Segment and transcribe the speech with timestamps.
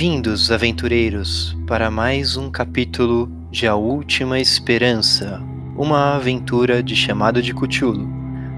[0.00, 5.42] Bem-vindos, aventureiros, para mais um capítulo de A Última Esperança,
[5.76, 8.08] uma aventura de chamado de Cthulhu.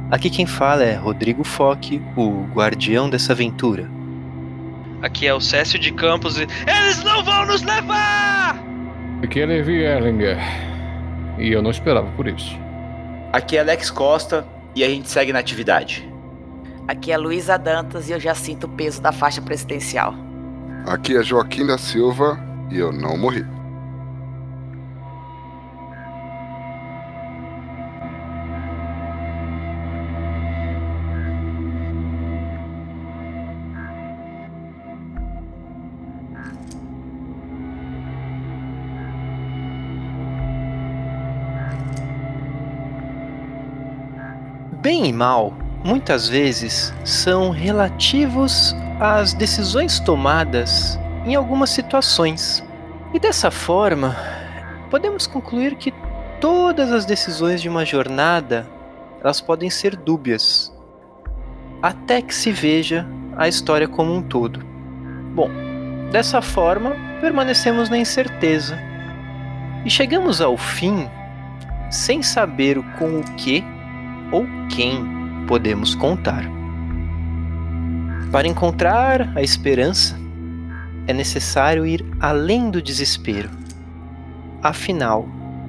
[0.08, 3.90] Aqui quem fala é Rodrigo Foque, o guardião dessa aventura.
[5.02, 6.46] Aqui é o Cécio de Campos e.
[6.64, 8.62] Eles não vão nos levar!
[9.24, 10.38] Aqui é Levi Erlinger.
[11.40, 12.56] E eu não esperava por isso.
[13.32, 16.08] Aqui é Alex Costa e a gente segue na atividade.
[16.86, 20.14] Aqui é Luísa Dantas e eu já sinto o peso da faixa presidencial.
[20.86, 22.38] Aqui é Joaquim da Silva
[22.70, 23.46] e eu não morri.
[44.82, 52.64] Bem e mal, muitas vezes, são relativos às decisões tomadas em algumas situações.
[53.12, 54.16] E dessa forma,
[54.90, 55.92] podemos concluir que
[56.40, 58.66] todas as decisões de uma jornada
[59.20, 60.72] elas podem ser dúbias,
[61.80, 64.64] até que se veja a história como um todo.
[65.34, 65.48] Bom,
[66.10, 68.78] dessa forma, permanecemos na incerteza
[69.84, 71.08] e chegamos ao fim
[71.90, 73.64] sem saber com o que
[74.30, 75.04] ou quem
[75.46, 76.61] podemos contar.
[78.32, 80.18] Para encontrar a esperança,
[81.06, 83.50] é necessário ir além do desespero.
[84.62, 85.28] Afinal,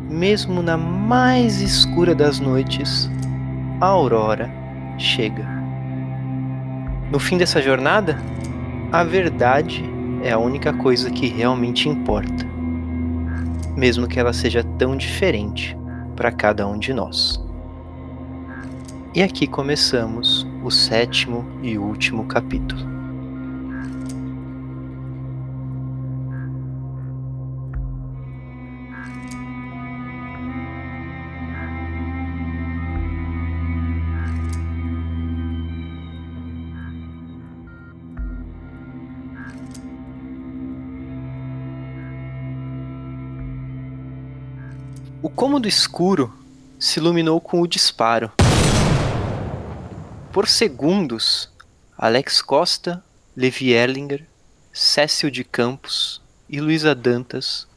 [0.09, 3.11] mesmo na mais escura das noites,
[3.81, 4.50] a aurora
[4.97, 5.45] chega.
[7.11, 8.17] No fim dessa jornada,
[8.94, 9.83] a verdade
[10.23, 12.45] é a única coisa que realmente importa,
[13.76, 15.77] mesmo que ela seja tão diferente
[16.15, 17.43] para cada um de nós.
[19.14, 22.82] E aqui começamos o sétimo e último capítulo.
[45.22, 46.34] O cômodo escuro
[46.80, 48.42] se iluminou com o disparo.
[50.33, 51.48] Por segundos,
[51.95, 53.04] Alex Costa,
[53.38, 54.26] Levi Erlinger,
[54.73, 57.67] Cécio de Campos e Luísa Dantas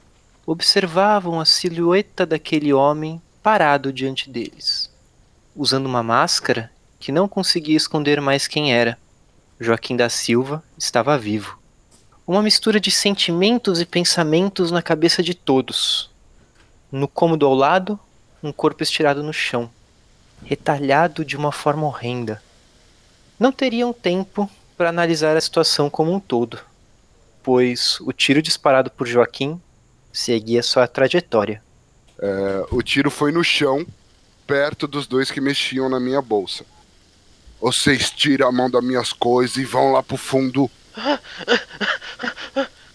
[0.47, 4.91] observavam a silhueta daquele homem parado diante deles,
[5.55, 8.97] usando uma máscara que não conseguia esconder mais quem era.
[9.61, 11.59] Joaquim da Silva estava vivo.
[12.27, 16.11] Uma mistura de sentimentos e pensamentos na cabeça de todos.
[16.91, 18.01] No cômodo ao lado,
[18.43, 19.71] um corpo estirado no chão,
[20.43, 22.46] retalhado de uma forma horrenda.
[23.39, 26.59] Não teriam tempo para analisar a situação como um todo,
[27.43, 29.61] pois o tiro disparado por Joaquim
[30.13, 31.63] seguia sua trajetória.
[32.19, 33.87] É, o tiro foi no chão,
[34.47, 36.65] perto dos dois que mexiam na minha bolsa.
[37.61, 40.71] Vocês tiram a mão das minhas coisas e vão lá pro fundo.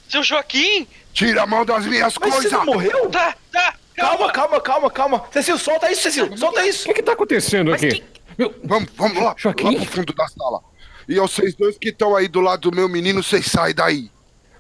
[0.09, 0.87] Seu Joaquim!
[1.13, 2.51] Tira a mão das minhas Mas você coisas!
[2.51, 3.09] não morreu?
[3.09, 3.75] Tá, tá!
[3.95, 5.23] Calma, calma, calma, calma.
[5.31, 6.35] Cecil, solta isso, Cecil.
[6.37, 6.85] Solta O isso.
[6.85, 8.03] que que tá acontecendo Mas aqui?
[8.37, 9.65] Meu, Vamos, vamos lá, Joaquim?
[9.75, 10.61] lá pro fundo da sala.
[11.07, 14.09] E vocês dois que estão aí do lado do meu menino, vocês saem daí.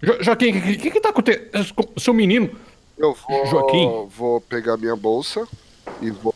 [0.01, 1.65] Jo Joaquim, o que, que que tá acontecendo?
[1.97, 2.49] Seu menino.
[2.97, 4.07] Eu vou, Joaquim?
[4.09, 5.47] vou pegar minha bolsa
[6.01, 6.35] e vou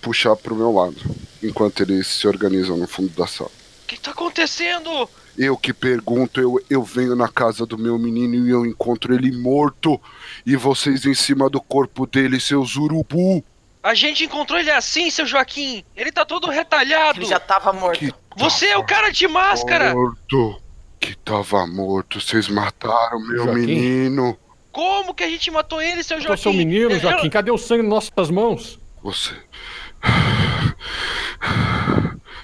[0.00, 0.96] puxar pro meu lado,
[1.42, 3.50] enquanto eles se organizam no fundo da sala.
[3.84, 5.08] O que tá acontecendo?
[5.36, 9.30] Eu que pergunto, eu, eu venho na casa do meu menino e eu encontro ele
[9.36, 10.00] morto.
[10.44, 13.44] E vocês em cima do corpo dele, seus urubu.
[13.82, 15.82] A gente encontrou ele assim, seu Joaquim!
[15.96, 17.18] Ele tá todo retalhado!
[17.20, 17.98] Ele já tava morto.
[17.98, 19.94] Que Você é o cara de máscara!
[19.94, 20.60] morto.
[21.00, 22.20] Que tava morto.
[22.20, 23.60] Vocês mataram meu Joaquim?
[23.66, 24.36] menino.
[24.70, 26.42] Como que a gente matou ele, seu Joaquim?
[26.42, 27.30] seu menino, Joaquim.
[27.30, 28.78] Cadê o sangue nas nossas mãos?
[29.02, 29.34] Você.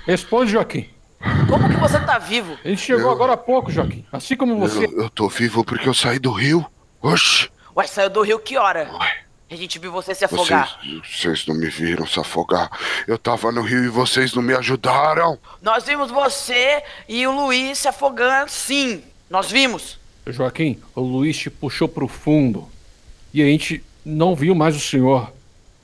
[0.06, 0.88] Responde, Joaquim.
[1.48, 2.56] Como que você tá vivo?
[2.64, 4.06] A gente chegou Eu- agora há pouco, Joaquim.
[4.12, 4.86] Assim como você.
[4.86, 6.64] Eu, eu tô vivo porque eu saí do rio.
[7.02, 7.50] Oxi.
[7.76, 8.90] Ué, saiu do rio que hora?
[9.48, 10.80] A gente viu você se afogar.
[10.82, 12.68] Vocês, vocês não me viram se afogar.
[13.06, 15.38] Eu tava no rio e vocês não me ajudaram.
[15.62, 19.04] Nós vimos você e o Luiz se afogando, sim.
[19.30, 19.98] Nós vimos.
[20.26, 22.68] Joaquim, o Luiz te puxou pro fundo.
[23.32, 25.32] E a gente não viu mais o senhor.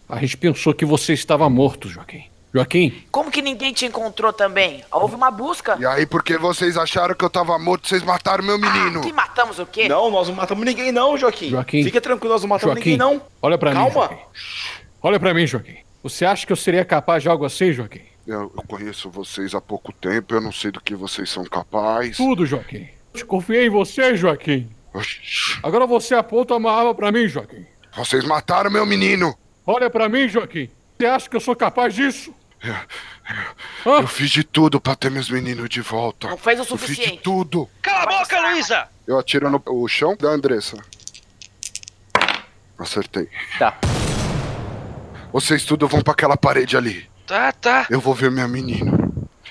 [0.09, 2.32] A gente pensou que você estava morto, Joaquim.
[2.55, 4.85] Joaquim, Como que ninguém te encontrou também?
[4.93, 5.77] Houve uma busca.
[5.81, 9.01] E aí, porque vocês acharam que eu tava morto, vocês mataram meu menino.
[9.01, 9.89] Que matamos o quê?
[9.89, 11.49] Não, nós não matamos ninguém não, Joaquim.
[11.49, 11.83] Joaquim.
[11.83, 13.23] Fica tranquilo, nós não matamos Joaquim, ninguém não.
[13.41, 14.19] olha pra mim, Calma.
[15.03, 15.77] Olha pra mim, Joaquim.
[16.03, 18.03] Você acha que eu seria capaz de algo assim, Joaquim?
[18.27, 22.19] Eu, eu conheço vocês há pouco tempo, eu não sei do que vocês são capazes.
[22.19, 22.87] Tudo, Joaquim.
[23.15, 24.69] Eu te confiei em você, Joaquim.
[24.93, 25.59] Oxi.
[25.63, 27.65] Agora você aponta uma arma pra mim, Joaquim.
[27.97, 29.35] Vocês mataram meu menino!
[29.67, 30.69] Olha pra mim, Joaquim.
[30.99, 32.33] Você acha que eu sou capaz disso?
[33.85, 36.29] Eu fiz de tudo pra ter meus meninos de volta.
[36.29, 37.23] Não fez o Eu fiz de suficiente.
[37.23, 37.69] tudo.
[37.81, 38.41] Cala a boca.
[38.51, 38.89] Luísa!
[39.07, 40.77] Eu atiro no o chão da Andressa.
[42.79, 43.29] Acertei.
[43.59, 43.79] Tá.
[45.33, 47.09] Vocês tudo vão pra aquela parede ali.
[47.27, 47.87] Tá, tá.
[47.89, 48.93] Eu vou ver minha menina.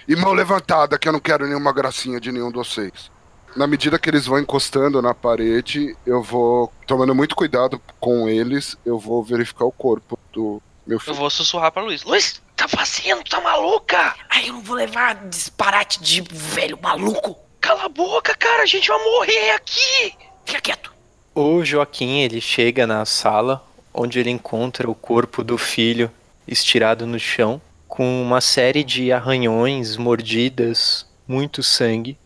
[0.07, 3.09] E mão levantada, que eu não quero nenhuma gracinha de nenhum de vocês.
[3.55, 8.77] Na medida que eles vão encostando na parede, eu vou tomando muito cuidado com eles,
[8.85, 10.61] eu vou verificar o corpo do
[10.91, 11.15] meu Eu filho.
[11.15, 12.03] vou sussurrar pra Luísa.
[12.07, 13.23] Luiz, tá fazendo?
[13.23, 14.15] Tá maluca?
[14.29, 17.37] Ai, eu não vou levar disparate de velho maluco.
[17.59, 18.63] Cala a boca, cara.
[18.63, 20.13] A gente vai morrer aqui.
[20.45, 20.91] Fica quieto.
[21.33, 26.11] O Joaquim, ele chega na sala onde ele encontra o corpo do filho
[26.47, 32.17] estirado no chão, com uma série de arranhões, mordidas, muito sangue,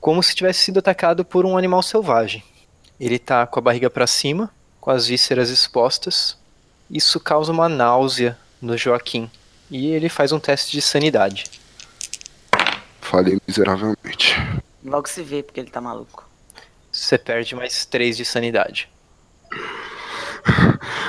[0.00, 2.42] como se tivesse sido atacado por um animal selvagem.
[3.00, 6.36] Ele tá com a barriga para cima, com as vísceras expostas.
[6.94, 9.28] Isso causa uma náusea no Joaquim
[9.68, 11.42] e ele faz um teste de sanidade.
[13.00, 14.36] Falei miseravelmente.
[14.84, 16.24] Logo se vê porque ele tá maluco.
[16.92, 18.88] Você perde mais 3 de sanidade.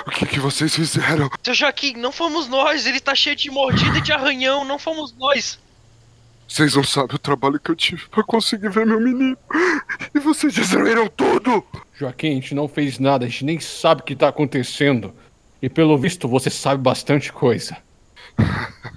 [0.07, 1.29] O que, que vocês fizeram?
[1.43, 2.87] Seu Joaquim, não fomos nós.
[2.87, 4.65] Ele tá cheio de mordida e de arranhão.
[4.65, 5.59] Não fomos nós.
[6.47, 9.37] Vocês não sabem o trabalho que eu tive pra conseguir ver meu menino.
[10.13, 11.63] E vocês destruíram tudo!
[11.93, 15.13] Joaquim, a gente não fez nada, a gente nem sabe o que tá acontecendo.
[15.62, 17.78] E pelo visto você sabe bastante coisa.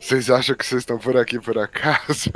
[0.00, 2.32] Vocês acham que vocês estão por aqui por acaso?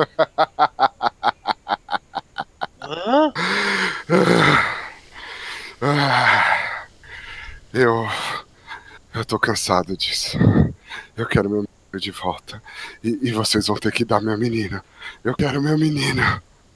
[2.81, 3.33] Hã?
[7.75, 8.09] Eu.
[9.13, 10.39] Eu tô cansado disso.
[11.17, 12.63] Eu quero meu menino de volta.
[13.03, 14.85] E, e vocês vão ter que dar minha menina.
[15.25, 16.23] Eu quero meu menino.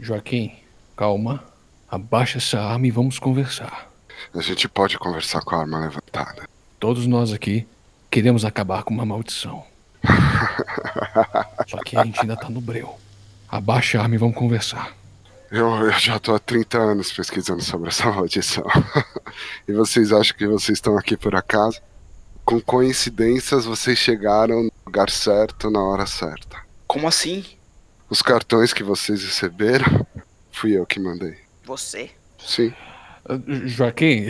[0.00, 0.56] Joaquim,
[0.97, 1.44] calma.
[1.90, 3.90] Abaixa essa arma e vamos conversar.
[4.35, 6.46] A gente pode conversar com a arma levantada.
[6.79, 7.67] Todos nós aqui
[8.11, 9.64] queremos acabar com uma maldição.
[11.67, 12.94] Só que a gente ainda tá no breu.
[13.49, 14.94] Abaixa a arma e vamos conversar.
[15.50, 18.67] Eu, eu já tô há 30 anos pesquisando sobre essa maldição.
[19.67, 21.81] e vocês acham que vocês estão aqui por acaso?
[22.44, 26.58] Com coincidências, vocês chegaram no lugar certo na hora certa.
[26.87, 27.46] Como assim?
[28.11, 30.06] Os cartões que vocês receberam,
[30.52, 31.47] fui eu que mandei.
[31.69, 32.11] Você?
[32.38, 32.73] Sim.
[33.29, 33.35] Ah,
[33.67, 34.29] Joaquim,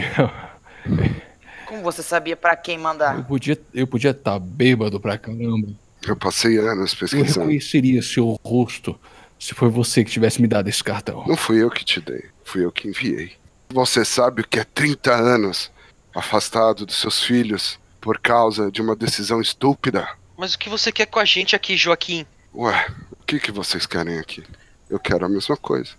[1.68, 3.24] Como você sabia pra quem eu mandar?
[3.28, 5.68] podia eu podia estar bêbado pra caramba.
[6.04, 7.40] Eu passei anos Eu pesquisando.
[7.40, 8.98] reconheceria seu rosto
[9.38, 11.24] se foi você que tivesse me dado esse cartão.
[11.28, 13.32] Não fui eu que te dei, fui eu que enviei.
[13.68, 15.70] Você sabe o que é 30 anos
[16.12, 20.08] afastado dos seus filhos por causa de uma decisão estúpida?
[20.36, 22.26] Mas o que você quer com a gente aqui, Joaquim?
[22.52, 24.42] Ué, o que, que vocês querem aqui?
[24.90, 25.90] Eu quero a mesma coisa.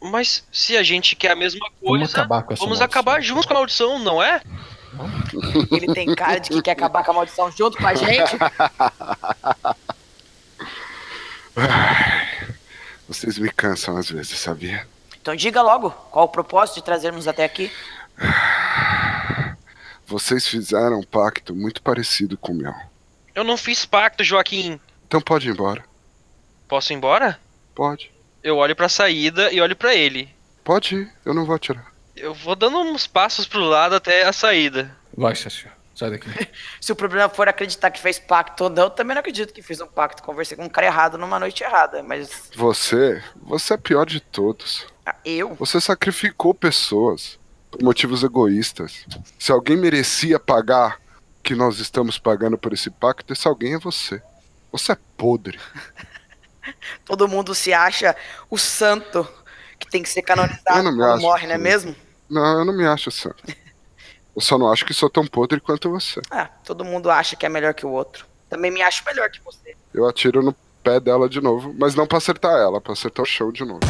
[0.00, 3.00] Mas se a gente quer a mesma Vamos coisa, acabar com essa vamos maldição.
[3.00, 4.40] acabar juntos com a maldição, não é?
[5.72, 8.36] Ele tem cara de que quer acabar com a maldição junto com a gente.
[13.08, 14.86] Vocês me cansam às vezes, sabia?
[15.20, 17.70] Então diga logo, qual o propósito de trazermos até aqui?
[20.06, 22.74] Vocês fizeram um pacto muito parecido com o meu.
[23.34, 24.80] Eu não fiz pacto, Joaquim.
[25.06, 25.84] Então pode ir embora.
[26.66, 27.38] Posso ir embora?
[27.74, 28.10] Pode.
[28.48, 30.26] Eu olho pra saída e olho pra ele.
[30.64, 31.92] Pode ir, eu não vou atirar.
[32.16, 34.96] Eu vou dando uns passos pro lado até a saída.
[35.14, 35.70] Vai, Cécio.
[35.94, 36.30] Sai daqui.
[36.80, 39.60] Se o problema for acreditar que fez pacto ou não, eu também não acredito que
[39.60, 40.22] fiz um pacto.
[40.22, 42.50] Conversei com um cara errado numa noite errada, mas.
[42.56, 44.86] Você, você é a pior de todos.
[45.04, 45.54] ah, Eu?
[45.56, 47.38] Você sacrificou pessoas
[47.70, 49.04] por motivos egoístas.
[49.38, 50.96] Se alguém merecia pagar
[51.38, 54.22] o que nós estamos pagando por esse pacto, esse alguém é você.
[54.72, 55.58] Você é podre.
[57.04, 58.16] Todo mundo se acha
[58.50, 59.26] o santo
[59.78, 61.94] que tem que ser canonizado quando acho morre, não é mesmo?
[62.28, 63.42] Não, eu não me acho santo.
[64.34, 66.20] Eu só não acho que sou tão podre quanto você.
[66.30, 68.26] Ah, todo mundo acha que é melhor que o outro.
[68.48, 69.74] Também me acho melhor que você.
[69.92, 73.26] Eu atiro no pé dela de novo, mas não pra acertar ela, pra acertar o
[73.26, 73.80] chão de novo.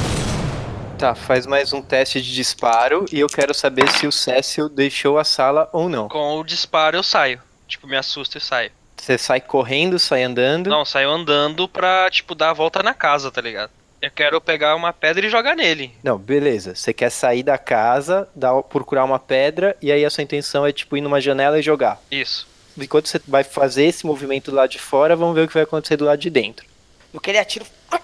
[0.98, 5.16] Tá, faz mais um teste de disparo e eu quero saber se o Cécio deixou
[5.16, 6.08] a sala ou não.
[6.08, 7.40] Com o disparo eu saio.
[7.68, 8.72] Tipo, me assusto e saio.
[9.08, 10.68] Você sai correndo, sai andando.
[10.68, 13.70] Não, saio andando pra, tipo, dar a volta na casa, tá ligado?
[14.02, 15.90] Eu quero pegar uma pedra e jogar nele.
[16.04, 16.74] Não, beleza.
[16.74, 20.72] Você quer sair da casa, dar, procurar uma pedra e aí a sua intenção é
[20.72, 21.98] tipo ir numa janela e jogar.
[22.10, 22.46] Isso.
[22.76, 25.62] Enquanto você vai fazer esse movimento do lado de fora, vamos ver o que vai
[25.62, 26.66] acontecer do lado de dentro.
[27.10, 27.64] Eu queria atiro.
[27.90, 28.02] Ah,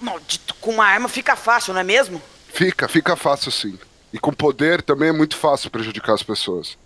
[0.00, 2.22] Maldito, com uma arma fica fácil, não é mesmo?
[2.46, 3.76] Fica, fica fácil sim.
[4.12, 6.78] E com poder também é muito fácil prejudicar as pessoas.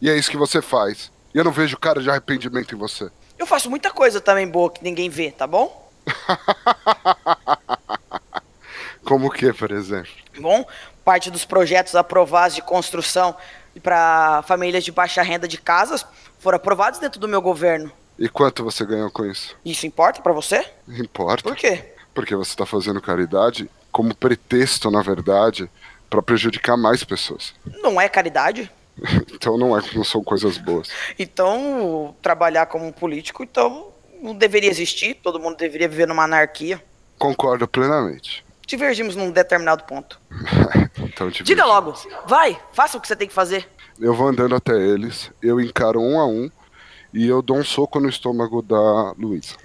[0.00, 1.10] E é isso que você faz.
[1.36, 3.10] E eu não vejo cara de arrependimento em você.
[3.38, 5.86] Eu faço muita coisa também boa que ninguém vê, tá bom?
[9.04, 10.10] Como o que, por exemplo?
[10.40, 10.66] Bom,
[11.04, 13.36] parte dos projetos aprovados de construção
[13.82, 16.06] para famílias de baixa renda de casas
[16.38, 17.92] foram aprovados dentro do meu governo.
[18.18, 19.54] E quanto você ganhou com isso?
[19.62, 20.64] Isso importa para você?
[20.88, 21.42] Importa.
[21.42, 21.84] Por quê?
[22.14, 25.70] Porque você está fazendo caridade como pretexto, na verdade,
[26.08, 27.52] para prejudicar mais pessoas.
[27.82, 28.72] Não é caridade?
[29.32, 30.88] Então não, é, não são coisas boas.
[31.18, 36.82] Então, trabalhar como um político, então, não deveria existir, todo mundo deveria viver numa anarquia.
[37.18, 38.44] Concordo plenamente.
[38.66, 40.20] Divergimos num determinado ponto.
[40.98, 41.94] Então, Diga logo,
[42.26, 43.66] vai, faça o que você tem que fazer.
[43.98, 46.50] Eu vou andando até eles, eu encaro um a um
[47.12, 49.56] e eu dou um soco no estômago da Luísa.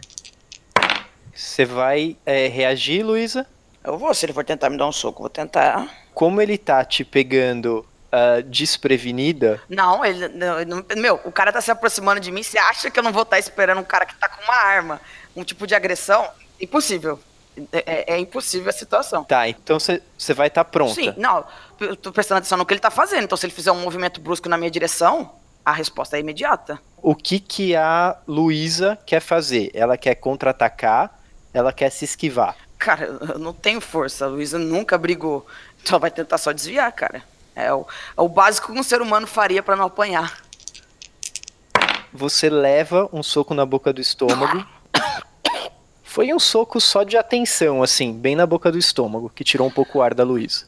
[1.34, 3.46] Você vai é, reagir, Luísa?
[3.84, 5.90] Eu vou, se ele for tentar me dar um soco, eu vou tentar.
[6.14, 10.28] Como ele tá te pegando ah, desprevenida, Não, ele.
[10.66, 12.44] não, meu, o cara tá se aproximando de mim.
[12.44, 15.00] Você acha que eu não vou estar esperando um cara que tá com uma arma?
[15.36, 16.28] Um tipo de agressão?
[16.60, 17.20] Impossível.
[17.72, 19.24] É, é- é impossível a situação.
[19.26, 20.02] tá, então você
[20.34, 20.94] vai estar pronta.
[20.94, 21.46] Sim, não.
[21.80, 23.24] Eu tô prestando atenção no que ele tá fazendo.
[23.24, 25.34] Então, se ele fizer um movimento brusco na minha direção,
[25.66, 26.80] a resposta é imediata.
[27.02, 29.70] O que que a Luísa quer fazer?
[29.74, 31.20] Ela quer contra-atacar,
[31.54, 32.56] ela quer se esquivar.
[32.78, 34.26] Cara, eu não tenho força.
[34.26, 35.46] A Luísa nunca brigou.
[35.84, 37.22] Só vai tentar só desviar, cara.
[37.56, 37.86] É o,
[38.18, 40.42] é o básico que um ser humano faria pra não apanhar.
[42.14, 44.66] Você leva um soco na boca do estômago.
[46.04, 49.72] Foi um soco só de atenção, assim, bem na boca do estômago, que tirou um
[49.72, 50.66] pouco o ar da Luísa.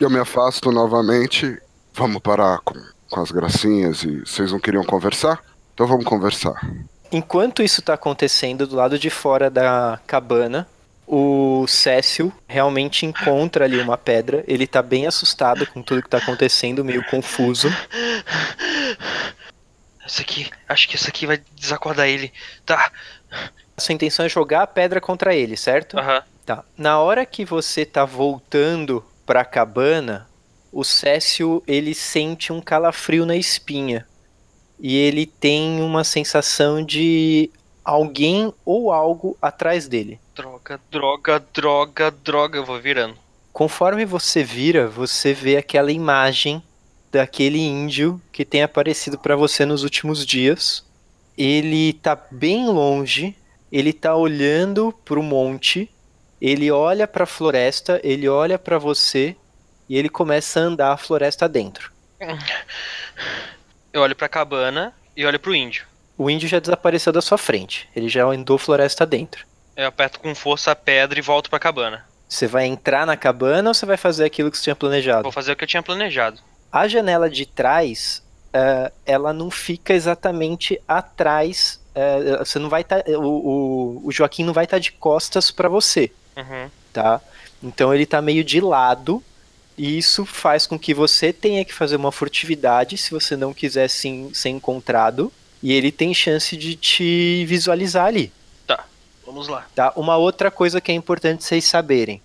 [0.00, 1.60] Eu me afasto novamente.
[1.92, 2.74] Vamos parar com,
[3.10, 5.42] com as gracinhas e vocês não queriam conversar?
[5.74, 6.54] Então vamos conversar.
[7.10, 10.66] Enquanto isso tá acontecendo do lado de fora da cabana,
[11.14, 14.42] o Cécio realmente encontra ali uma pedra.
[14.48, 17.68] Ele tá bem assustado com tudo que tá acontecendo, meio confuso.
[20.06, 22.32] Isso aqui, acho que isso aqui vai desacordar ele.
[22.64, 22.90] Tá.
[23.76, 25.98] Sua intenção é jogar a pedra contra ele, certo?
[25.98, 26.22] Aham.
[26.46, 26.64] Tá.
[26.78, 30.26] Na hora que você tá voltando pra cabana,
[30.72, 34.06] o Cécio ele sente um calafrio na espinha.
[34.80, 37.50] E ele tem uma sensação de
[37.84, 40.20] alguém ou algo atrás dele.
[40.34, 42.58] Droga, droga, droga, droga.
[42.58, 43.16] Eu vou virando.
[43.52, 46.62] Conforme você vira, você vê aquela imagem
[47.10, 50.84] daquele índio que tem aparecido pra você nos últimos dias.
[51.36, 53.36] Ele tá bem longe,
[53.70, 55.90] ele tá olhando pro monte,
[56.40, 59.36] ele olha pra floresta, ele olha pra você
[59.88, 61.92] e ele começa a andar a floresta dentro.
[63.92, 65.86] Eu olho pra cabana e olho pro índio.
[66.16, 69.46] O índio já desapareceu da sua frente, ele já andou floresta dentro.
[69.76, 72.04] Eu aperto com força a pedra e volto pra cabana.
[72.28, 75.22] Você vai entrar na cabana ou você vai fazer aquilo que você tinha planejado?
[75.22, 76.40] Vou fazer o que eu tinha planejado.
[76.70, 81.80] A janela de trás, eh, ela não fica exatamente atrás.
[81.94, 83.02] eh, você não vai estar.
[83.08, 86.70] o, o, o Joaquim não vai estar de costas para você, Uhum.
[86.92, 87.20] tá?
[87.62, 89.22] Então ele tá meio de lado.
[89.76, 93.88] E isso faz com que você tenha que fazer uma furtividade se você não quiser
[93.88, 95.32] sim, ser encontrado.
[95.62, 98.32] E ele tem chance de te visualizar ali.
[99.32, 99.66] Vamos lá.
[99.74, 99.92] Tá?
[99.96, 102.20] Uma outra coisa que é importante vocês saberem.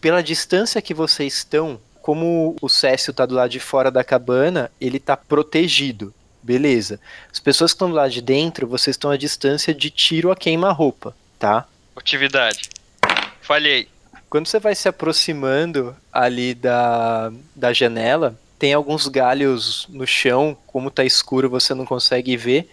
[0.00, 4.70] Pela distância que vocês estão, como o Cécio tá do lado de fora da cabana,
[4.80, 6.14] ele tá protegido.
[6.42, 6.98] Beleza.
[7.30, 10.36] As pessoas que estão do lado de dentro, vocês estão à distância de tiro a
[10.36, 11.66] queima-roupa, tá?
[11.94, 12.70] Atividade.
[13.42, 13.88] Falhei.
[14.30, 20.90] Quando você vai se aproximando ali da, da janela, tem alguns galhos no chão, como
[20.90, 22.68] tá escuro você não consegue ver.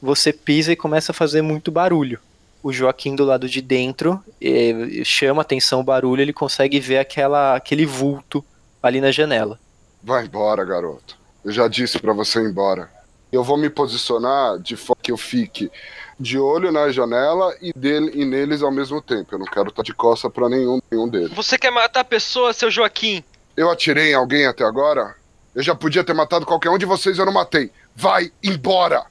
[0.00, 2.18] Você pisa e começa a fazer muito barulho.
[2.62, 7.54] O Joaquim do lado de dentro eh, chama atenção o barulho, ele consegue ver aquela,
[7.54, 8.44] aquele vulto
[8.82, 9.58] ali na janela.
[10.02, 11.16] Vai embora, garoto.
[11.44, 12.90] Eu já disse pra você ir embora.
[13.30, 15.70] Eu vou me posicionar de forma que eu fique
[16.18, 19.34] de olho na janela e, dele, e neles ao mesmo tempo.
[19.34, 21.32] Eu não quero estar de costa pra nenhum, nenhum deles.
[21.32, 23.22] Você quer matar a pessoa, seu Joaquim?
[23.56, 25.14] Eu atirei em alguém até agora?
[25.56, 27.72] Eu já podia ter matado qualquer um de vocês, eu não matei.
[27.94, 29.06] Vai embora!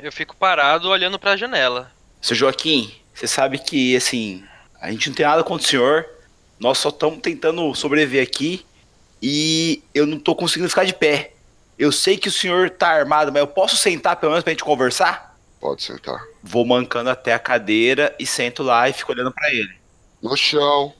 [0.00, 1.88] Eu fico parado olhando pra janela.
[2.20, 4.44] Seu Joaquim, você sabe que, assim,
[4.80, 6.04] a gente não tem nada contra o senhor.
[6.58, 8.66] Nós só estamos tentando sobreviver aqui.
[9.22, 11.32] E eu não tô conseguindo ficar de pé.
[11.78, 14.64] Eu sei que o senhor tá armado, mas eu posso sentar pelo menos pra gente
[14.64, 15.38] conversar?
[15.60, 16.20] Pode sentar.
[16.42, 19.76] Vou mancando até a cadeira e sento lá e fico olhando pra ele.
[20.20, 20.92] No chão,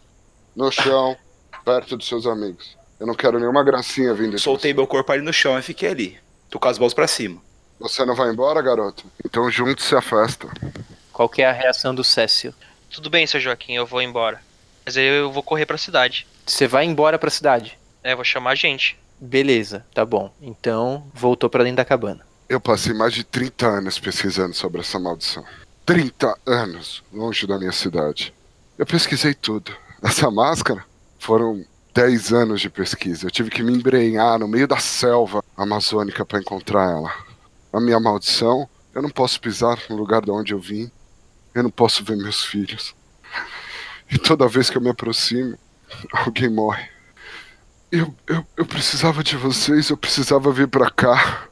[0.54, 1.16] no chão,
[1.64, 2.76] perto dos seus amigos.
[2.98, 5.90] Eu não quero nenhuma gracinha vindo de Soltei meu corpo ali no chão e fiquei
[5.90, 6.18] ali.
[6.48, 7.40] Tô com as mãos pra cima.
[7.80, 9.04] Você não vai embora, garoto?
[9.24, 10.48] Então junte-se à festa.
[11.12, 12.54] Qual que é a reação do Cécio?
[12.90, 14.40] Tudo bem, seu Joaquim, eu vou embora.
[14.84, 16.26] Mas aí eu vou correr pra cidade.
[16.46, 17.78] Você vai embora pra cidade?
[18.02, 18.98] É, vou chamar a gente.
[19.20, 20.32] Beleza, tá bom.
[20.40, 22.24] Então voltou pra dentro da cabana.
[22.48, 25.44] Eu passei mais de 30 anos pesquisando sobre essa maldição.
[25.86, 28.34] 30 anos longe da minha cidade.
[28.78, 29.74] Eu pesquisei tudo.
[30.02, 30.84] Essa máscara
[31.18, 33.26] Foram 10 anos de pesquisa.
[33.26, 37.14] Eu tive que me embrenhar no meio da selva amazônica para encontrar ela.
[37.72, 40.90] A minha maldição, eu não posso pisar no lugar de onde eu vim.
[41.54, 42.94] Eu não posso ver meus filhos.
[44.10, 45.56] E toda vez que eu me aproximo,
[46.12, 46.88] alguém morre.
[47.92, 51.48] Eu, eu, eu precisava de vocês, eu precisava vir pra cá.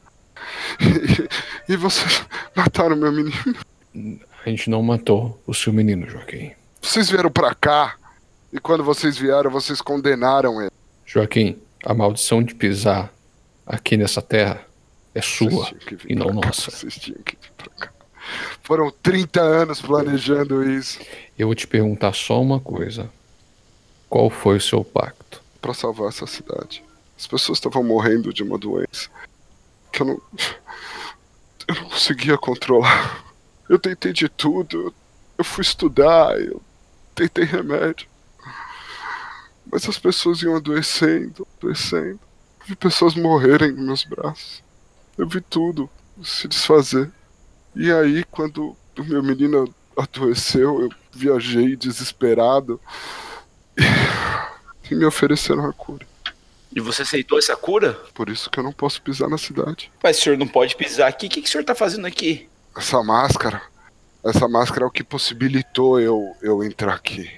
[1.68, 4.16] E, e vocês mataram meu menino.
[4.44, 6.52] A gente não matou o seu menino, Joaquim.
[6.80, 7.96] Vocês vieram pra cá.
[8.52, 10.70] E quando vocês vieram, vocês condenaram ele.
[11.06, 13.12] Joaquim, a maldição de pisar
[13.66, 14.64] aqui nessa terra
[15.14, 15.72] é sua
[16.08, 16.70] e não cá, nossa.
[16.70, 17.92] Vocês tinham que vir pra cá.
[18.62, 21.00] Foram 30 anos planejando isso.
[21.38, 23.10] Eu vou te perguntar só uma coisa.
[24.08, 25.42] Qual foi o seu pacto?
[25.60, 26.84] Pra salvar essa cidade.
[27.18, 29.08] As pessoas estavam morrendo de uma doença
[29.92, 30.22] que eu não.
[31.68, 33.24] Eu não conseguia controlar.
[33.68, 34.92] Eu tentei de tudo.
[35.38, 36.60] Eu fui estudar, eu
[37.14, 38.08] tentei remédio.
[39.70, 42.20] Mas as pessoas iam adoecendo, adoecendo.
[42.60, 44.62] Eu vi pessoas morrerem nos meus braços.
[45.16, 45.88] Eu vi tudo
[46.22, 47.10] se desfazer.
[47.74, 52.80] E aí, quando o meu menino adoeceu, eu viajei desesperado
[54.90, 56.06] e me ofereceram a cura.
[56.74, 57.92] E você aceitou essa cura?
[58.14, 59.92] Por isso que eu não posso pisar na cidade.
[60.02, 61.26] Mas o senhor não pode pisar aqui.
[61.26, 62.48] O que, que o senhor tá fazendo aqui?
[62.74, 63.60] Essa máscara,
[64.24, 67.30] essa máscara é o que possibilitou eu, eu entrar aqui.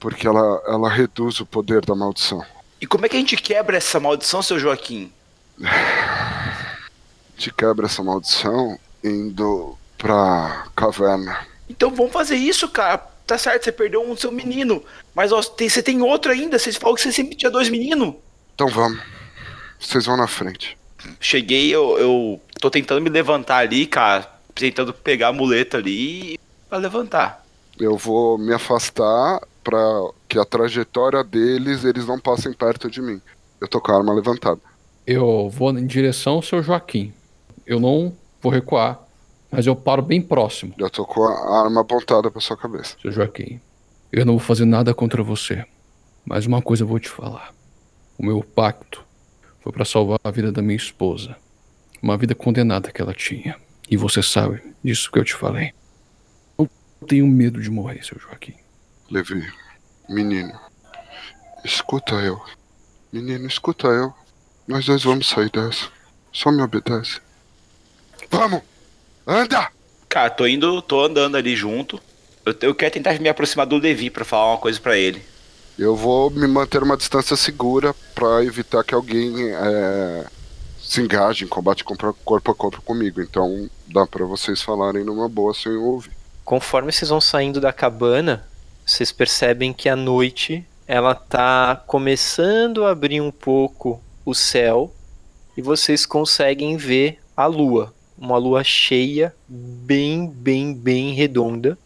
[0.00, 2.44] Porque ela, ela reduz o poder da maldição.
[2.80, 5.12] E como é que a gente quebra essa maldição, seu Joaquim?
[7.36, 11.46] Te quebra essa maldição indo pra caverna.
[11.68, 12.98] Então vamos fazer isso, cara.
[13.26, 14.82] Tá certo, você perdeu um seu menino.
[15.14, 16.58] Mas ó, tem- você tem outro ainda.
[16.58, 18.14] Vocês falam que você sempre tinha dois meninos.
[18.54, 18.98] Então vamos.
[19.78, 20.76] Vocês vão na frente.
[21.20, 24.28] Cheguei, eu, eu tô tentando me levantar ali, cara.
[24.54, 27.44] Tentando pegar a muleta ali pra levantar.
[27.78, 29.78] Eu vou me afastar pra
[30.26, 33.20] que a trajetória deles, eles não passem perto de mim.
[33.60, 34.58] Eu tô com a arma levantada.
[35.06, 37.12] Eu vou em direção ao seu Joaquim.
[37.66, 38.98] Eu não vou recuar,
[39.50, 42.96] mas eu paro bem próximo, Eu tô com a arma apontada pra sua cabeça.
[43.02, 43.60] seu Joaquim.
[44.10, 45.66] Eu não vou fazer nada contra você.
[46.24, 47.52] Mas uma coisa eu vou te falar.
[48.18, 49.04] O meu pacto
[49.60, 51.36] foi pra salvar a vida da minha esposa.
[52.02, 53.54] Uma vida condenada que ela tinha.
[53.90, 55.72] E você sabe disso que eu te falei.
[56.58, 56.66] Não
[57.06, 58.54] tenho medo de morrer, seu Joaquim.
[59.10, 59.50] Levi,
[60.08, 60.52] menino,
[61.64, 62.40] escuta eu.
[63.10, 64.12] Menino, escuta eu.
[64.66, 65.88] Nós dois vamos sair dessa.
[66.30, 67.20] Só me obedece.
[68.30, 68.60] Vamos!
[69.26, 69.70] Anda!
[70.08, 72.00] Cara, tô indo, tô andando ali junto.
[72.44, 75.22] Eu, eu quero tentar me aproximar do Levi pra falar uma coisa pra ele.
[75.78, 80.26] Eu vou me manter uma distância segura pra evitar que alguém é,
[80.80, 83.20] se engaje em combate corpo a corpo comigo.
[83.22, 86.12] Então dá pra vocês falarem numa boa sem eu ouvir.
[86.44, 88.47] Conforme vocês vão saindo da cabana,
[88.88, 94.94] vocês percebem que a noite ela tá começando a abrir um pouco o céu
[95.54, 101.76] e vocês conseguem ver a lua, uma lua cheia, bem, bem, bem redonda,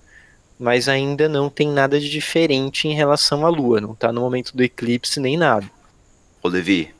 [0.56, 4.56] mas ainda não tem nada de diferente em relação à lua, não tá no momento
[4.56, 5.68] do eclipse nem nada.
[6.40, 6.94] Ô, Levi.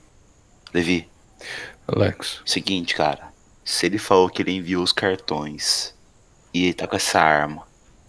[0.74, 1.08] Levi,
[1.86, 3.28] Alex, seguinte, cara.
[3.64, 5.94] Se ele falou que ele enviou os cartões
[6.52, 7.62] e ele tá com essa arma,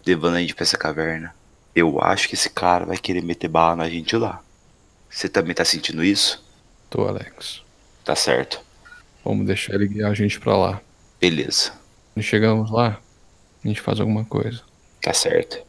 [0.03, 1.35] levando a gente pra essa caverna,
[1.75, 4.41] eu acho que esse cara vai querer meter bala na gente lá.
[5.09, 6.43] Você também tá sentindo isso?
[6.89, 7.61] tô Alex.
[8.03, 8.61] Tá certo.
[9.25, 10.81] Vamos deixar ele guiar a gente pra lá.
[11.19, 11.71] Beleza.
[12.13, 12.99] Quando chegamos lá,
[13.63, 14.61] a gente faz alguma coisa.
[15.01, 15.59] Tá certo.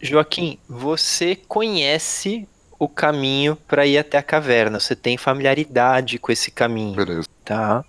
[0.00, 2.46] Joaquim, você conhece
[2.78, 6.96] o caminho para ir até a caverna, você tem familiaridade com esse caminho.
[6.96, 7.26] Beleza.
[7.44, 7.84] tá?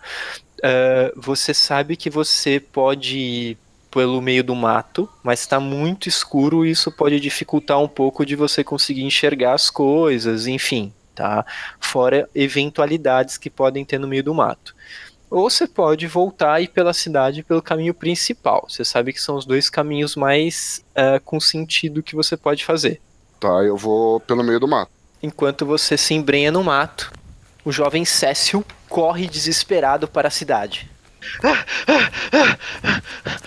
[0.64, 3.58] Ah, você sabe que você pode ir
[3.96, 8.36] pelo meio do mato, mas está muito escuro e isso pode dificultar um pouco de
[8.36, 11.46] você conseguir enxergar as coisas, enfim, tá?
[11.80, 14.76] Fora eventualidades que podem ter no meio do mato.
[15.32, 18.66] Ou você pode voltar e ir pela cidade pelo caminho principal.
[18.68, 23.00] Você sabe que são os dois caminhos mais ah, com sentido que você pode fazer.
[23.40, 24.92] Tá, eu vou pelo meio do mato.
[25.24, 27.14] Enquanto você se embrenha no mato,
[27.64, 30.94] o jovem Cécio corre desesperado para a cidade.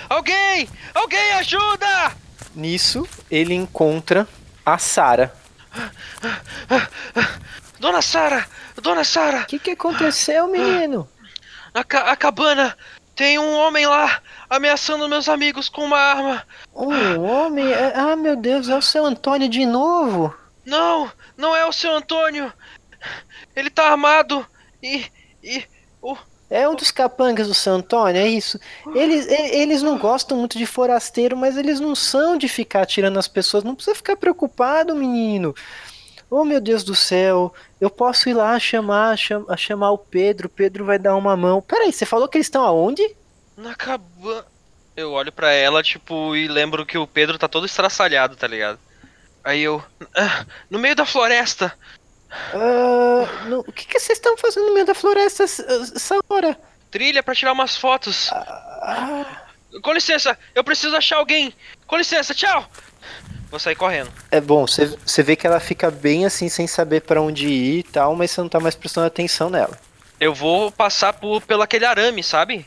[0.08, 0.68] Alguém!
[0.94, 2.12] Alguém ajuda!
[2.54, 4.26] Nisso, ele encontra
[4.64, 5.32] a Sara.
[7.78, 8.46] Dona Sara!
[8.82, 9.40] Dona Sara!
[9.42, 11.08] O que, que aconteceu, menino?
[11.74, 12.76] A, ca- a cabana!
[13.14, 16.46] Tem um homem lá ameaçando meus amigos com uma arma.
[16.72, 17.66] Um homem?
[17.72, 20.32] É- Ah, meu Deus, é o seu Antônio de novo?
[20.64, 22.52] Não, não é o seu Antônio.
[23.56, 24.46] Ele tá armado
[24.82, 25.04] e.
[25.42, 25.64] e.
[26.50, 28.58] É um dos capangas do seu Antônio, é isso?
[28.94, 33.28] Eles, eles não gostam muito de forasteiro, mas eles não são de ficar atirando nas
[33.28, 33.62] pessoas.
[33.64, 35.54] Não precisa ficar preocupado, menino.
[36.30, 40.84] Oh meu Deus do céu, eu posso ir lá chamar, cham chamar o Pedro, Pedro
[40.84, 41.60] vai dar uma mão.
[41.62, 43.02] Peraí, você falou que eles estão aonde?
[43.56, 44.44] Na cabana.
[44.96, 48.78] Eu olho pra ela, tipo, e lembro que o Pedro tá todo estraçalhado, tá ligado?
[49.44, 49.82] Aí eu.
[50.14, 51.72] "Ah, no meio da floresta!
[52.30, 56.58] Ah, no- o que, que vocês estão fazendo no meio da floresta essa, hora?
[56.90, 58.30] Trilha pra tirar umas fotos!
[58.32, 59.44] Ah,
[59.82, 61.52] Com licença, eu preciso achar alguém!
[61.86, 62.66] Com licença, tchau!
[63.50, 64.10] Vou sair correndo.
[64.30, 67.82] é bom, você vê que ela fica bem assim, sem saber pra onde ir e
[67.82, 69.78] tal, mas você não tá mais prestando atenção nela.
[70.20, 72.66] Eu vou passar por, pelo aquele arame, sabe?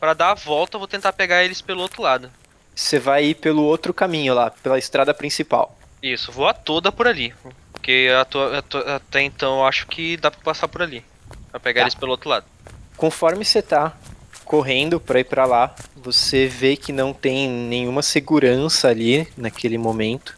[0.00, 2.30] Pra dar a volta, eu vou tentar pegar eles pelo outro lado.
[2.74, 5.76] Você vai ir pelo outro caminho lá, pela estrada principal.
[6.02, 7.34] Isso, vou a toda por ali.
[7.86, 8.08] Porque
[8.84, 11.04] até então eu acho que dá pra passar por ali.
[11.52, 11.84] Pra pegar Tá.
[11.84, 12.44] eles pelo outro lado.
[12.96, 13.96] Conforme você tá
[14.44, 20.36] correndo pra ir pra lá, você vê que não tem nenhuma segurança ali naquele momento.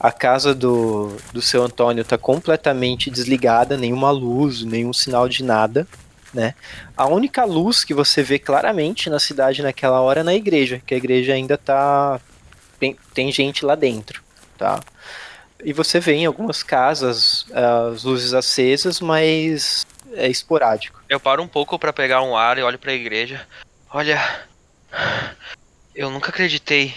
[0.00, 5.86] A casa do, do seu Antônio tá completamente desligada, nenhuma luz, nenhum sinal de nada,
[6.34, 6.56] né?
[6.96, 10.94] A única luz que você vê claramente na cidade naquela hora é na igreja, que
[10.94, 12.20] a igreja ainda tá
[12.80, 14.20] tem, tem gente lá dentro,
[14.58, 14.80] tá?
[15.62, 17.46] E você vê em algumas casas
[17.92, 21.00] as luzes acesas, mas é esporádico.
[21.08, 23.46] Eu paro um pouco pra pegar um ar e olho pra igreja.
[23.92, 24.18] Olha,
[25.94, 26.94] eu nunca acreditei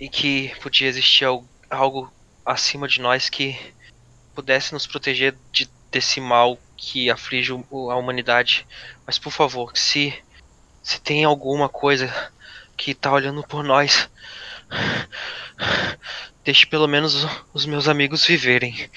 [0.00, 2.12] em que podia existir al- algo
[2.44, 3.56] acima de nós que
[4.34, 8.66] pudesse nos proteger de, desse mal que aflige a humanidade.
[9.06, 10.12] Mas por favor, se
[10.82, 12.12] se tem alguma coisa
[12.76, 14.06] que tá olhando por nós,
[16.44, 18.88] deixe pelo menos os meus amigos viverem.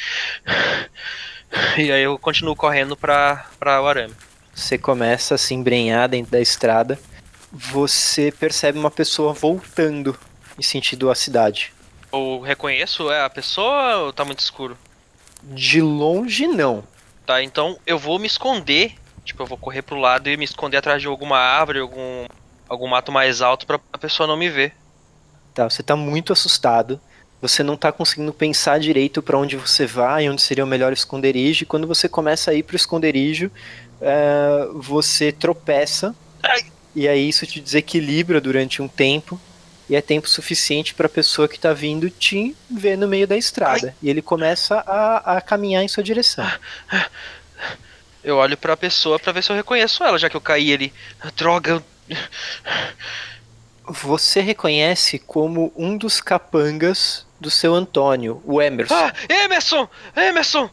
[1.77, 4.13] E aí eu continuo correndo pra, pra o arame.
[4.53, 6.99] Você começa a se embrenhar dentro da estrada.
[7.51, 10.17] Você percebe uma pessoa voltando
[10.59, 11.73] em sentido à cidade.
[12.11, 14.77] Eu reconheço é a pessoa ou tá muito escuro?
[15.41, 16.83] De longe, não.
[17.25, 18.95] Tá, então eu vou me esconder.
[19.23, 22.25] Tipo, eu vou correr pro lado e me esconder atrás de alguma árvore, algum,
[22.67, 24.73] algum mato mais alto pra a pessoa não me ver.
[25.53, 26.99] Tá, você tá muito assustado.
[27.41, 31.63] Você não tá conseguindo pensar direito pra onde você vai, onde seria o melhor esconderijo.
[31.63, 33.51] E quando você começa a ir pro esconderijo,
[34.01, 36.15] é, você tropeça.
[36.41, 36.65] Ai.
[36.95, 39.39] E aí isso te desequilibra durante um tempo.
[39.89, 43.95] E é tempo suficiente pra pessoa que tá vindo te ver no meio da estrada.
[44.01, 46.45] E ele começa a, a caminhar em sua direção.
[48.23, 50.91] Eu olho pra pessoa pra ver se eu reconheço ela, já que eu caí ali.
[51.37, 51.81] Droga,
[53.87, 58.95] Você reconhece como um dos capangas do seu Antônio, o Emerson.
[58.95, 59.87] Ah, Emerson!
[60.15, 60.69] Emerson!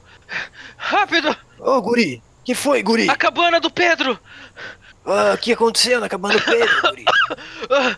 [0.77, 1.37] Rápido!
[1.59, 2.23] Ô, guri!
[2.45, 3.09] Que foi, guri?
[3.09, 4.19] A cabana do Pedro!
[5.07, 7.05] Ah, o que aconteceu na cabana do Pedro, guri?
[7.71, 7.97] Ah,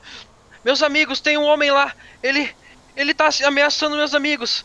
[0.64, 1.92] meus amigos, tem um homem lá.
[2.22, 2.48] Ele.
[2.96, 4.64] Ele tá ameaçando meus amigos.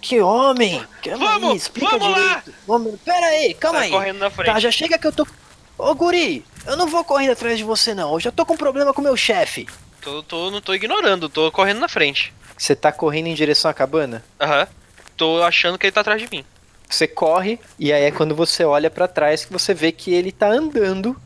[0.00, 0.86] Que homem!
[1.02, 2.28] Calma Vamos, aí, explica vamos lá!
[2.38, 2.54] direito.
[2.66, 3.92] Vamos, pera aí, calma Sai aí.
[3.92, 4.52] correndo na frente.
[4.52, 5.26] Tá, já chega que eu tô...
[5.78, 8.12] Ô, guri, eu não vou correndo atrás de você, não.
[8.12, 9.66] Eu já tô com problema com meu chefe.
[10.02, 12.32] Tô, tô, não tô ignorando, tô correndo na frente.
[12.56, 14.24] Você tá correndo em direção à cabana?
[14.40, 14.66] Aham.
[15.16, 16.44] Tô achando que ele tá atrás de mim.
[16.88, 20.30] Você corre, e aí é quando você olha pra trás que você vê que ele
[20.30, 21.16] tá andando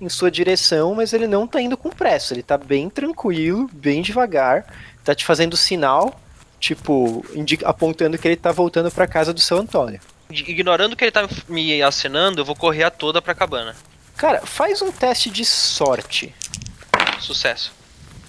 [0.00, 2.34] em sua direção, mas ele não tá indo com pressa.
[2.34, 4.66] Ele tá bem tranquilo, bem devagar.
[5.04, 6.20] Tá te fazendo sinal,
[6.60, 7.24] tipo,
[7.64, 10.00] apontando que ele tá voltando pra casa do seu Antônio.
[10.30, 13.74] Ignorando que ele tá me acenando, eu vou correr a toda pra cabana.
[14.16, 16.34] Cara, faz um teste de sorte.
[17.20, 17.72] Sucesso.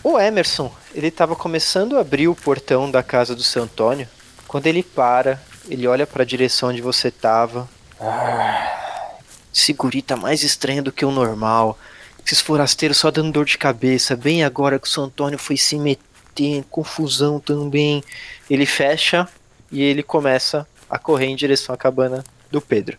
[0.09, 4.07] O Emerson, ele tava começando a abrir o portão da casa do seu Antônio.
[4.47, 7.67] Quando ele para, ele olha pra direção onde você tava.
[7.99, 9.17] Ah,
[9.53, 11.77] esse guri tá mais estranho do que o normal.
[12.25, 14.15] Esses forasteiros só dando dor de cabeça.
[14.15, 18.01] Bem agora que o seu Antônio foi se meter confusão também.
[18.49, 19.27] Ele fecha
[19.69, 22.97] e ele começa a correr em direção à cabana do Pedro.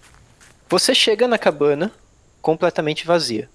[0.68, 1.90] Você chega na cabana
[2.42, 3.48] completamente vazia.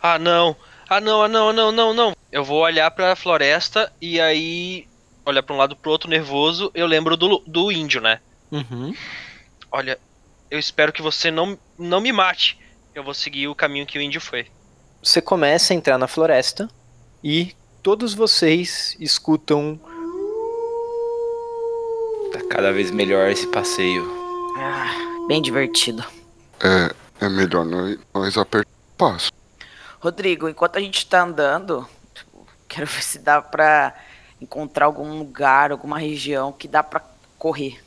[0.00, 0.54] Ah não!
[0.88, 2.16] Ah não, ah não, ah não, não, não.
[2.36, 4.86] Eu vou olhar pra floresta e aí.
[5.24, 8.20] Olhar pra um lado pro outro nervoso, eu lembro do, do índio, né?
[8.52, 8.94] Uhum.
[9.72, 9.98] Olha,
[10.50, 12.58] eu espero que você não, não me mate.
[12.94, 14.46] Eu vou seguir o caminho que o índio foi.
[15.02, 16.68] Você começa a entrar na floresta
[17.24, 19.80] e todos vocês escutam
[22.34, 24.06] Tá cada vez melhor esse passeio.
[24.58, 26.04] Ah, bem divertido.
[26.60, 26.94] É,
[27.24, 29.32] é melhor nós, nós apertar o passo.
[30.00, 31.88] Rodrigo, enquanto a gente tá andando,
[32.68, 33.94] quero ver se dá pra
[34.40, 37.02] encontrar algum lugar, alguma região que dá pra
[37.38, 37.82] correr.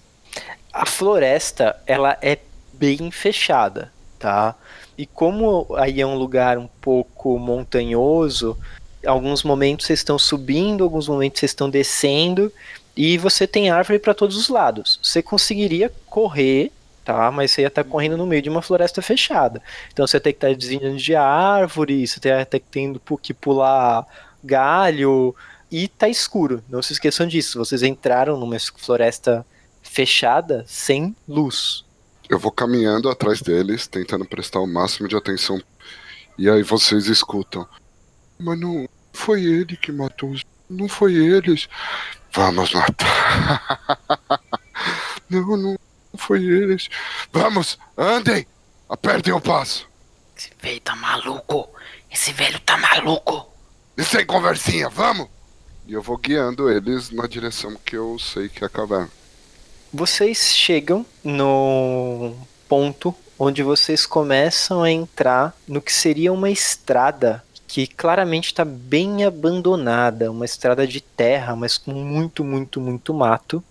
[0.74, 2.40] a floresta, ela é
[2.74, 4.56] bem fechada, tá?
[4.98, 8.58] E como aí é um lugar um pouco montanhoso,
[9.06, 12.52] alguns momentos vocês estão subindo, alguns momentos vocês estão descendo,
[12.96, 15.00] E você tem árvore para todos os lados.
[15.02, 16.70] Você conseguiria correr,
[17.06, 17.32] tá?
[17.32, 19.62] Mas você ia estar correndo no meio de uma floresta fechada.
[19.94, 24.06] Então você tem que estar desviando de árvore, você tem até tendo que pular
[24.44, 25.36] galho
[25.72, 26.64] e tá escuro.
[26.70, 27.58] Não se esqueçam disso.
[27.58, 29.46] Vocês entraram numa floresta
[29.82, 31.86] fechada sem luz.
[32.30, 35.62] Eu vou caminhando atrás deles, tentando prestar o máximo de atenção.
[36.38, 37.68] E aí vocês escutam.
[38.38, 40.44] Mas não foi ele que matou os.
[40.70, 41.68] Não foi eles.
[42.32, 43.90] Vamos matar.
[45.30, 45.78] não, não
[46.16, 46.88] foi eles.
[47.34, 48.46] Vamos, andem!
[48.88, 49.88] Apertem o passo.
[50.38, 51.70] Esse velho tá maluco.
[52.10, 53.48] Esse velho tá maluco.
[54.00, 55.28] E sem conversinha, vamos!
[55.86, 59.10] E eu vou guiando eles na direção que eu sei que é a caverna.
[59.94, 62.34] Vocês chegam no
[62.70, 69.26] ponto onde vocês começam a entrar no que seria uma estrada que claramente está bem
[69.26, 73.62] abandonada, uma estrada de terra, mas com muito, muito, muito mato.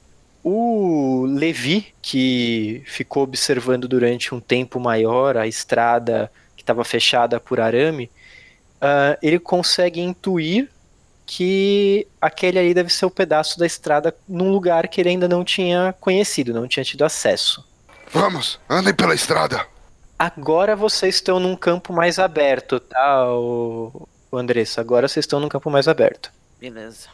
[0.45, 7.59] O Levi, que ficou observando durante um tempo maior a estrada que estava fechada por
[7.59, 8.11] arame,
[8.83, 10.69] uh, ele consegue intuir
[11.27, 15.45] que aquele ali deve ser o pedaço da estrada num lugar que ele ainda não
[15.45, 17.63] tinha conhecido, não tinha tido acesso.
[18.11, 19.67] Vamos, andem pela estrada.
[20.19, 24.81] Agora vocês estão num campo mais aberto, tá, o, o Andressa?
[24.81, 26.33] Agora vocês estão num campo mais aberto.
[26.59, 27.09] Beleza.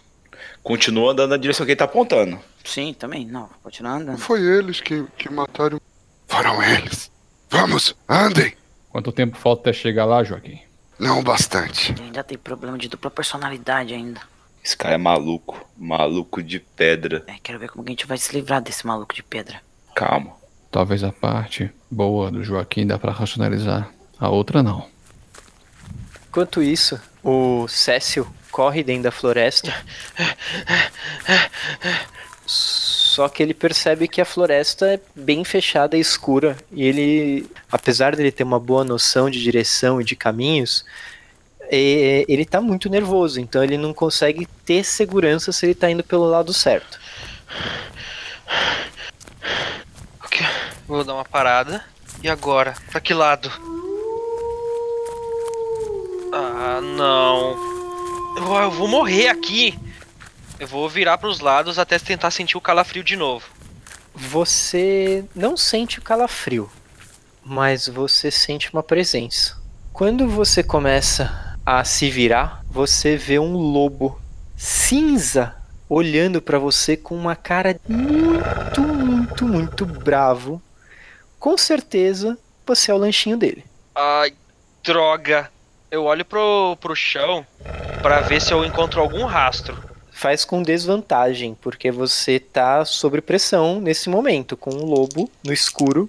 [0.63, 2.41] Continua andando na direção que ele tá apontando.
[2.65, 3.27] Sim, também.
[3.27, 4.19] Não, continua andando.
[4.19, 5.81] Foi eles que, que mataram.
[6.27, 7.11] Foram eles.
[7.51, 8.55] Vamos, andem.
[8.91, 10.61] Quanto tempo falta até chegar lá, Joaquim?
[10.99, 11.93] Não bastante.
[11.93, 14.21] Ele ainda tem problema de dupla personalidade ainda.
[14.63, 15.67] Esse cara é maluco.
[15.77, 17.23] Maluco de pedra.
[17.27, 19.61] É, quero ver como a gente vai se livrar desse maluco de pedra.
[19.95, 20.33] Calma.
[20.71, 23.91] Talvez a parte boa do Joaquim dá pra racionalizar.
[24.19, 24.89] A outra não.
[26.29, 29.73] Enquanto isso, o Cécio corre dentro da floresta.
[33.15, 36.57] Só que ele percebe que a floresta é bem fechada e escura.
[36.73, 40.85] E ele, apesar dele ter uma boa noção de direção e de caminhos,
[41.61, 43.41] é, ele tá muito nervoso.
[43.41, 46.99] Então ele não consegue ter segurança se ele tá indo pelo lado certo.
[50.25, 50.45] Ok,
[50.89, 51.85] vou dar uma parada.
[52.21, 52.75] E agora?
[52.91, 53.49] Pra que lado?
[56.33, 57.57] Ah, não.
[58.61, 59.79] Eu vou morrer aqui.
[60.65, 63.47] Eu vou virar para os lados até tentar sentir o calafrio de novo.
[64.15, 66.71] Você não sente o calafrio,
[67.45, 69.59] mas você sente uma presença.
[69.93, 74.19] Quando você começa a se virar, você vê um lobo
[74.57, 75.55] cinza
[75.87, 80.63] olhando para você com uma cara muito, muito, muito bravo.
[81.39, 83.63] Com certeza você é o lanchinho dele.
[83.95, 84.33] Ai,
[84.83, 85.51] droga.
[85.91, 87.47] Eu olho pro, pro chão
[88.01, 89.84] para ver se eu encontro algum rastro
[90.25, 96.09] faz com desvantagem, porque você tá sob pressão nesse momento, com um lobo no escuro.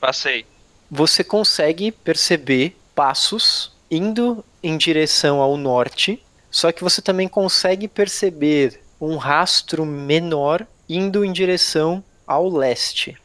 [0.00, 0.46] Passei.
[0.88, 8.80] Você consegue perceber passos indo em direção ao norte, só que você também consegue perceber
[9.00, 13.16] um rastro menor indo em direção ao leste.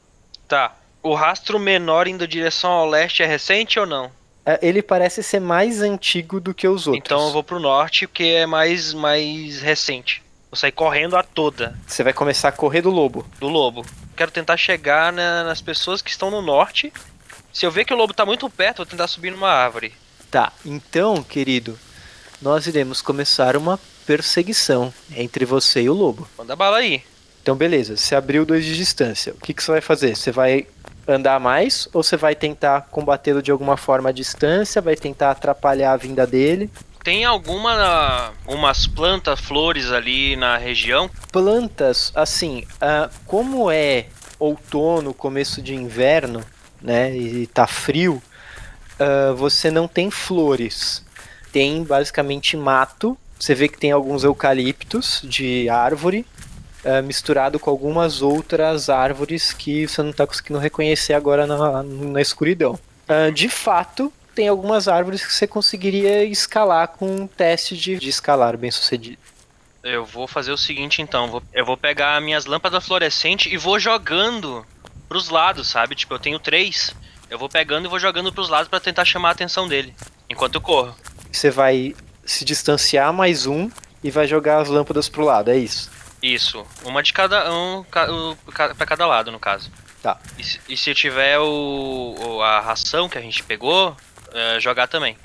[0.47, 0.75] Tá.
[1.03, 4.11] O rastro menor indo em direção ao leste é recente ou não?
[4.43, 7.05] É, ele parece ser mais antigo do que os outros.
[7.05, 10.23] Então eu vou pro norte, porque é mais, mais recente.
[10.51, 11.73] Vou sair correndo a toda.
[11.87, 13.25] Você vai começar a correr do lobo.
[13.39, 13.85] Do lobo.
[14.17, 16.91] Quero tentar chegar na, nas pessoas que estão no norte.
[17.53, 19.93] Se eu ver que o lobo tá muito perto, vou tentar subir numa árvore.
[20.29, 21.79] Tá, então, querido,
[22.41, 26.27] nós iremos começar uma perseguição entre você e o lobo.
[26.37, 27.01] Manda bala aí.
[27.41, 29.31] Então, beleza, você abriu dois de distância.
[29.31, 30.17] O que, que você vai fazer?
[30.17, 30.67] Você vai
[31.07, 35.93] andar mais ou você vai tentar combatê-lo de alguma forma à distância, vai tentar atrapalhar
[35.93, 36.69] a vinda dele?
[37.03, 38.33] Tem alguma
[38.93, 41.09] plantas, flores ali na região?
[41.31, 44.05] Plantas, assim, uh, como é
[44.37, 46.43] outono, começo de inverno,
[46.81, 48.21] né, e tá frio,
[48.99, 51.03] uh, você não tem flores.
[51.51, 53.17] Tem basicamente mato.
[53.39, 56.25] Você vê que tem alguns eucaliptos de árvore
[56.85, 62.21] uh, misturado com algumas outras árvores que você não está conseguindo reconhecer agora na, na
[62.21, 62.79] escuridão.
[63.09, 68.09] Uh, de fato, tem algumas árvores que você conseguiria escalar com um teste de, de
[68.09, 69.17] escalar bem sucedido.
[69.83, 74.65] Eu vou fazer o seguinte então, eu vou pegar minhas lâmpadas fluorescentes e vou jogando
[75.09, 75.95] pros lados, sabe?
[75.95, 76.95] Tipo, eu tenho três,
[77.29, 79.93] eu vou pegando e vou jogando pros lados para tentar chamar a atenção dele,
[80.29, 80.95] enquanto eu corro.
[81.31, 83.69] Você vai se distanciar mais um
[84.03, 85.89] e vai jogar as lâmpadas pro lado, é isso?
[86.21, 89.71] Isso, uma de cada um para cada lado, no caso.
[90.03, 90.19] Tá.
[90.37, 93.95] E se, e se tiver o, a ração que a gente pegou,
[94.33, 95.17] é, jogar também.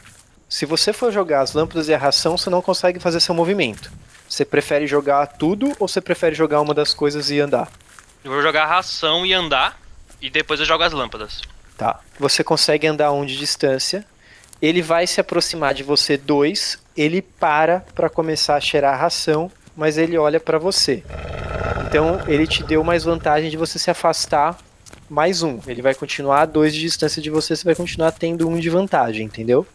[0.49, 3.91] Se você for jogar as lâmpadas e a ração, você não consegue fazer seu movimento.
[4.29, 7.69] Você prefere jogar tudo ou você prefere jogar uma das coisas e andar?
[8.25, 9.79] Eu vou jogar ração e andar.
[10.21, 11.43] E depois eu jogo as lâmpadas.
[11.77, 12.01] Tá.
[12.19, 14.05] Você consegue andar um de distância.
[14.61, 16.79] Ele vai se aproximar de você dois.
[16.97, 21.05] Ele para para começar a cheirar a ração, mas ele olha para você.
[21.87, 24.57] Então ele te deu mais vantagem de você se afastar
[25.09, 25.61] mais um.
[25.67, 28.71] Ele vai continuar a dois de distância de você, você vai continuar tendo um de
[28.71, 29.67] vantagem, entendeu?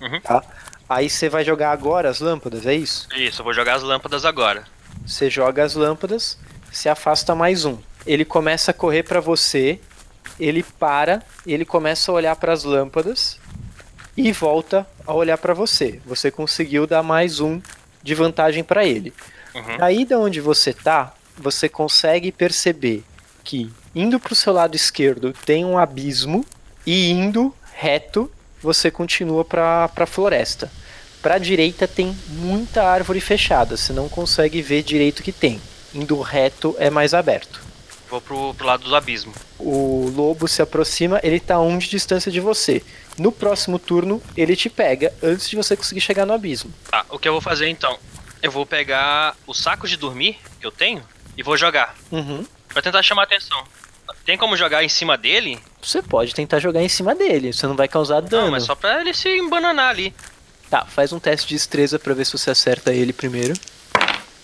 [0.00, 0.20] Uhum.
[0.20, 0.42] Tá.
[0.88, 3.06] Aí você vai jogar agora as lâmpadas, é isso?
[3.14, 4.64] Isso, eu vou jogar as lâmpadas agora.
[5.06, 6.38] Você joga as lâmpadas,
[6.72, 7.78] se afasta mais um.
[8.06, 9.78] Ele começa a correr pra você,
[10.38, 13.38] ele para, ele começa a olhar para as lâmpadas
[14.16, 16.00] e volta a olhar pra você.
[16.04, 17.60] Você conseguiu dar mais um
[18.02, 19.12] de vantagem pra ele.
[19.54, 19.76] Uhum.
[19.80, 23.04] Aí da onde você tá, você consegue perceber
[23.44, 26.44] que indo pro seu lado esquerdo tem um abismo
[26.86, 28.30] e indo reto
[28.62, 30.70] você continua pra, pra floresta.
[31.22, 35.60] Pra direita tem muita árvore fechada, você não consegue ver direito o que tem.
[35.94, 37.60] Indo reto é mais aberto.
[38.08, 39.32] Vou pro, pro lado do abismo.
[39.58, 42.82] O lobo se aproxima, ele tá a um de distância de você.
[43.18, 46.72] No próximo turno, ele te pega antes de você conseguir chegar no abismo.
[46.90, 47.98] Tá, o que eu vou fazer então?
[48.42, 51.02] Eu vou pegar o saco de dormir que eu tenho
[51.36, 51.94] e vou jogar.
[52.10, 52.44] Uhum.
[52.72, 53.62] Pra tentar chamar atenção.
[54.24, 55.58] Tem como jogar em cima dele?
[55.82, 58.44] Você pode tentar jogar em cima dele, você não vai causar dano.
[58.44, 60.14] Não, mas só pra ele se embananar ali.
[60.68, 63.54] Tá, faz um teste de destreza pra ver se você acerta ele primeiro.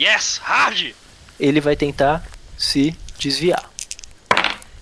[0.01, 0.41] Yes!
[0.43, 0.93] Hard!
[1.39, 3.71] Ele vai tentar se desviar.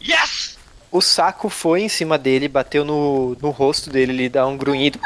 [0.03, 0.57] Yes!
[0.91, 4.99] O saco foi em cima dele, bateu no, no rosto dele, ele dá um grunhido.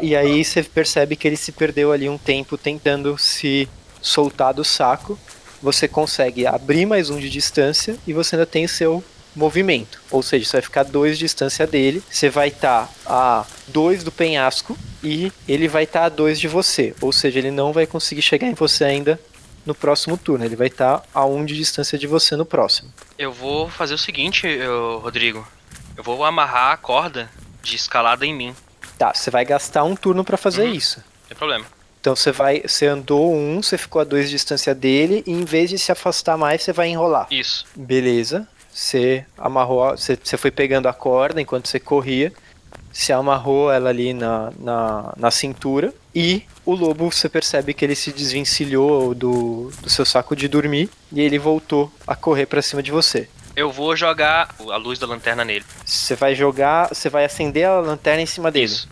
[0.00, 3.68] E aí você percebe que ele se perdeu ali um tempo tentando se
[4.00, 5.18] soltar do saco.
[5.64, 9.02] Você consegue abrir mais um de distância e você ainda tem seu
[9.34, 9.98] movimento.
[10.10, 12.02] Ou seja, você vai ficar dois de distância dele.
[12.10, 16.94] Você vai estar a dois do penhasco e ele vai estar a dois de você.
[17.00, 19.18] Ou seja, ele não vai conseguir chegar em você ainda
[19.64, 20.44] no próximo turno.
[20.44, 22.92] Ele vai estar a um de distância de você no próximo.
[23.18, 25.48] Eu vou fazer o seguinte, eu- Rodrigo.
[25.96, 27.30] Eu vou amarrar a corda
[27.62, 28.54] de escalada em mim.
[28.98, 30.74] Tá, você vai gastar um turno pra fazer Uhum.
[30.74, 30.98] isso.
[30.98, 31.64] Não tem problema.
[32.04, 35.42] Então você vai, você andou um, você ficou a dois de distância dele e em
[35.42, 37.26] vez de se afastar mais, você vai enrolar.
[37.30, 37.64] Isso.
[37.74, 38.46] Beleza.
[38.70, 42.30] Você amarrou, você, você foi pegando a corda enquanto você corria.
[42.92, 45.94] Se amarrou ela ali na, na, na cintura.
[46.14, 50.90] E o lobo, você percebe que ele se desvencilhou do, do seu saco de dormir.
[51.10, 53.30] E ele voltou a correr pra cima de você.
[53.56, 55.64] Eu vou jogar a luz da lanterna nele.
[55.82, 58.66] Você vai jogar, você vai acender a lanterna em cima dele.
[58.66, 58.90] Isso.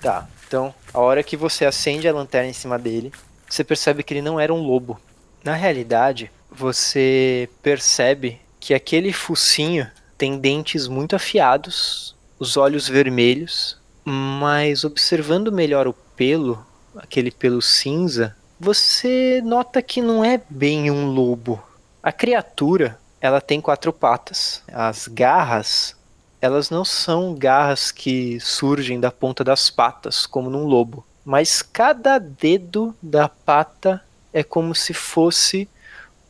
[0.00, 3.12] Tá, então a hora que você acende a lanterna em cima dele,
[3.48, 5.00] você percebe que ele não era um lobo.
[5.44, 14.82] Na realidade, você percebe que aquele focinho tem dentes muito afiados, os olhos vermelhos, mas
[14.82, 21.62] observando melhor o pelo, aquele pelo cinza, você nota que não é bem um lobo.
[22.02, 24.64] A criatura, ela tem quatro patas.
[24.66, 25.94] As garras
[26.40, 31.04] elas não são garras que surgem da ponta das patas, como num lobo.
[31.24, 35.68] Mas cada dedo da pata é como se fosse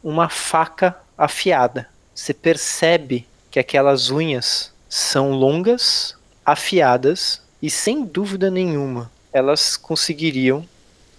[0.03, 1.89] uma faca afiada.
[2.15, 10.67] Você percebe que aquelas unhas são longas, afiadas e sem dúvida nenhuma elas conseguiriam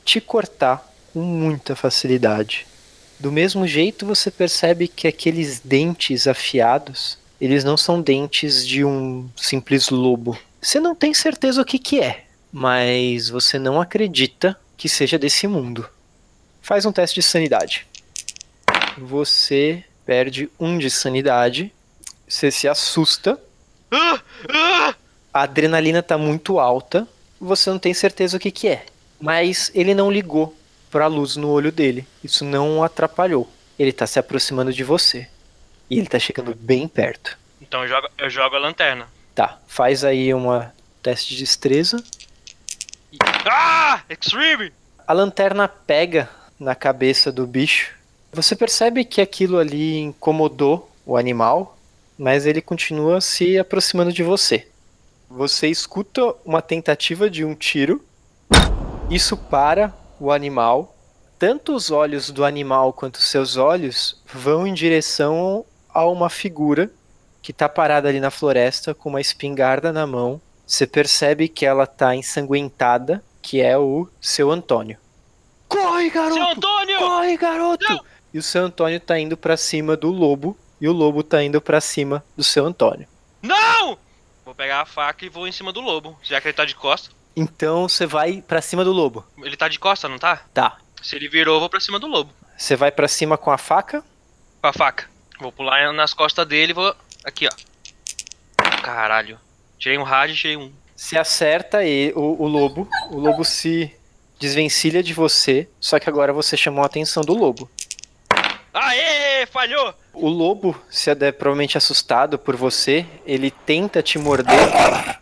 [0.04, 2.66] te cortar com muita facilidade.
[3.20, 9.30] Do mesmo jeito, você percebe que aqueles dentes afiados eles não são dentes de um
[9.36, 10.38] simples lobo.
[10.62, 15.48] Você não tem certeza o que, que é, mas você não acredita que seja desse
[15.48, 15.88] mundo.
[16.62, 17.88] Faz um teste de sanidade.
[18.98, 21.72] Você perde um de sanidade,
[22.28, 23.40] você se assusta,
[25.34, 27.08] a adrenalina tá muito alta,
[27.40, 28.86] você não tem certeza o que, que é.
[29.20, 30.56] Mas ele não ligou
[30.90, 32.06] para a luz no olho dele.
[32.24, 33.50] Isso não o atrapalhou.
[33.78, 35.28] Ele tá se aproximando de você.
[35.90, 37.38] E ele tá chegando bem perto.
[37.62, 39.08] Então eu jogo, eu jogo a lanterna.
[39.34, 42.04] Tá, faz aí uma teste de destreza.
[43.46, 44.02] Ah!
[44.10, 44.72] Extreme!
[45.08, 46.30] A lanterna pega
[46.60, 47.96] na cabeça do bicho.
[48.32, 51.78] Você percebe que aquilo ali incomodou o animal,
[52.18, 54.68] mas ele continua se aproximando de você.
[55.30, 58.04] Você escuta uma tentativa de um tiro.
[59.10, 60.96] Isso para o animal.
[61.40, 65.66] Tanto os olhos do animal quanto seus olhos vão em direção
[66.00, 66.92] a uma figura
[67.42, 70.42] que está parada ali na floresta com uma espingarda na mão.
[70.66, 74.98] Você percebe que ela está ensanguentada, que é o seu Antônio.
[75.68, 76.36] Corre, garoto!
[76.36, 77.00] Seu Antônio!
[77.00, 77.86] Corre, garoto!
[77.90, 78.06] Não!
[78.34, 81.60] E o seu Antônio tá indo pra cima do lobo e o lobo tá indo
[81.60, 83.08] pra cima do seu Antônio.
[83.42, 83.98] Não!
[84.46, 86.18] Vou pegar a faca e vou em cima do lobo.
[86.22, 87.10] Já que ele tá de costa.
[87.36, 89.26] Então você vai pra cima do lobo.
[89.42, 90.44] Ele tá de costa, não tá?
[90.54, 90.78] Tá.
[91.02, 92.34] Se ele virou, eu vou pra cima do lobo.
[92.58, 94.04] Você vai pra cima com a faca?
[94.62, 95.10] Com a faca.
[95.40, 96.94] Vou pular nas costas dele e vou.
[97.24, 98.62] Aqui, ó.
[98.82, 99.40] Caralho.
[99.78, 100.72] Tirei um rádio e tirei um.
[100.96, 102.88] Se acerta e o, o lobo.
[103.10, 103.96] O lobo se
[104.38, 105.70] desvencilha de você.
[105.80, 107.70] Só que agora você chamou a atenção do lobo.
[108.74, 109.46] Aê!
[109.46, 109.94] Falhou!
[110.14, 114.60] O lobo, se é provavelmente assustado por você, ele tenta te morder,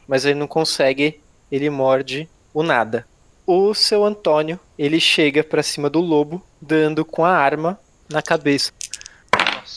[0.08, 1.22] mas ele não consegue.
[1.52, 3.08] Ele morde o nada.
[3.46, 8.74] O seu Antônio, ele chega pra cima do lobo, dando com a arma na cabeça.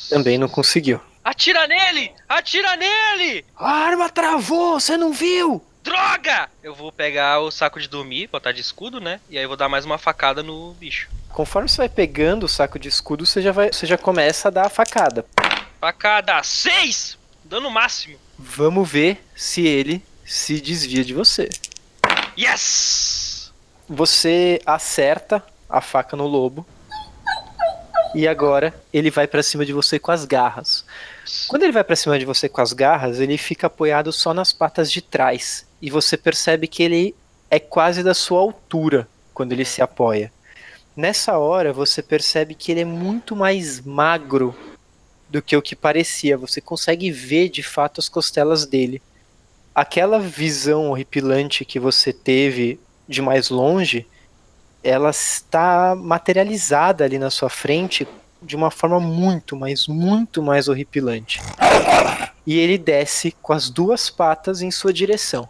[0.08, 1.00] Também não conseguiu.
[1.24, 2.12] Atira nele!
[2.28, 3.44] Atira nele!
[3.56, 5.62] A arma travou, você não viu?
[5.82, 6.48] Droga!
[6.62, 9.20] Eu vou pegar o saco de dormir, botar de escudo, né?
[9.28, 11.08] E aí eu vou dar mais uma facada no bicho.
[11.28, 14.50] Conforme você vai pegando o saco de escudo, você já, vai, você já começa a
[14.50, 15.24] dar a facada.
[15.80, 17.18] Facada 6!
[17.44, 18.18] Dano máximo.
[18.38, 21.48] Vamos ver se ele se desvia de você.
[22.38, 23.52] Yes!
[23.88, 26.66] Você acerta a faca no lobo.
[28.14, 30.84] E agora ele vai pra cima de você com as garras.
[31.48, 34.52] Quando ele vai pra cima de você com as garras, ele fica apoiado só nas
[34.52, 35.66] patas de trás.
[35.80, 37.14] E você percebe que ele
[37.48, 40.32] é quase da sua altura quando ele se apoia.
[40.96, 44.54] Nessa hora você percebe que ele é muito mais magro
[45.28, 46.36] do que o que parecia.
[46.36, 49.00] Você consegue ver de fato as costelas dele.
[49.72, 54.06] Aquela visão horripilante que você teve de mais longe,
[54.82, 58.06] ela está materializada ali na sua frente
[58.42, 61.40] de uma forma muito, mas muito mais horripilante.
[62.46, 65.48] E ele desce com as duas patas em sua direção.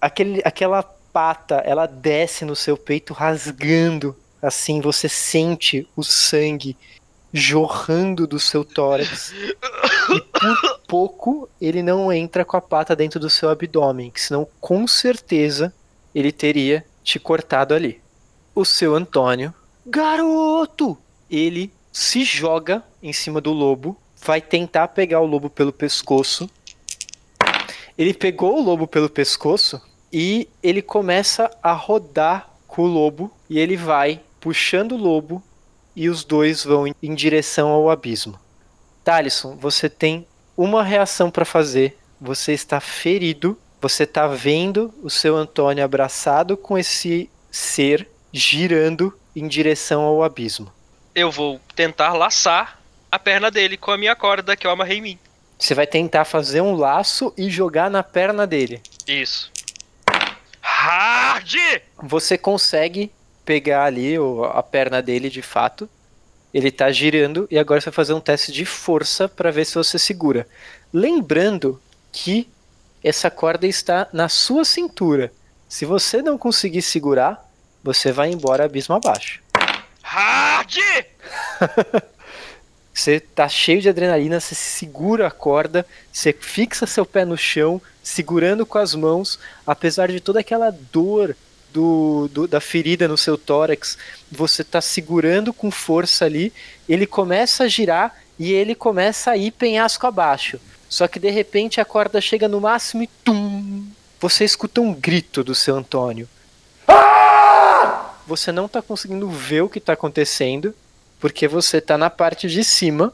[0.00, 4.16] Aquele, aquela pata, ela desce no seu peito rasgando.
[4.42, 6.76] Assim, você sente o sangue
[7.32, 9.32] jorrando do seu tórax.
[10.10, 14.86] E por pouco ele não entra com a pata dentro do seu abdômen, senão com
[14.86, 15.72] certeza
[16.14, 18.00] ele teria te cortado ali.
[18.54, 19.52] O seu Antônio,
[19.84, 20.96] garoto,
[21.30, 26.48] ele se joga em cima do lobo, vai tentar pegar o lobo pelo pescoço.
[27.96, 29.80] Ele pegou o lobo pelo pescoço
[30.12, 35.42] e ele começa a rodar com o lobo e ele vai puxando o lobo
[35.96, 38.38] e os dois vão em direção ao abismo.
[39.04, 41.96] Talisson, você tem uma reação para fazer.
[42.20, 43.58] Você está ferido.
[43.84, 50.72] Você está vendo o seu Antônio abraçado com esse ser girando em direção ao abismo.
[51.14, 52.80] Eu vou tentar laçar
[53.12, 55.18] a perna dele com a minha corda que eu amarrei em mim.
[55.58, 58.80] Você vai tentar fazer um laço e jogar na perna dele.
[59.06, 59.52] Isso.
[60.62, 61.54] Hard!
[62.04, 63.12] Você consegue
[63.44, 64.14] pegar ali
[64.54, 65.86] a perna dele de fato.
[66.54, 69.74] Ele tá girando e agora você vai fazer um teste de força para ver se
[69.74, 70.48] você segura.
[70.90, 71.78] Lembrando
[72.10, 72.48] que
[73.08, 75.32] essa corda está na sua cintura.
[75.68, 77.48] Se você não conseguir segurar,
[77.82, 79.40] você vai embora abismo abaixo.
[80.02, 80.74] Hard!
[82.96, 87.82] Você tá cheio de adrenalina, você segura a corda, você fixa seu pé no chão,
[88.04, 89.36] segurando com as mãos,
[89.66, 91.36] apesar de toda aquela dor
[91.72, 93.98] do, do- da ferida no seu tórax,
[94.30, 96.52] você tá segurando com força ali,
[96.88, 100.60] ele começa a girar e ele começa a ir penhasco abaixo.
[100.94, 103.84] Só que de repente a corda chega no máximo e tum!
[104.20, 106.28] Você escuta um grito do seu Antônio.
[108.28, 110.72] Você não tá conseguindo ver o que tá acontecendo,
[111.18, 113.12] porque você tá na parte de cima.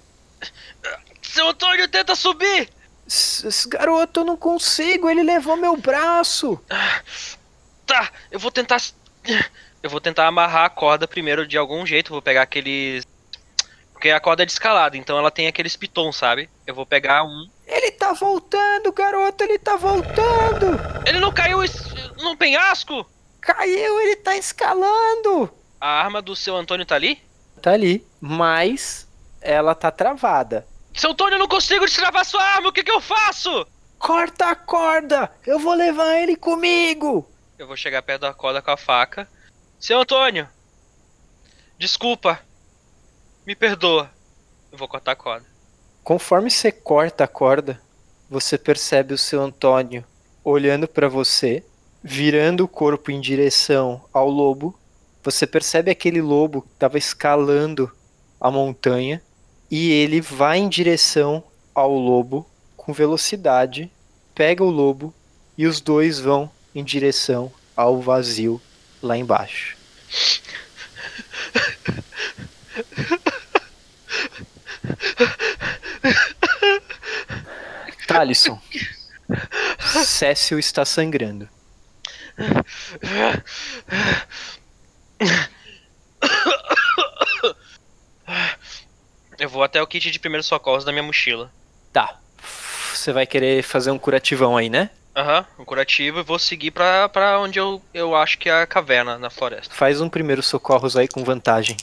[1.23, 2.69] Seu Antônio tenta subir!
[3.09, 6.61] S- Garoto, eu não consigo, ele levou meu braço.
[7.87, 8.79] Tá, eu vou tentar.
[9.83, 12.13] Eu vou tentar amarrar a corda primeiro de algum jeito.
[12.13, 13.07] Vou pegar aqueles.
[13.95, 16.49] Porque a corda é de escalada, então ela tem aqueles pitons, sabe?
[16.67, 17.49] Eu vou pegar um.
[17.71, 20.77] Ele tá voltando, garoto, ele tá voltando.
[21.07, 21.59] Ele não caiu
[22.17, 23.09] num penhasco?
[23.41, 25.49] Caiu, ele tá escalando.
[25.81, 27.23] A arma do seu Antônio tá ali?
[27.63, 29.09] Tá ali, mas
[29.41, 30.67] ela tá travada.
[30.93, 33.65] Seu Antônio, eu não consigo destravar sua arma, o que que eu faço?
[34.01, 37.31] Corta a corda, eu vou levar ele comigo.
[37.57, 39.29] Eu vou chegar perto da corda com a faca.
[39.79, 40.49] Seu Antônio!
[41.79, 42.41] Desculpa.
[43.47, 44.11] Me perdoa.
[44.73, 45.50] Eu vou cortar a corda.
[46.11, 47.81] Conforme você corta a corda,
[48.29, 50.05] você percebe o seu Antônio
[50.43, 51.63] olhando pra você,
[52.03, 54.77] virando o corpo em direção ao lobo.
[55.23, 57.89] Você percebe aquele lobo que estava escalando
[58.41, 59.23] a montanha
[59.71, 62.45] e ele vai em direção ao lobo
[62.77, 63.89] com velocidade,
[64.35, 65.15] pega o lobo
[65.57, 68.61] e os dois vão em direção ao vazio
[69.01, 69.77] lá embaixo.
[78.11, 78.61] Talisson,
[80.05, 81.49] Cécio está sangrando.
[89.39, 91.53] Eu vou até o kit de primeiros socorros da minha mochila.
[91.93, 92.19] Tá.
[92.93, 94.91] Você vai querer fazer um curativão aí, né?
[95.15, 98.63] Aham, uhum, um curativo e vou seguir pra, pra onde eu, eu acho que é
[98.63, 99.73] a caverna na floresta.
[99.73, 101.77] Faz um primeiro socorros aí com vantagem.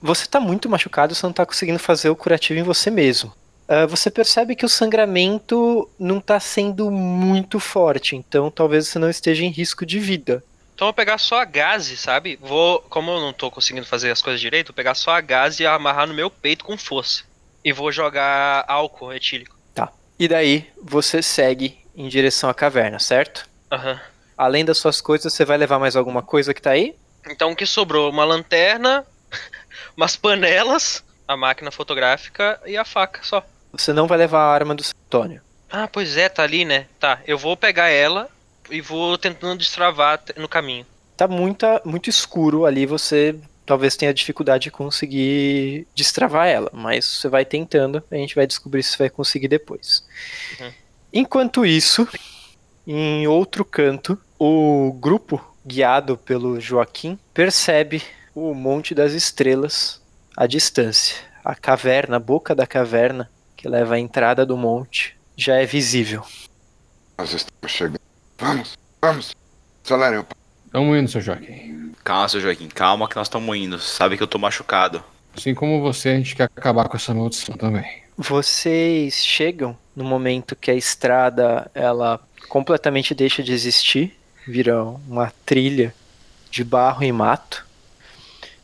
[0.00, 3.32] Você tá muito machucado, você não tá conseguindo fazer o curativo em você mesmo.
[3.68, 9.10] Ah, você percebe que o sangramento não tá sendo muito forte, então talvez você não
[9.10, 10.42] esteja em risco de vida.
[10.74, 12.38] Então eu vou pegar só a gaze, sabe?
[12.40, 15.62] Vou, como eu não tô conseguindo fazer as coisas direito, vou pegar só a gaze
[15.62, 17.24] e amarrar no meu peito com força.
[17.62, 19.54] E vou jogar álcool etílico.
[19.74, 19.92] Tá.
[20.18, 23.46] E daí você segue em direção à caverna, certo?
[23.70, 24.00] Aham.
[24.36, 26.94] Além das suas coisas, você vai levar mais alguma coisa que tá aí?
[27.28, 28.08] Então o que sobrou?
[28.08, 29.04] Uma lanterna,
[29.96, 33.44] umas panelas, a máquina fotográfica e a faca só.
[33.78, 35.40] Você não vai levar a arma do Antônio.
[35.70, 36.86] Ah, pois é, tá ali, né?
[36.98, 38.28] Tá, eu vou pegar ela
[38.70, 40.86] e vou tentando destravar no caminho.
[41.16, 43.34] Tá muita, muito escuro ali, você
[43.66, 48.82] talvez tenha dificuldade de conseguir destravar ela, mas você vai tentando, a gente vai descobrir
[48.82, 50.02] se você vai conseguir depois.
[50.58, 50.72] Uhum.
[51.12, 52.08] Enquanto isso,
[52.86, 58.02] em outro canto, o grupo, guiado pelo Joaquim, percebe
[58.34, 60.00] o Monte das Estrelas
[60.34, 61.16] à distância.
[61.44, 66.24] A caverna, a boca da caverna, que leva à entrada do monte, já é visível.
[67.18, 68.00] Nós estamos chegando.
[68.38, 69.34] Vamos, vamos.
[69.84, 70.40] Acelerem o passo.
[70.66, 71.92] Estamos indo, seu Joaquim.
[72.04, 73.80] Calma, seu Joaquim, calma que nós estamos indo.
[73.80, 75.02] Sabe que eu tô machucado.
[75.36, 77.84] Assim como você, a gente quer acabar com essa maldição também.
[78.16, 85.92] Vocês chegam no momento que a estrada ela completamente deixa de existir, vira uma trilha
[86.48, 87.66] de barro e mato.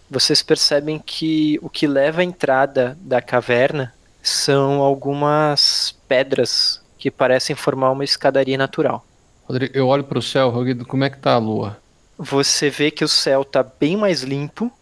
[0.08, 3.92] Vocês percebem que o que leva à entrada da caverna
[4.24, 9.04] são algumas pedras que parecem formar uma escadaria natural.
[9.46, 11.76] Rodrigo, eu olho pro céu, Rodrigo, como é que tá a lua?
[12.16, 14.72] Você vê que o céu tá bem mais limpo.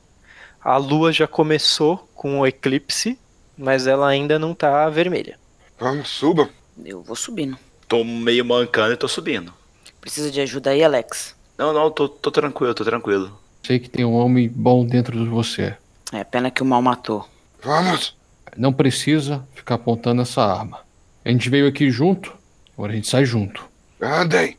[0.63, 3.19] A lua já começou com o eclipse,
[3.59, 5.37] mas ela ainda não tá vermelha.
[5.77, 6.49] Vamos, suba.
[6.85, 7.59] Eu vou subindo.
[7.89, 9.53] Tô meio mancando e tô subindo.
[10.01, 11.35] Precisa de ajuda aí, Alex?
[11.59, 13.37] Não, não, tô, tô tranquilo, tô tranquilo.
[13.65, 15.77] Sei que tem um homem bom dentro de você.
[16.13, 17.29] É pena que o mal matou.
[17.61, 18.15] Vamos.
[18.57, 20.81] Não precisa ficar apontando essa arma.
[21.25, 22.33] A gente veio aqui junto,
[22.77, 23.65] agora a gente sai junto.
[24.01, 24.57] Andem.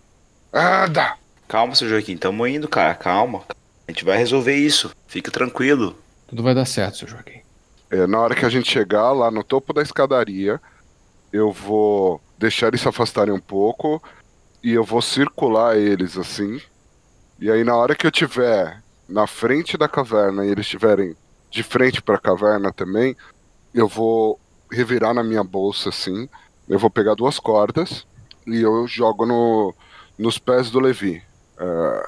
[0.52, 1.16] Anda.
[1.48, 3.44] Calma, seu Joaquim, tamo indo, cara, calma.
[3.88, 4.92] A gente vai resolver isso.
[5.08, 5.96] Fica tranquilo.
[6.28, 7.42] Tudo vai dar certo, seu Joaquim.
[7.92, 10.60] É, na hora que a gente chegar lá no topo da escadaria,
[11.32, 14.02] eu vou deixar eles se afastarem um pouco
[14.64, 16.60] e eu vou circular eles assim.
[17.40, 21.16] E aí na hora que eu tiver na frente da caverna e eles estiverem
[21.52, 23.16] de frente para a caverna também,
[23.74, 24.40] eu vou
[24.72, 26.30] revirar na minha bolsa assim.
[26.68, 28.06] Eu vou pegar duas cordas
[28.48, 29.74] e eu jogo no,
[30.18, 31.22] nos pés do Levi.
[31.58, 32.04] É,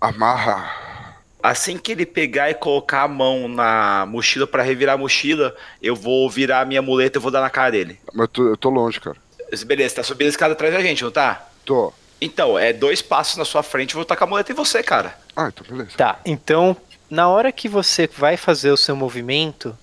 [0.00, 1.16] amarra.
[1.42, 5.94] Assim que ele pegar e colocar a mão na mochila pra revirar a mochila, eu
[5.94, 8.00] vou virar a minha muleta e vou dar na cara dele.
[8.12, 9.16] Mas eu tô, eu tô longe, cara.
[9.64, 11.48] Beleza, tá subindo a escada atrás da gente, não tá?
[11.64, 11.92] Tô.
[12.20, 15.16] Então, é dois passos na sua frente, eu vou tacar a muleta em você, cara.
[15.36, 15.96] Ah, então beleza.
[15.96, 16.76] Tá, então,
[17.08, 19.76] na hora que você vai fazer o seu movimento,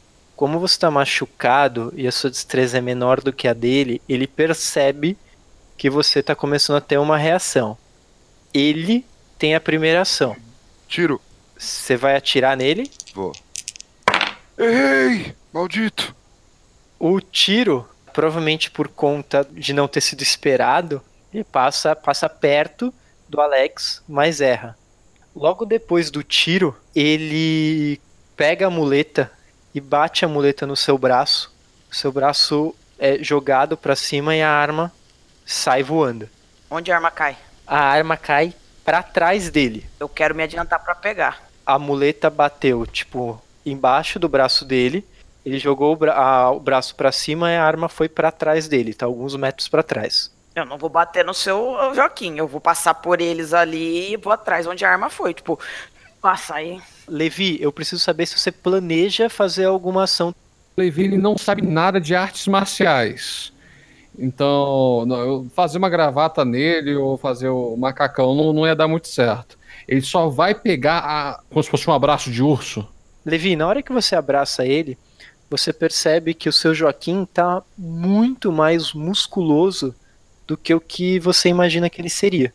[0.43, 4.27] como você tá machucado e a sua destreza é menor do que a dele, ele
[4.27, 5.17] percebe
[5.77, 7.77] que você tá começando a ter uma reação.
[8.53, 9.05] Ele
[9.39, 10.35] tem a primeira ação.
[10.85, 11.21] Tiro.
[11.57, 12.91] Você vai atirar nele.
[13.15, 13.31] Vou.
[14.57, 16.13] Ei, maldito.
[16.99, 21.01] O tiro, provavelmente por conta de não ter sido esperado,
[21.33, 22.93] ele passa, passa perto
[23.29, 24.77] do Alex, mas erra.
[25.33, 27.97] Logo depois do tiro, ele
[28.35, 29.31] pega a muleta
[29.73, 31.51] e bate a muleta no seu braço.
[31.91, 34.91] O seu braço é jogado para cima e a arma
[35.45, 36.29] sai voando.
[36.69, 37.37] Onde a arma cai?
[37.65, 38.53] A arma cai
[38.83, 39.85] para trás dele.
[39.99, 41.41] Eu quero me adiantar pra pegar.
[41.65, 45.05] A muleta bateu, tipo, embaixo do braço dele.
[45.45, 48.67] Ele jogou o, bra a- o braço para cima e a arma foi para trás
[48.67, 50.31] dele, tá alguns metros para trás.
[50.55, 52.37] Eu não vou bater no seu Joaquim.
[52.37, 55.33] Eu vou passar por eles ali e vou atrás onde a arma foi.
[55.33, 55.59] Tipo,
[56.23, 56.79] passa aí.
[57.05, 60.33] Levi, eu preciso saber se você planeja fazer alguma ação.
[60.77, 63.51] Levi ele não sabe nada de artes marciais.
[64.17, 69.09] Então, não, fazer uma gravata nele ou fazer o macacão não, não ia dar muito
[69.09, 69.59] certo.
[69.85, 72.87] Ele só vai pegar a, como se fosse um abraço de urso.
[73.25, 74.97] Levi, na hora que você abraça ele,
[75.49, 79.93] você percebe que o seu Joaquim tá muito mais musculoso
[80.47, 82.53] do que o que você imagina que ele seria.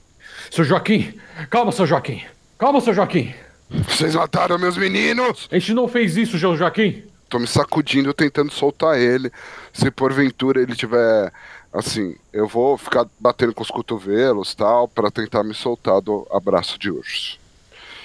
[0.51, 1.13] Seu Joaquim,
[1.51, 2.23] calma, seu Joaquim.
[2.57, 3.35] Calma, seu Joaquim.
[3.71, 5.49] Vocês mataram meus meninos!
[5.51, 7.03] A gente não fez isso, seu Joaquim.
[7.29, 9.31] Tô me sacudindo, tentando soltar ele.
[9.73, 11.33] Se porventura ele tiver.
[11.71, 16.79] Assim, eu vou ficar batendo com os cotovelos tal, pra tentar me soltar do abraço
[16.79, 17.39] de urso.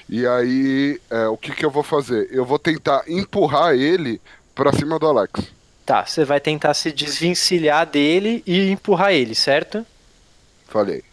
[0.09, 2.27] E aí, é, o que, que eu vou fazer?
[2.29, 4.19] Eu vou tentar empurrar ele
[4.53, 5.53] pra cima do Alex.
[5.85, 9.85] Tá, você vai tentar se desvencilhar dele e empurrar ele, certo?
[10.67, 11.03] Falei.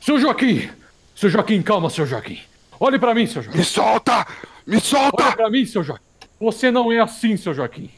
[0.00, 0.68] Seu Joaquim!
[1.14, 2.40] Seu Joaquim, calma, seu Joaquim.
[2.84, 3.58] Olhe pra mim, seu Joaquim.
[3.58, 4.26] Me solta!
[4.66, 5.32] Me Olhe solta!
[5.36, 6.02] pra mim, seu Joaquim.
[6.40, 7.88] Você não é assim, seu Joaquim.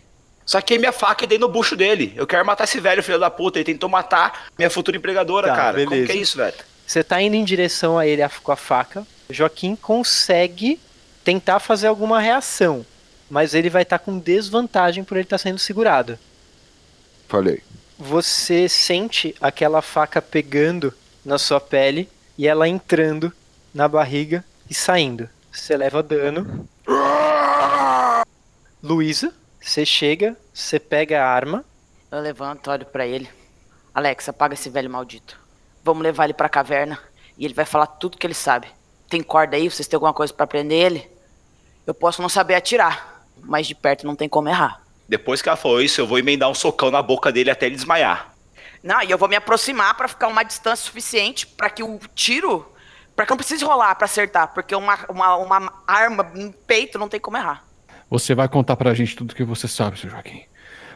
[0.45, 2.13] Saquei minha faca e dei no bucho dele.
[2.15, 3.59] Eu quero matar esse velho filho da puta.
[3.59, 5.79] Ele tentou matar minha futura empregadora, Tá, cara.
[5.79, 6.13] Como beleza.
[6.13, 6.55] que é isso, velho?
[6.87, 9.07] Você tá indo em direção a ele a- com a faca.
[9.31, 10.79] Joaquim consegue
[11.25, 12.85] tentar fazer alguma reação,
[13.31, 16.19] mas ele vai estar com desvantagem por ele estar sendo segurado.
[17.27, 17.63] Falei.
[17.99, 20.93] Você sente aquela faca pegando
[21.25, 22.07] na sua pele
[22.37, 23.33] e ela entrando
[23.73, 25.29] na barriga e saindo.
[25.53, 26.69] Você leva dano.
[28.83, 31.65] Luísa, você chega, você pega a arma.
[32.11, 33.29] Eu levanto, olho pra ele.
[33.95, 35.39] Alex, apaga esse velho maldito.
[35.83, 36.99] Vamos levar ele pra caverna
[37.39, 38.69] e ele vai falar tudo que ele sabe.
[39.09, 39.71] Tem corda aí?
[39.71, 41.11] Vocês têm alguma coisa pra prender ele?
[41.87, 44.83] Eu posso não saber atirar, mas de perto não tem como errar.
[45.09, 47.77] Depois que ela falou isso, eu vou emendar um socão na boca dele até ele
[47.77, 48.35] desmaiar.
[48.83, 52.74] Não, e eu vou me aproximar pra ficar uma distância suficiente pra que o tiro.
[53.15, 56.99] Pra que eu não precise rolar pra acertar, porque uma, uma, uma arma no peito
[56.99, 57.65] não tem como errar.
[58.11, 60.45] Você vai contar pra gente tudo que você sabe, seu Joaquim.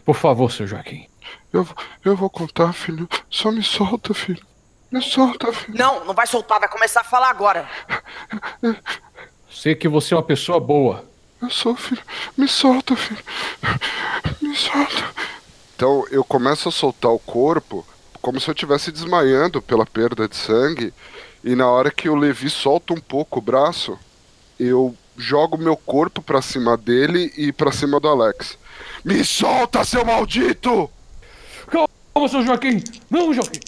[0.05, 1.07] Por favor, seu Joaquim.
[1.53, 1.67] Eu,
[2.05, 3.09] eu vou contar, filho.
[3.31, 4.45] Só me solta, filho.
[4.91, 5.77] Me solta, filho.
[5.77, 7.69] Não, não vai soltar, vai começar a falar agora.
[9.51, 11.05] Sei que você é uma pessoa boa.
[11.41, 12.03] Eu sou, filho.
[12.37, 13.23] Me solta, filho.
[14.41, 15.15] Me solta.
[15.75, 17.87] Então eu começo a soltar o corpo
[18.21, 20.93] como se eu estivesse desmaiando pela perda de sangue.
[21.43, 23.99] E na hora que o Levi solta um pouco o braço,
[24.59, 28.59] eu jogo meu corpo pra cima dele e pra cima do Alex.
[29.05, 30.91] Me solta, seu maldito!
[31.71, 32.83] Calma, seu Joaquim!
[33.11, 33.61] Não, Joaquim!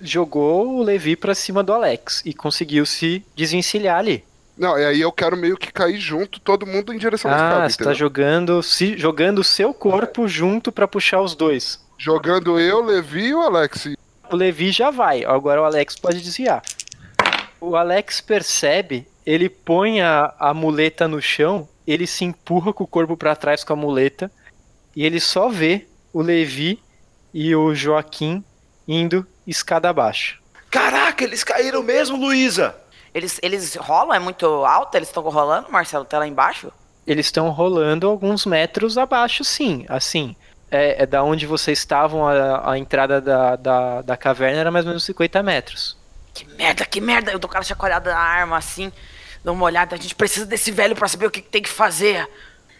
[0.00, 4.24] Jogou o Levi pra cima do Alex e conseguiu se desvencilhar ali.
[4.56, 7.66] Não, e aí eu quero meio que cair junto, todo mundo em direção à Ah,
[7.66, 11.80] escada, você tá jogando, se, jogando o seu corpo junto pra puxar os dois.
[11.98, 13.88] Jogando eu, Levi e o Alex.
[14.30, 16.62] O Levi já vai, agora o Alex pode desviar.
[17.60, 22.86] O Alex percebe, ele põe a, a muleta no chão, ele se empurra com o
[22.86, 24.30] corpo pra trás com a muleta
[24.94, 26.80] e ele só vê o Levi
[27.34, 28.44] e o Joaquim
[28.86, 30.40] indo escada abaixo.
[30.70, 32.76] Caraca, eles caíram mesmo, Luísa!
[33.12, 34.14] Eles, eles rolam?
[34.14, 34.94] É muito alto?
[34.94, 36.04] Eles estão rolando, Marcelo?
[36.04, 36.72] Tá lá embaixo?
[37.04, 39.84] Eles estão rolando alguns metros abaixo, sim.
[39.88, 40.36] Assim,
[40.70, 44.84] é, é da onde vocês estavam, a, a entrada da, da, da caverna era mais
[44.84, 45.96] ou menos 50 metros.
[46.32, 47.32] Que merda, que merda.
[47.32, 48.92] Eu dou aquela chacoalhada na arma assim,
[49.44, 49.94] dou uma olhada.
[49.96, 52.28] A gente precisa desse velho pra saber o que, que tem que fazer.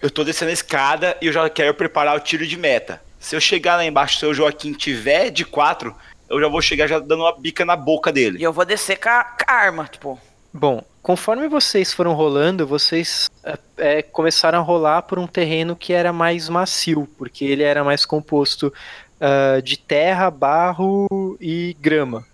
[0.01, 3.03] Eu tô descendo a escada e eu já quero preparar o tiro de meta.
[3.19, 5.95] Se eu chegar lá embaixo, se o Joaquim tiver de quatro,
[6.29, 8.43] eu já vou chegar já dando uma bica na boca E dele.
[8.43, 10.19] eu vou descer com a, com a arma, tipo.
[10.55, 15.93] Bom, conforme vocês foram rolando, vocês é, é, começaram a rolar por um terreno que
[15.93, 18.73] era mais macio, porque ele era mais composto
[19.21, 21.07] ah, de terra, barro
[21.39, 22.25] e grama.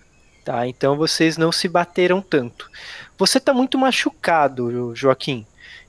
[0.45, 0.67] Tá?
[0.69, 2.71] Então vocês não se bateram tanto.
[3.19, 5.45] Você tá muito machucado, Joaquim.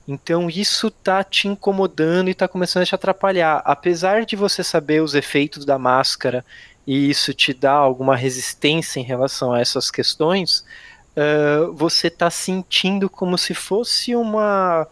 [0.08, 3.62] Então isso tá te incomodando e tá começando a te atrapalhar.
[3.64, 6.44] Apesar de você saber os efeitos da máscara
[6.88, 10.66] e isso te dá alguma resistência em relação a essas questões,
[11.18, 14.88] ah, você tá sentindo como se fosse uma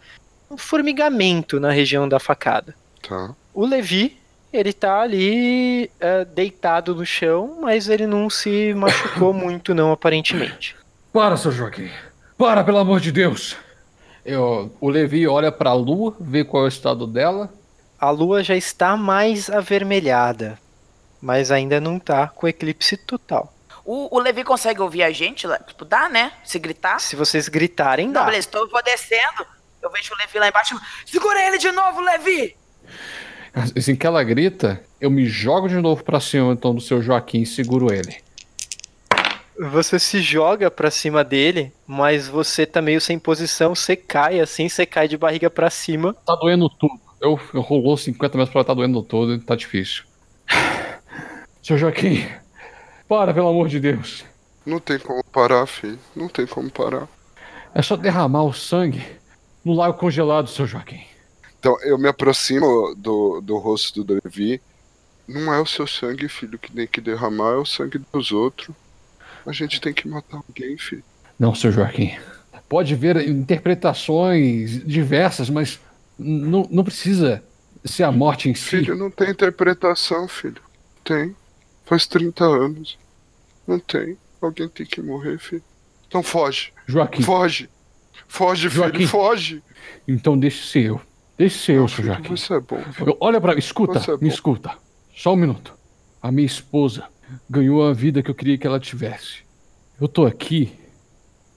[0.50, 2.74] um formigamento na região da facada.
[3.08, 3.34] Tá.
[3.54, 4.16] O Levi,
[4.52, 10.74] ele tá ali ah, deitado no chão, mas ele não se machucou muito não, aparentemente.
[11.12, 11.90] Para, seu Joaquim.
[12.36, 13.56] Para, pelo amor de Deus.
[14.24, 17.48] Eu, o Levi olha pra lua, vê qual é o estado dela.
[17.98, 20.58] A lua já está mais avermelhada,
[21.22, 23.55] mas ainda não tá com eclipse total.
[23.86, 25.46] O, o Levi consegue ouvir a gente?
[25.46, 25.58] lá?
[25.60, 26.32] Tipo, dá, né?
[26.44, 26.98] Se gritar.
[26.98, 28.24] Se vocês gritarem, Não, dá.
[28.24, 29.46] beleza, então eu vou descendo.
[29.80, 30.76] Eu vejo o Levi lá embaixo.
[31.06, 32.56] Segura ele de novo, Levi!
[33.54, 37.42] Assim que ela grita, eu me jogo de novo pra cima então do seu Joaquim
[37.42, 38.16] e seguro ele.
[39.70, 44.68] Você se joga pra cima dele, mas você tá meio sem posição, você cai assim,
[44.68, 46.12] você cai de barriga pra cima.
[46.26, 47.00] Tá doendo tudo.
[47.22, 50.02] Eu, eu rolou 50 metros pra ela, tá doendo todo, tá difícil.
[51.62, 52.28] Seu Joaquim,
[53.08, 54.24] para, pelo amor de Deus.
[54.64, 55.98] Não tem como parar, filho.
[56.14, 57.08] Não tem como parar.
[57.74, 59.04] É só derramar o sangue
[59.64, 61.04] no lago congelado, seu Joaquim.
[61.58, 64.60] Então eu me aproximo do, do rosto do Levi.
[65.26, 68.74] Não é o seu sangue, filho, que tem que derramar, é o sangue dos outros.
[69.44, 71.02] A gente tem que matar alguém, filho.
[71.38, 72.16] Não, seu Joaquim.
[72.68, 75.80] Pode haver interpretações diversas, mas
[76.18, 77.42] não, não precisa
[77.84, 78.78] ser a morte em si.
[78.78, 80.60] Filho, não tem interpretação, filho.
[81.04, 81.34] Tem.
[81.86, 82.98] Faz 30 anos.
[83.66, 84.18] Não tem.
[84.42, 85.62] Alguém tem que morrer, filho.
[86.06, 86.72] Então foge.
[86.86, 87.70] Joaquim, Foge.
[88.28, 88.82] Foge, filho.
[88.82, 89.06] Joaquim.
[89.06, 89.62] Foge.
[90.06, 91.00] então deixe ser eu.
[91.38, 92.36] Deixe ser eu, seu Filho, Joaquim.
[92.36, 92.82] Você é bom.
[93.00, 93.54] Eu- Olha pra.
[93.58, 94.72] Escuta, é me escuta.
[95.14, 95.74] Só um minuto.
[96.22, 97.04] A minha esposa
[97.48, 99.44] ganhou a vida que eu queria que ela tivesse.
[100.00, 100.72] Eu tô aqui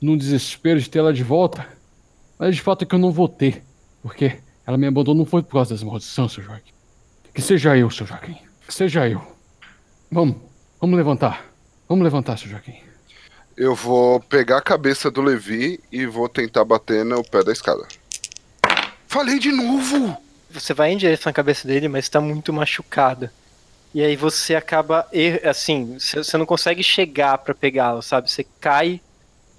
[0.01, 1.67] num desespero de ter ela de volta.
[2.37, 3.63] Mas de fato é que eu não vou ter.
[4.01, 6.71] Porque ela me abandonou não foi por causa das maldições, seu Joaquim.
[7.33, 8.37] Que seja eu, seu Joaquim.
[8.67, 9.21] Seja eu.
[10.11, 10.37] Vamos,
[10.79, 11.45] vamos levantar.
[11.87, 12.75] Vamos levantar, seu Joaquim.
[13.57, 17.85] Eu vou pegar a cabeça do Levi e vou tentar bater no pé da escada.
[19.07, 20.15] Falei de novo!
[20.51, 23.29] Você vai em direção à cabeça dele, mas está muito machucado.
[23.93, 28.29] E aí você acaba, er- assim, você não consegue chegar pra pegá-lo, sabe?
[28.31, 29.01] Você cai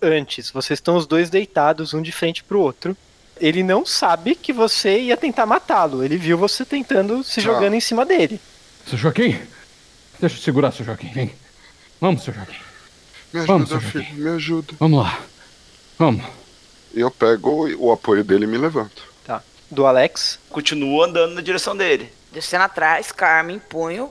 [0.01, 0.51] antes.
[0.51, 2.97] Vocês estão os dois deitados, um de frente pro outro.
[3.41, 6.05] Ele não sabe que você ia tentar matá-lo.
[6.05, 7.41] Ele viu você tentando se Tá.
[7.43, 8.41] jogando em cima dele.
[8.87, 9.39] Seu Joaquim!
[10.21, 11.09] Deixa eu segurar, seu Joaquim.
[11.12, 11.33] Vem.
[12.01, 12.57] Vamos, seu Joaquim.
[13.33, 14.75] Me Vamos, ajuda, seu filho, me ajuda.
[14.79, 15.21] Vamos lá.
[15.99, 16.25] Vamos.
[16.95, 19.03] E eu pego o, o apoio dele e me levanto.
[19.25, 19.43] Tá.
[19.71, 20.39] Do Alex.
[20.51, 22.12] Continuo andando na direção dele.
[22.33, 24.11] Descendo atrás, Carmen, punho,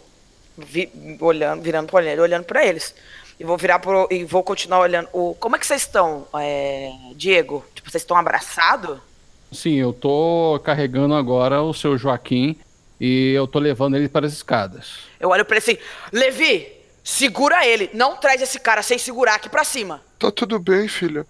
[0.58, 0.90] vi-
[1.20, 2.94] olhando, virando pra ele, olhando pra eles.
[3.40, 4.08] E vou virar pro.
[4.12, 5.10] E vou continuar olhando.
[5.14, 7.66] O, como é que vocês estão, é, Diego?
[7.74, 9.00] Tipo, vocês estão abraçados?
[9.52, 12.56] Sim, eu tô carregando agora o seu Joaquim
[13.00, 15.00] e eu tô levando ele para as escadas.
[15.20, 15.78] Eu olho pra ele assim,
[16.12, 16.68] Levi,
[17.04, 17.90] segura ele.
[17.94, 20.02] Não traz esse cara sem segurar aqui pra cima.
[20.18, 21.26] Tá tudo bem, filha.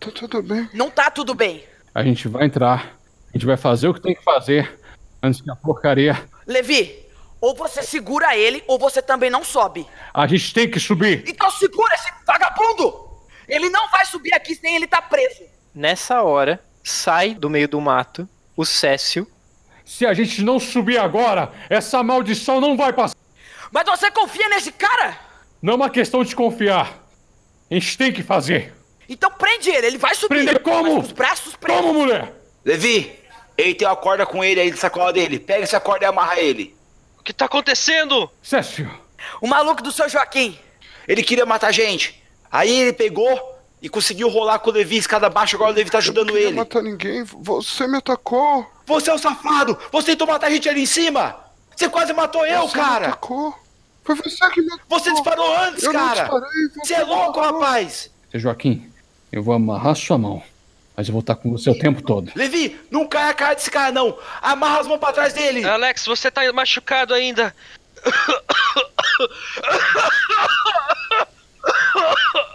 [0.00, 0.68] Tá tudo bem.
[0.72, 1.64] Não tá tudo bem.
[1.94, 2.96] A gente vai entrar,
[3.28, 4.78] a gente vai fazer o que tem que fazer
[5.22, 6.20] antes que a porcaria.
[6.46, 7.06] Levi,
[7.40, 9.86] ou você segura ele, ou você também não sobe.
[10.14, 11.24] A gente tem que subir!
[11.26, 13.10] Então segura esse vagabundo!
[13.48, 15.42] Ele não vai subir aqui sem ele tá preso.
[15.74, 19.26] Nessa hora, sai do meio do mato o Cécio.
[19.92, 23.14] Se a gente não subir agora, essa maldição não vai passar!
[23.70, 25.18] Mas você confia nesse cara?
[25.60, 26.98] Não é uma questão de confiar.
[27.70, 28.72] A gente tem que fazer.
[29.06, 30.36] Então prende ele, ele vai subir.
[30.36, 30.98] Prender como?
[30.98, 31.82] Os braços presos.
[31.82, 32.32] Como, mulher?
[32.64, 33.12] Levi,
[33.56, 35.38] ele tem uma corda com ele aí de sacola dele.
[35.38, 36.74] Pega essa corda e amarra ele.
[37.20, 38.30] O que tá acontecendo?
[38.42, 38.90] Cécio,
[39.42, 40.58] O maluco do seu Joaquim.
[41.06, 42.24] Ele queria matar a gente.
[42.50, 43.51] Aí ele pegou
[43.82, 45.56] e conseguiu rolar com o Levi escada abaixo.
[45.56, 46.56] Agora o Levi tá ajudando Não queria ele.
[46.56, 47.24] matar ninguém.
[47.24, 48.70] Você me atacou.
[48.86, 49.76] Você é um safado!
[49.90, 51.36] Você tentou matar a gente ali em cima!
[51.76, 53.06] Você quase matou eu, você me cara!
[53.08, 53.54] atacou.
[54.04, 54.98] Foi você que me atacou.
[54.98, 56.20] Você disparou antes, Eu não cara!
[56.22, 56.48] disparei.
[56.84, 58.10] Você é louco, rapaz!
[58.30, 58.90] seu Joaquim,
[59.32, 60.42] eu vou amarrar sua mão,
[60.96, 62.30] mas eu vou estar com você o tempo todo.
[62.36, 64.16] Levi, não cai a cara desse cara, não!
[64.40, 65.64] Amarra as mãos pra trás dele!
[65.64, 67.54] Alex, você tá machucado ainda.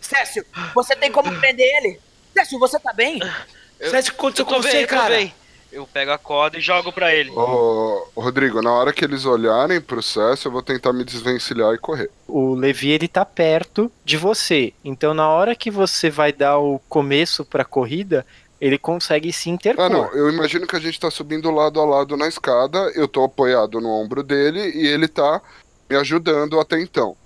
[0.00, 0.44] Cécio,
[0.74, 2.00] você tem como prender ele?
[2.34, 3.20] Cécio, você tá bem?
[3.20, 5.16] Sabe o que aconteceu Eu com você, bem, cara?
[5.16, 5.34] bem.
[5.72, 7.30] Eu pego a corda e jogo pra ele.
[7.30, 11.78] Ô, Rodrigo, na hora que eles olharem pro César, eu vou tentar me desvencilhar e
[11.78, 12.10] correr.
[12.26, 14.74] O Levi ele tá perto de você.
[14.84, 18.26] Então na hora que você vai dar o começo pra corrida,
[18.60, 19.84] ele consegue se interpor.
[19.84, 23.06] Ah, não, eu imagino que a gente tá subindo lado a lado na escada, eu
[23.06, 25.40] tô apoiado no ombro dele e ele tá
[25.88, 27.16] me ajudando até então.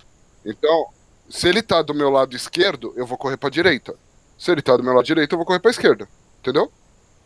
[0.45, 0.85] Então,
[1.29, 3.95] se ele tá do meu lado esquerdo, eu vou correr pra direita.
[4.37, 6.07] Se ele tá do meu lado direito, eu vou correr pra esquerda.
[6.39, 6.71] Entendeu?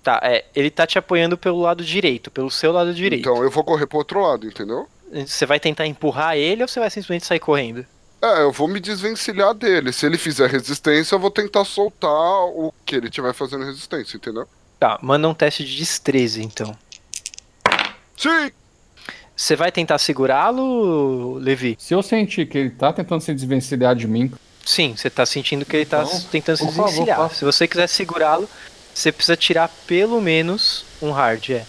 [0.04, 3.22] Tá, é, ele tá te apoiando pelo lado direito, pelo seu lado direito.
[3.22, 4.88] Então eu vou correr pro outro lado, entendeu?
[5.12, 7.86] Você vai tentar empurrar ele ou você vai simplesmente sair correndo?
[8.22, 9.92] É, eu vou me desvencilhar dele.
[9.92, 14.48] Se ele fizer resistência, eu vou tentar soltar o que ele tiver fazendo resistência, entendeu?
[14.80, 16.78] Tá, manda um teste de destreza então.
[18.16, 18.52] Sim!
[19.40, 21.78] Você vai tentar segurá-lo, Levi?
[21.80, 24.30] Se eu sentir que ele tá tentando se desvencilhar de mim,
[24.66, 27.18] Sim, você tá sentindo que ele tá Então, tentando se favor, desvencilhar.
[27.18, 27.36] faça.
[27.36, 28.50] Se você quiser segurá-lo,
[28.94, 31.66] você precisa tirar pelo menos um hard, é.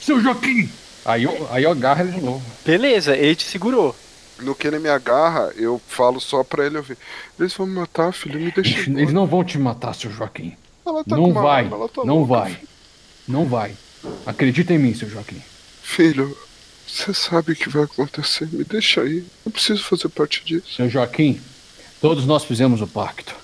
[0.00, 0.70] seu Joaquim!
[1.04, 2.42] Aí eu, aí eu agarro ele de novo.
[2.64, 3.94] Beleza, ele te segurou.
[4.40, 6.96] No que ele me agarra, eu falo só pra ele ouvir.
[7.38, 8.70] Eles vão me matar, filho, me deixa.
[8.70, 10.56] Eles, embora." eles não vão te matar, seu Joaquim.
[10.84, 12.58] Ela tá com Não uma vai, arma, ela tá não louca, vai.
[13.28, 13.74] Não vai.
[14.24, 15.42] Acredita em mim, seu Joaquim.
[15.82, 16.34] Filho,
[16.94, 18.48] você sabe o que vai acontecer.
[18.52, 19.24] Me deixa aí.
[19.44, 20.74] Eu preciso fazer parte disso.
[20.76, 21.40] Seu Joaquim,
[22.00, 23.34] todos nós fizemos o pacto.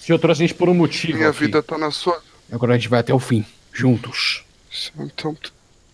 [0.00, 1.40] Se eu trouxe a gente por um motivo Minha aqui.
[1.40, 2.20] vida tá na sua.
[2.50, 4.44] Agora a gente vai até o fim, juntos.
[4.98, 5.50] Então, t-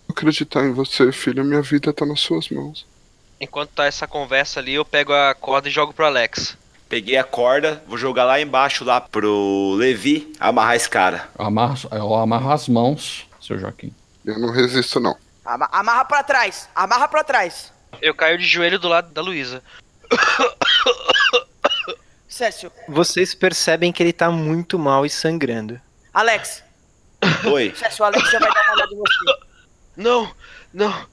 [0.08, 1.44] acreditar em você, filho.
[1.44, 2.84] Minha vida tá nas suas mãos.
[3.40, 6.56] Enquanto tá essa conversa ali, eu pego a corda e jogo pro Alex.
[6.88, 11.28] Peguei a corda, vou jogar lá embaixo, lá pro Levi, amarrar esse cara.
[11.38, 13.92] Eu amarro, eu amarro as mãos, seu Joaquim.
[14.24, 15.16] Eu não resisto, não.
[15.45, 17.72] Ama- Amarra pra trás, amarra pra trás.
[18.01, 19.62] Eu caio de joelho do lado da Luísa.
[22.28, 25.80] Cécio, Vocês percebem que ele tá muito mal e sangrando.
[26.14, 26.62] Alex,
[27.45, 27.74] Oi.
[27.76, 29.47] Cécio, o Alex já vai dar uma olhada em você.
[29.97, 30.34] Não,
[30.72, 31.07] não.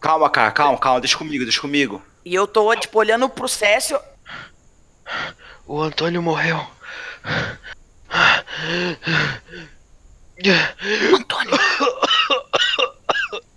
[0.00, 1.00] Calma, cara, calma, calma.
[1.00, 2.02] Deixa comigo, deixa comigo.
[2.24, 3.98] E eu tô, tipo, olhando pro Cécio.
[5.66, 6.64] O Antônio morreu.
[11.14, 11.58] Antônio,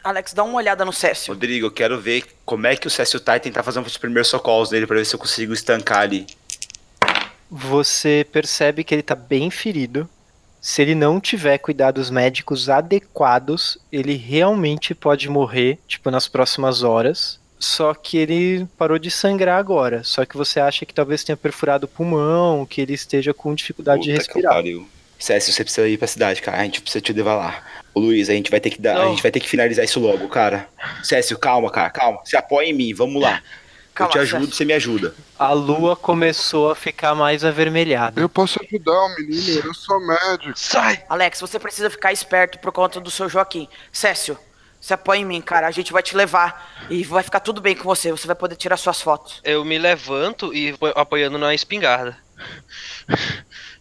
[0.10, 1.32] Alex, dá uma olhada no Cécio.
[1.34, 4.28] Rodrigo, eu quero ver como é que o Cécio tá e tentar fazer os primeiros
[4.28, 6.26] socorros dele pra ver se eu consigo estancar ali.
[7.52, 10.10] Você percebe que ele tá bem ferido.
[10.60, 17.40] Se ele não tiver cuidados médicos adequados, ele realmente pode morrer, tipo, nas próximas horas.
[17.60, 20.04] Só que ele parou de sangrar agora.
[20.04, 24.02] Só que você acha que talvez tenha perfurado o pulmão, que ele esteja com dificuldade
[24.02, 24.54] de Puta que respirar.
[24.56, 24.90] pariu.
[25.20, 26.58] Cécio, você precisa ir pra cidade, cara.
[26.58, 27.64] A gente precisa te levar lá.
[27.94, 28.96] Ô Luiz, a gente vai ter que dar.
[28.98, 29.10] A Não.
[29.12, 30.68] gente vai ter que finalizar isso logo, cara.
[31.04, 32.20] Cécio, calma, cara, calma.
[32.24, 33.42] Se apoia em mim, vamos lá.
[33.94, 34.56] Calma, eu te ajudo, Cécio.
[34.58, 35.16] você me ajuda.
[35.38, 38.22] A lua começou a ficar mais avermelhada.
[38.22, 40.54] Eu posso ajudar o menino, eu sou médico.
[40.58, 41.04] Sai!
[41.10, 43.68] Alex, você precisa ficar esperto por conta do seu Joaquim.
[43.92, 44.38] Cécio,
[44.80, 45.68] se apoia em mim, cara.
[45.68, 48.12] A gente vai te levar e vai ficar tudo bem com você.
[48.12, 49.42] Você vai poder tirar suas fotos.
[49.44, 52.16] Eu me levanto e vou apoiando na espingarda.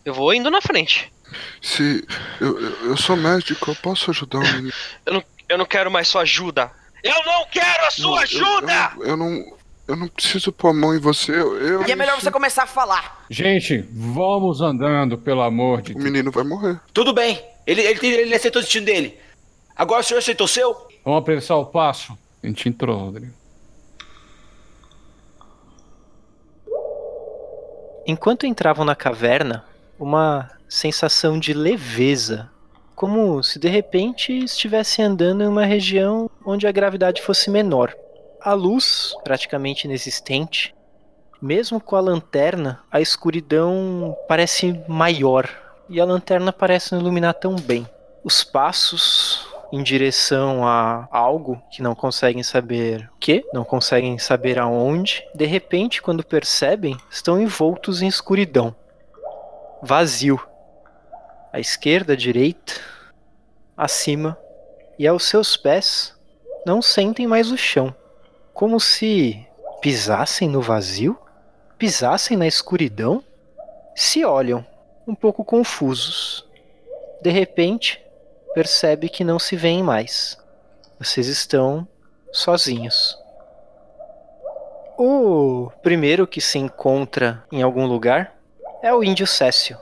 [0.04, 1.12] Eu vou indo na frente.
[1.61, 2.07] Se.
[2.41, 4.72] Eu, eu, eu sou médico, eu posso ajudar o menino.
[5.07, 6.70] Eu não, eu não quero mais sua ajuda.
[7.03, 8.93] Eu não quero a sua Eu- ajuda!
[8.99, 9.59] Eu, eu não.
[9.87, 11.33] Eu não preciso pôr a mão em você.
[11.33, 13.24] Eu, eu- E é melhor você começar a falar.
[13.31, 16.05] Gente, vamos andando, pelo amor de O Deus.
[16.05, 16.79] menino vai morrer.
[16.93, 17.43] Tudo bem.
[17.66, 19.18] Ele, ele, ele aceitou o destino dele.
[19.74, 20.74] Agora o senhor aceitou o seu?
[21.05, 22.18] Vamos apressar o passo.
[22.43, 23.33] A gente entrou, Rodrigo.
[28.07, 29.64] Enquanto entravam na caverna,
[29.99, 32.51] uma sensação de leveza,
[32.95, 37.95] como se de repente estivessem andando em uma região onde a gravidade fosse menor.
[38.41, 40.75] A luz, praticamente inexistente,
[41.41, 45.49] mesmo com a lanterna, a escuridão parece maior
[45.89, 47.87] e a lanterna parece não iluminar tão bem.
[48.25, 54.59] Os passos em direção a algo que não conseguem saber o que, não conseguem saber
[54.59, 58.75] aonde, de repente, quando percebem, estão envoltos em escuridão.
[59.83, 60.41] Vazio.
[61.53, 62.74] À esquerda, à direita,
[63.76, 64.38] acima
[64.99, 66.14] e aos seus pés
[66.66, 67.94] não sentem mais o chão,
[68.53, 69.46] como se
[69.80, 71.18] pisassem no vazio,
[71.78, 73.22] pisassem na escuridão,
[73.94, 74.66] se olham,
[75.07, 76.44] um pouco confusos.
[77.22, 78.05] De repente,
[78.55, 80.36] percebe que não se veem mais.
[80.99, 81.86] Vocês estão
[82.32, 83.16] sozinhos.
[84.99, 88.36] O primeiro que se encontra em algum lugar
[88.82, 89.78] é o índio Cécio.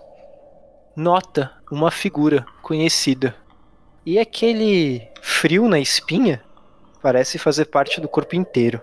[0.96, 3.36] Nota uma figura conhecida.
[4.06, 6.42] E aquele frio na espinha
[7.02, 8.80] parece fazer parte do corpo inteiro.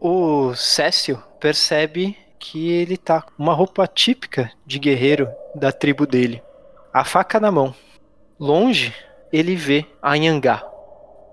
[0.00, 6.42] O Cécio percebe que ele tá com uma roupa típica de guerreiro da tribo dele.
[6.92, 7.72] A faca na mão.
[8.38, 8.92] Longe,
[9.32, 10.66] ele vê a Yangá.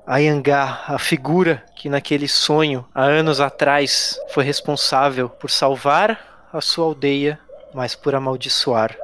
[0.05, 6.61] A Yangá, a figura que naquele sonho, há anos atrás, foi responsável por salvar a
[6.61, 7.39] sua aldeia,
[7.73, 8.95] mas por amaldiçoar.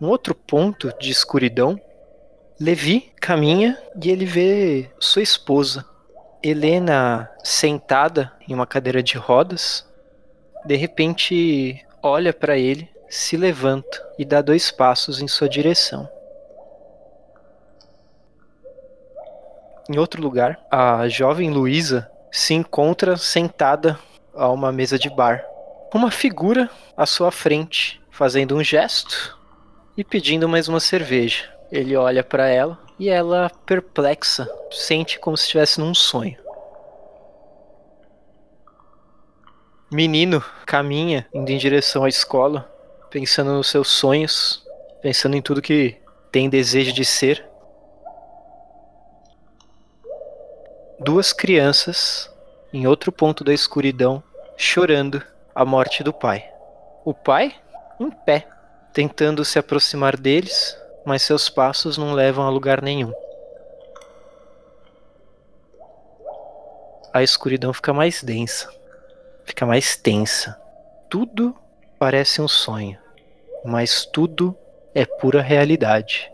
[0.00, 1.80] Um outro ponto de escuridão,
[2.60, 5.84] Levi caminha e ele vê sua esposa,
[6.40, 9.84] Helena, sentada em uma cadeira de rodas.
[10.64, 16.08] De repente, olha para ele, se levanta e dá dois passos em sua direção.
[19.90, 23.98] Em outro lugar, a jovem Luísa se encontra sentada
[24.32, 25.44] a uma mesa de bar.
[25.92, 29.37] Uma figura à sua frente, fazendo um gesto
[29.98, 31.52] e pedindo mais uma cerveja.
[31.72, 36.38] Ele olha para ela e ela, perplexa, sente como se estivesse num sonho.
[39.90, 42.72] Menino caminha indo em direção à escola,
[43.10, 44.64] pensando nos seus sonhos,
[45.02, 45.96] pensando em tudo que
[46.30, 47.44] tem desejo de ser.
[51.00, 52.32] Duas crianças
[52.72, 54.22] em outro ponto da escuridão
[54.56, 55.20] chorando
[55.52, 56.48] a morte do pai.
[57.04, 57.52] O pai
[57.98, 58.46] em pé,
[58.98, 60.76] tentando se aproximar deles,
[61.06, 63.12] mas seus passos não levam a lugar nenhum.
[67.14, 68.68] A escuridão fica mais densa,
[69.44, 70.60] fica mais tensa.
[71.08, 71.54] Tudo
[71.96, 72.98] parece um sonho,
[73.64, 74.52] mas tudo
[74.92, 76.32] é pura realidade.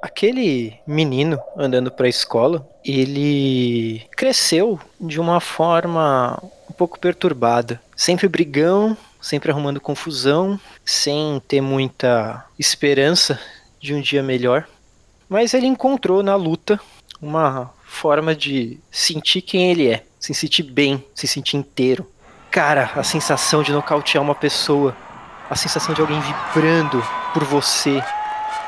[0.00, 8.26] Aquele menino andando para a escola, ele cresceu de uma forma um pouco perturbada, sempre
[8.26, 13.40] brigão, sempre arrumando confusão, sem ter muita esperança
[13.80, 14.68] de um dia melhor.
[15.28, 16.80] Mas ele encontrou na luta
[17.20, 22.06] uma forma de sentir quem ele é, se sentir bem, se sentir inteiro.
[22.50, 24.96] Cara, a sensação de nocautear uma pessoa,
[25.50, 27.04] a sensação de alguém vibrando
[27.34, 28.02] por você,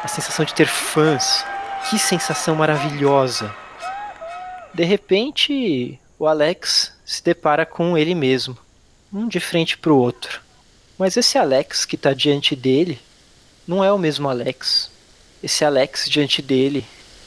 [0.03, 1.45] a sensação de ter fãs.
[1.89, 3.55] Que sensação maravilhosa.
[4.75, 8.57] De repente, o Alex se depara com ele mesmo,
[9.13, 10.41] um de frente para o outro.
[10.99, 13.01] Mas esse Alex que está diante dele
[13.67, 14.91] não é o mesmo Alex.
[15.43, 16.87] Esse Alex diante dele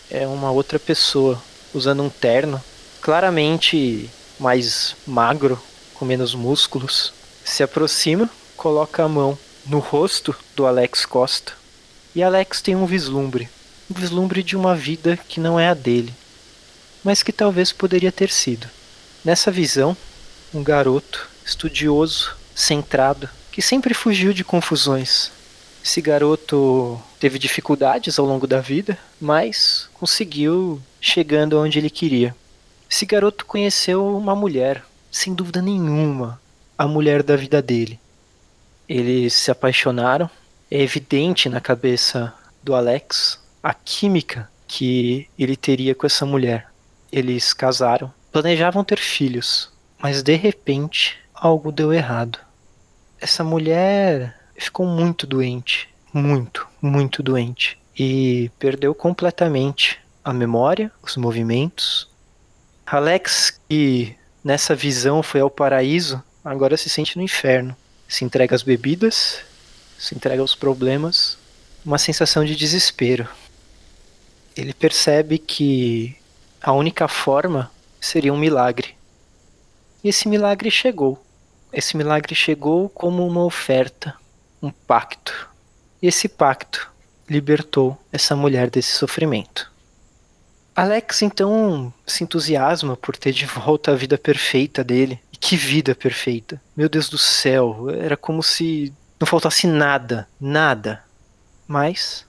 [0.10, 1.42] é uma outra pessoa,
[1.74, 2.62] usando um terno,
[3.02, 4.10] claramente
[4.40, 5.62] mais magro,
[5.94, 7.14] com menos músculos.
[7.44, 11.54] Se aproxima, coloca a mão no rosto do Alex Costa.
[12.16, 13.50] E Alex tem um vislumbre
[13.90, 16.14] um vislumbre de uma vida que não é a dele,
[17.04, 18.68] mas que talvez poderia ter sido.
[19.24, 19.96] Nessa visão,
[20.54, 25.32] um garoto estudioso, centrado, que sempre fugiu de confusões.
[25.84, 32.36] Esse garoto teve dificuldades ao longo da vida, mas conseguiu chegando onde ele queria.
[32.90, 36.40] Esse garoto conheceu uma mulher, sem dúvida nenhuma,
[36.78, 38.00] a mulher da vida dele.
[38.88, 40.30] Eles se apaixonaram.
[40.72, 42.34] É evidente na cabeça
[42.64, 46.68] do Alex a química que ele teria com essa mulher.
[47.12, 49.70] Eles casaram, planejavam ter filhos,
[50.00, 52.40] mas de repente algo deu errado.
[53.20, 62.10] Essa mulher ficou muito doente, muito, muito doente e perdeu completamente a memória, os movimentos.
[62.86, 67.76] Alex, que nessa visão foi ao paraíso, agora se sente no inferno.
[68.08, 69.42] Se entrega às bebidas,
[70.00, 71.38] se entrega aos problemas,
[71.86, 73.28] uma sensação de desespero.
[74.56, 76.16] Ele percebe que
[76.62, 77.70] a única forma
[78.00, 78.96] seria um milagre.
[80.02, 81.22] E esse milagre chegou.
[81.74, 84.14] Esse milagre chegou como uma oferta,
[84.62, 85.50] um pacto.
[86.00, 86.92] E esse pacto
[87.28, 89.72] libertou essa mulher desse sofrimento.
[90.76, 95.20] Alex então se entusiasma por ter de volta a vida perfeita dele.
[95.32, 96.62] E que vida perfeita!
[96.78, 101.04] Meu Deus do céu, era como se não faltasse nada, nada.
[101.68, 102.26] Mas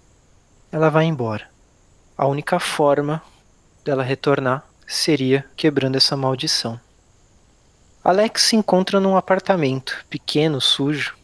[0.73, 1.49] ela vai embora.
[2.17, 3.23] A única forma
[3.85, 6.81] dela retornar seria quebrando essa maldição.
[8.05, 11.17] Alex se encontra num apartamento pequeno, sujo.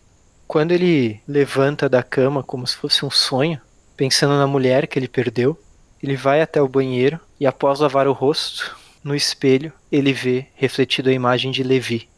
[0.49, 3.61] Quando ele levanta da cama como se fosse um sonho,
[3.95, 5.61] pensando na mulher que ele perdeu,
[6.03, 8.75] ele vai até o banheiro e, após lavar o rosto,
[9.05, 12.09] no espelho, ele vê refletido a imagem de Levi.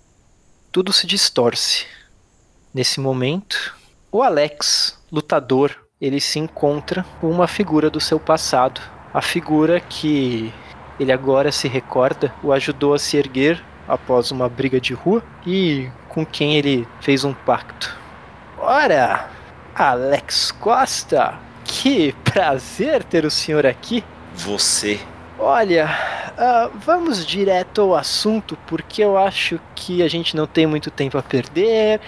[0.70, 1.84] Tudo se distorce.
[2.72, 3.74] Nesse momento,
[4.12, 8.80] o Alex, lutador, ele se encontra com uma figura do seu passado.
[9.12, 10.54] A figura que
[11.00, 13.60] ele agora se recorda o ajudou a se erguer
[13.92, 17.94] após uma briga de rua e com quem ele fez um pacto.
[18.58, 19.28] Ora,
[19.74, 24.02] Alex Costa, que prazer ter o senhor aqui.
[24.34, 24.98] Você.
[25.38, 25.90] Olha,
[26.32, 31.18] uh, vamos direto ao assunto, porque eu acho que a gente não tem muito tempo
[31.18, 32.00] a perder.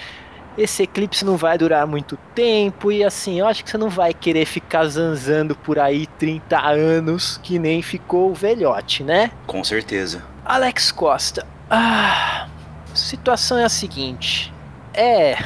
[0.57, 4.15] Esse eclipse não vai durar muito tempo e assim, eu acho que você não vai
[4.15, 9.33] querer ficar zanzando por aí 30 anos que nem ficou o velhote, né?
[9.47, 10.23] Com certeza.
[10.45, 12.49] Alex Costa, ah,
[12.93, 14.53] a situação é a seguinte:
[14.93, 15.37] é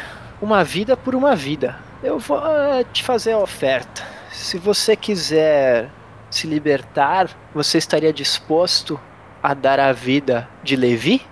[0.40, 1.78] uma vida por uma vida.
[2.02, 4.06] Eu vou uh, te fazer a oferta.
[4.30, 5.90] Se você quiser
[6.30, 9.00] se libertar, você estaria disposto
[9.42, 11.22] a dar a vida de Levi?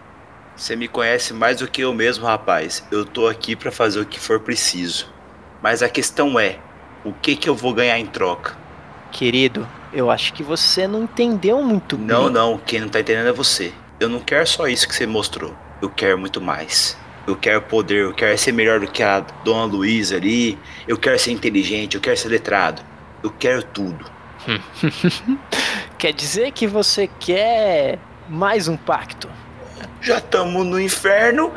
[0.56, 2.82] Você me conhece mais do que eu mesmo, rapaz.
[2.90, 5.06] Eu tô aqui para fazer o que for preciso.
[5.62, 6.58] Mas a questão é,
[7.04, 8.56] o que que eu vou ganhar em troca?
[9.12, 12.06] Querido, eu acho que você não entendeu muito bem.
[12.06, 13.72] Não, não, quem não tá entendendo é você.
[13.98, 15.54] Eu não quero só isso que você mostrou.
[15.80, 16.96] Eu quero muito mais.
[17.26, 20.58] Eu quero poder, eu quero ser melhor do que a Dona Luísa ali.
[20.86, 22.82] Eu quero ser inteligente, eu quero ser letrado.
[23.22, 24.04] Eu quero tudo.
[25.98, 29.28] quer dizer que você quer mais um pacto?
[30.00, 31.52] Já estamos no inferno.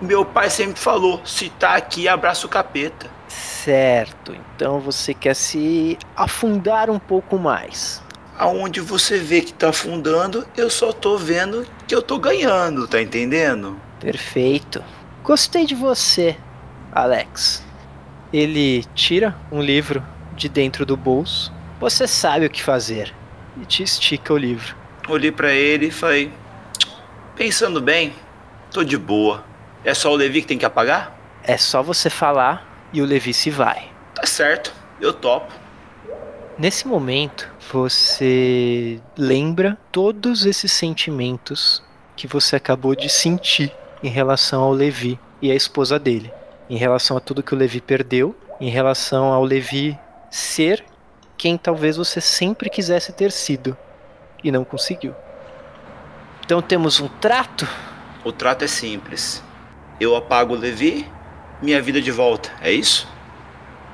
[0.00, 3.10] Meu pai sempre falou: se tá aqui, abraça o capeta.
[3.28, 8.02] Certo, então você quer se afundar um pouco mais.
[8.38, 13.02] Aonde você vê que tá afundando, eu só tô vendo que eu tô ganhando, tá
[13.02, 13.76] entendendo?
[13.98, 14.84] Perfeito.
[15.24, 16.36] Gostei de você,
[16.92, 17.66] Alex.
[18.32, 20.04] Ele tira um livro
[20.36, 21.52] de dentro do bolso.
[21.80, 23.12] Você sabe o que fazer.
[23.60, 24.76] E te estica o livro.
[25.08, 26.32] Olhei para ele e falei:
[27.34, 28.14] Pensando bem,
[28.70, 29.44] tô de boa.
[29.84, 31.18] É só o Levi que tem que apagar?
[31.42, 33.90] É só você falar e o Levi se vai.
[34.14, 35.52] Tá certo, eu topo.
[36.56, 41.82] Nesse momento, você lembra todos esses sentimentos
[42.16, 46.32] que você acabou de sentir em relação ao Levi e à esposa dele,
[46.68, 49.98] em relação a tudo que o Levi perdeu, em relação ao Levi
[50.30, 50.84] ser
[51.36, 53.76] quem talvez você sempre quisesse ter sido
[54.42, 55.14] e não conseguiu.
[56.44, 57.68] Então temos um trato?
[58.24, 59.42] O trato é simples.
[60.00, 61.06] Eu apago o Levi,
[61.60, 63.06] minha vida de volta, é isso?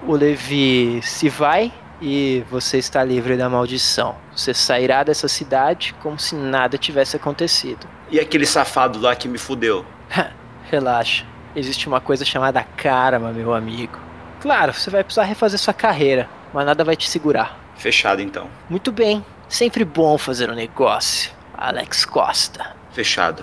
[0.06, 1.72] O Levi se vai
[2.07, 4.14] e você está livre da maldição.
[4.36, 7.86] Você sairá dessa cidade como se nada tivesse acontecido.
[8.11, 9.86] E aquele safado lá que me fudeu?
[10.70, 11.24] Relaxa.
[11.57, 13.98] Existe uma coisa chamada karma, meu amigo.
[14.42, 17.59] Claro, você vai precisar refazer sua carreira, mas nada vai te segurar.
[17.74, 18.50] Fechado então.
[18.68, 21.32] Muito bem, sempre bom fazer um negócio.
[21.57, 22.76] Alex Costa.
[22.92, 23.42] Fechado.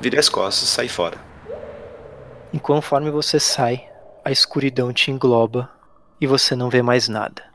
[0.00, 1.18] Virei as costas, saí fora.
[2.52, 3.88] E conforme você sai,
[4.24, 5.68] a escuridão te engloba
[6.20, 7.47] e você não vê mais nada.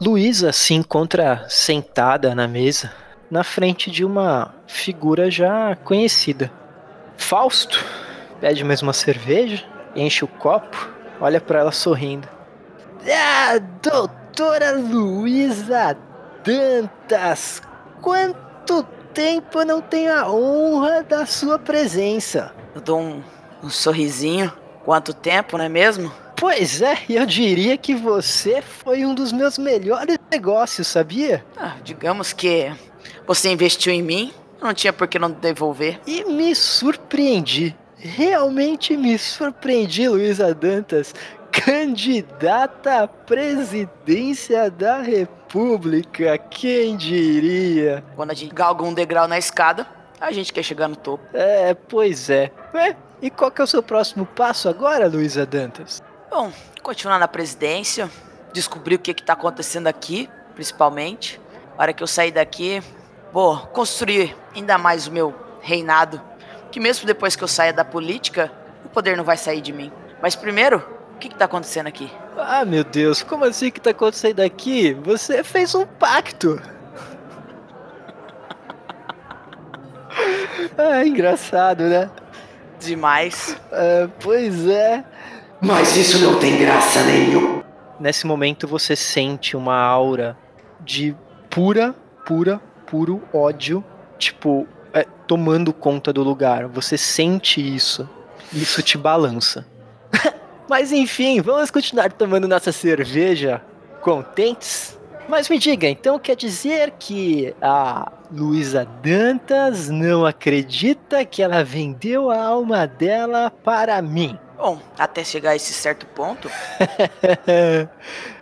[0.00, 2.92] Luísa se encontra sentada na mesa,
[3.28, 6.52] na frente de uma figura já conhecida.
[7.16, 7.84] Fausto
[8.40, 9.64] pede mais uma cerveja,
[9.96, 10.88] enche o copo,
[11.20, 12.28] olha para ela sorrindo.
[13.12, 15.96] Ah, doutora Luísa
[16.44, 17.60] Dantas,
[18.00, 22.52] quanto tempo eu não tenho a honra da sua presença.
[22.72, 23.20] Eu dou um,
[23.64, 24.52] um sorrisinho.
[24.84, 26.12] Quanto tempo, não é mesmo?
[26.38, 31.44] Pois é, eu diria que você foi um dos meus melhores negócios, sabia?
[31.56, 32.72] Ah, digamos que
[33.26, 34.32] você investiu em mim,
[34.62, 36.00] não tinha por que não devolver.
[36.06, 37.76] E me surpreendi.
[37.96, 41.12] Realmente me surpreendi, Luísa Dantas,
[41.50, 46.38] candidata à presidência da República.
[46.38, 48.04] Quem diria?
[48.14, 49.84] Quando a gente galga um degrau na escada,
[50.20, 51.24] a gente quer chegar no topo.
[51.32, 52.52] É, pois é.
[52.72, 56.00] Ué, e qual que é o seu próximo passo agora, Luísa Dantas?
[56.30, 56.52] Bom,
[56.82, 58.10] continuar na presidência,
[58.52, 61.40] descobrir o que está acontecendo aqui, principalmente.
[61.76, 62.82] A hora que eu sair daqui,
[63.32, 66.20] vou construir ainda mais o meu reinado.
[66.70, 68.52] Que mesmo depois que eu saia da política,
[68.84, 69.90] o poder não vai sair de mim.
[70.20, 72.12] Mas primeiro, o que, está acontecendo aqui?
[72.36, 74.92] Ah, meu Deus, como assim que está acontecendo aqui?
[75.04, 76.60] Você fez um pacto.
[80.76, 82.10] ah, engraçado, né?
[82.78, 83.58] Demais.
[83.72, 85.02] Ah, pois é.
[85.60, 87.64] Mas isso não tem graça nenhuma.
[87.98, 90.36] Nesse momento você sente uma aura
[90.80, 91.16] de
[91.50, 91.94] pura,
[92.24, 93.84] pura, puro ódio,
[94.18, 96.68] tipo, é, tomando conta do lugar.
[96.68, 98.08] Você sente isso.
[98.52, 99.66] Isso te balança.
[100.70, 103.60] Mas enfim, vamos continuar tomando nossa cerveja
[104.00, 104.98] contentes?
[105.28, 112.30] Mas me diga, então quer dizer que a Luísa Dantas não acredita que ela vendeu
[112.30, 114.38] a alma dela para mim?
[114.58, 116.50] Bom, até chegar a esse certo ponto,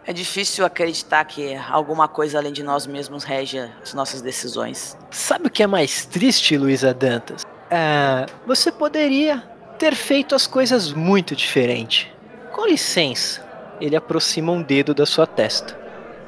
[0.07, 4.97] é difícil acreditar que alguma coisa além de nós mesmos rege as nossas decisões.
[5.11, 7.45] Sabe o que é mais triste, Luísa Dantas?
[7.71, 9.43] Ah, você poderia
[9.79, 12.11] ter feito as coisas muito diferente.
[12.51, 13.47] Com licença,
[13.79, 15.79] ele aproxima um dedo da sua testa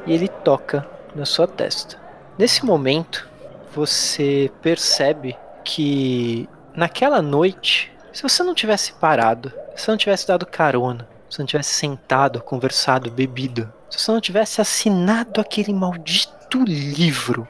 [0.06, 1.98] e ele toca na sua testa.
[2.36, 3.26] Nesse momento,
[3.74, 5.34] você percebe
[5.64, 11.46] que naquela noite, se você não tivesse parado se não tivesse dado carona, se não
[11.46, 17.46] tivesse sentado, conversado, bebido, se você não tivesse assinado aquele maldito livro,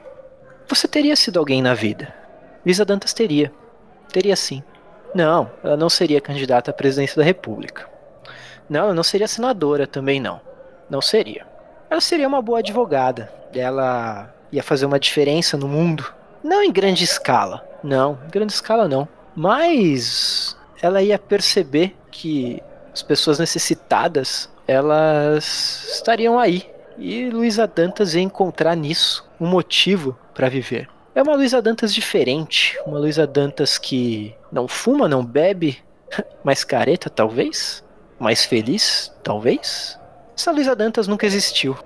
[0.67, 2.13] você teria sido alguém na vida.
[2.63, 3.51] Lisa Dantas teria.
[4.13, 4.61] Teria sim.
[5.15, 7.89] Não, ela não seria candidata à presidência da República.
[8.69, 10.39] Não, ela não seria senadora também não.
[10.87, 11.47] Não seria.
[11.89, 13.33] Ela seria uma boa advogada.
[13.55, 16.05] Ela ia fazer uma diferença no mundo.
[16.43, 17.67] Não em grande escala.
[17.83, 19.07] Não, em grande escala não.
[19.35, 22.61] Mas ela ia perceber que
[22.93, 26.69] as pessoas necessitadas elas estariam aí.
[26.97, 30.89] E Luísa Dantas ia encontrar nisso um motivo para viver.
[31.15, 35.83] É uma Luísa Dantas diferente, uma Luísa Dantas que não fuma, não bebe,
[36.43, 37.83] mais careta talvez,
[38.19, 39.97] mais feliz talvez.
[40.37, 41.77] Essa Luísa Dantas nunca existiu.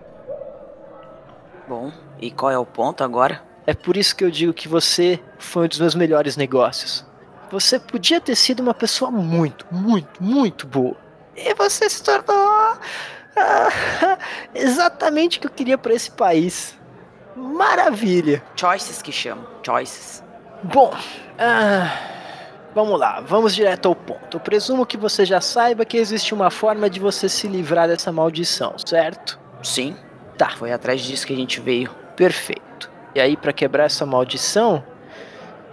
[1.68, 3.42] Bom, e qual é o ponto agora?
[3.66, 7.06] É por isso que eu digo que você foi um dos meus melhores negócios.
[7.54, 10.98] Você podia ter sido uma pessoa muito, muito, muito boa.
[11.36, 12.36] E você se tornou
[13.38, 13.70] ah,
[14.56, 16.76] exatamente o que eu queria para esse país.
[17.36, 18.42] Maravilha.
[18.56, 19.46] Choices que chamam.
[19.64, 20.24] Choices.
[20.64, 20.92] Bom,
[21.38, 21.96] ah,
[22.74, 24.38] vamos lá, vamos direto ao ponto.
[24.38, 28.12] Eu presumo que você já saiba que existe uma forma de você se livrar dessa
[28.12, 29.40] maldição, certo?
[29.62, 29.96] Sim.
[30.40, 30.50] Tá.
[30.58, 31.92] Foi atrás disso que a gente veio.
[32.16, 32.90] Perfeito.
[33.14, 34.84] E aí, para quebrar essa maldição,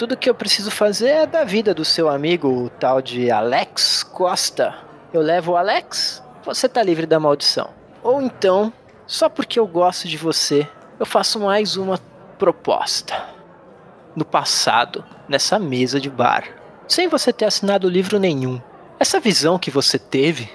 [0.01, 4.03] tudo que eu preciso fazer é da vida do seu amigo, o tal de Alex
[4.03, 4.75] Costa.
[5.13, 7.69] Eu levo o Alex, você tá livre da maldição.
[8.03, 8.73] Ou então,
[9.07, 10.67] só porque eu gosto de você,
[10.99, 12.01] eu faço mais uma
[12.39, 13.15] proposta.
[14.17, 16.49] No passado, nessa mesa de bar,
[16.89, 18.59] sem você ter assinado livro nenhum,
[18.99, 20.49] essa visão que você teve,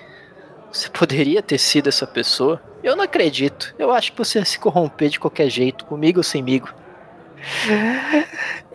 [0.72, 2.60] você poderia ter sido essa pessoa?
[2.82, 3.76] Eu não acredito.
[3.78, 6.74] Eu acho que você ia se corromper de qualquer jeito, comigo ou semigo.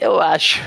[0.00, 0.62] Eu acho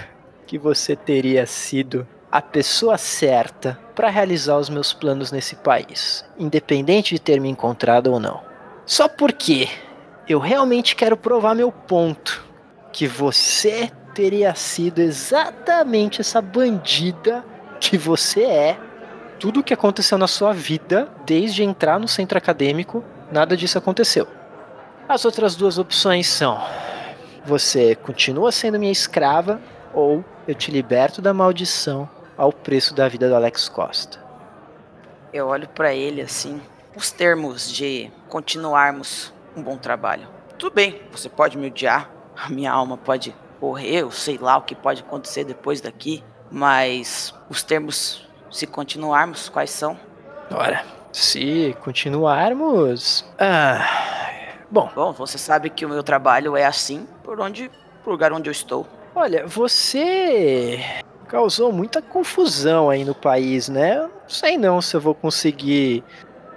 [0.45, 7.13] que você teria sido a pessoa certa para realizar os meus planos nesse país, independente
[7.13, 8.41] de ter me encontrado ou não.
[8.85, 9.69] Só porque
[10.27, 12.43] eu realmente quero provar meu ponto,
[12.91, 17.43] que você teria sido exatamente essa bandida
[17.79, 18.79] que você é,
[19.39, 24.27] tudo o que aconteceu na sua vida, desde entrar no centro acadêmico, nada disso aconteceu.
[25.07, 26.57] As outras duas opções são:
[27.45, 29.59] você continua sendo minha escrava,
[29.93, 34.19] ou eu te liberto da maldição ao preço da vida do Alex Costa.
[35.31, 36.61] Eu olho pra ele assim,
[36.95, 40.27] os termos de continuarmos um bom trabalho.
[40.57, 44.61] Tudo bem, você pode me odiar, a minha alma pode morrer, eu sei lá o
[44.61, 49.97] que pode acontecer depois daqui, mas os termos se continuarmos, quais são?
[50.51, 53.25] Ora, se continuarmos.
[53.39, 54.12] Ah.
[54.73, 57.69] Bom, Bom, você sabe que o meu trabalho é assim por onde,
[58.03, 58.87] por lugar onde eu estou.
[59.15, 60.79] olha, você
[61.27, 63.97] causou muita confusão aí no país, né?
[63.97, 66.03] Eu não sei não se eu vou conseguir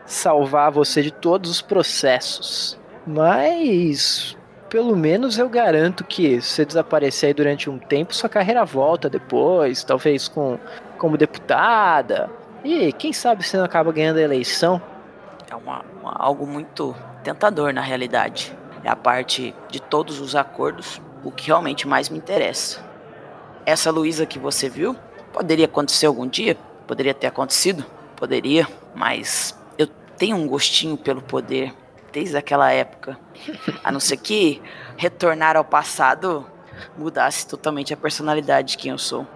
[0.06, 2.78] salvar você de todos os processos.
[3.06, 4.34] Mas
[4.70, 9.10] pelo menos eu garanto que se você desaparecer aí durante um tempo, sua carreira volta
[9.10, 10.59] depois, talvez com
[10.97, 12.30] como deputada.
[12.64, 14.80] E quem sabe você não acaba ganhando a eleição.
[15.51, 18.56] É uma, uma- algo muito tentador na realidade.
[18.84, 22.80] É a parte de todos os acordos o que realmente mais me interessa.
[23.64, 24.96] Essa Luísa que você viu
[25.32, 27.84] poderia acontecer algum dia, poderia ter acontecido,
[28.14, 31.74] poderia, mas eu tenho um gostinho pelo poder
[32.12, 33.18] desde aquela época.
[33.82, 34.62] A não ser que
[34.96, 36.46] retornar ao passado
[36.96, 39.26] mudasse totalmente a personalidade de quem eu sou.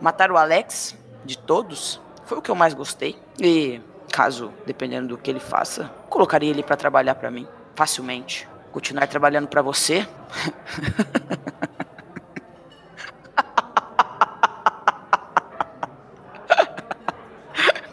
[0.00, 3.14] Matar o Alex, de todos, foi o que eu mais gostei.
[3.38, 3.78] E
[4.10, 8.46] caso, dependendo do que ele faça, colocaria ele pra trabalhar pra mim, facilmente.
[8.72, 10.06] Continuar trabalhando pra você?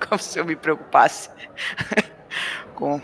[0.07, 1.30] Como se eu me preocupasse
[2.76, 3.02] com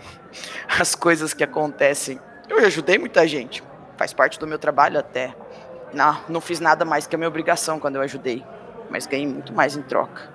[0.80, 2.20] as coisas que acontecem.
[2.48, 3.62] Eu ajudei muita gente.
[3.96, 5.34] Faz parte do meu trabalho até.
[5.92, 8.44] Não, não fiz nada mais que a minha obrigação quando eu ajudei.
[8.88, 10.32] Mas ganhei muito mais em troca.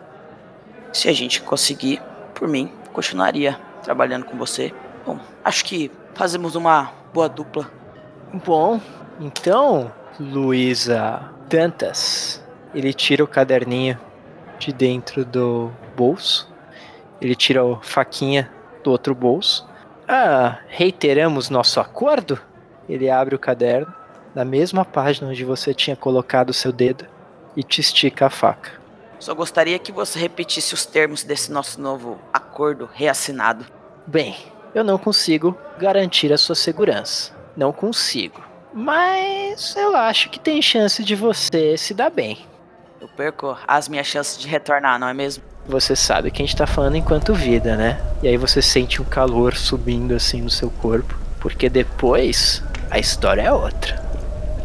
[0.92, 2.02] Se a gente conseguir,
[2.40, 4.74] por mim, continuaria trabalhando com você.
[5.06, 7.70] Bom, acho que fazemos uma boa dupla.
[8.46, 8.80] Bom,
[9.20, 12.42] então, Luísa Dantas,
[12.74, 14.00] ele tira o caderninho
[14.58, 16.50] de dentro do bolso.
[17.20, 18.50] Ele tira a faquinha
[18.84, 19.68] do outro bolso.
[20.08, 22.40] Ah, reiteramos nosso acordo?
[22.88, 23.94] Ele abre o caderno,
[24.34, 27.06] na mesma página onde você tinha colocado o seu dedo,
[27.56, 28.79] e te estica a faca.
[29.20, 33.66] Só gostaria que você repetisse os termos desse nosso novo acordo reassinado.
[34.08, 34.36] Bem,
[34.74, 37.34] eu não consigo garantir a sua segurança.
[37.56, 38.42] Não consigo.
[38.74, 42.38] Mas eu acho que tem chance de você se dar bem.
[43.02, 45.44] Eu perco as minhas chances de retornar, não é mesmo?
[45.66, 48.02] Você sabe que a gente tá falando enquanto vida, né?
[48.24, 51.16] E aí você sente um calor subindo assim no seu corpo.
[51.40, 54.02] Porque depois a história é outra.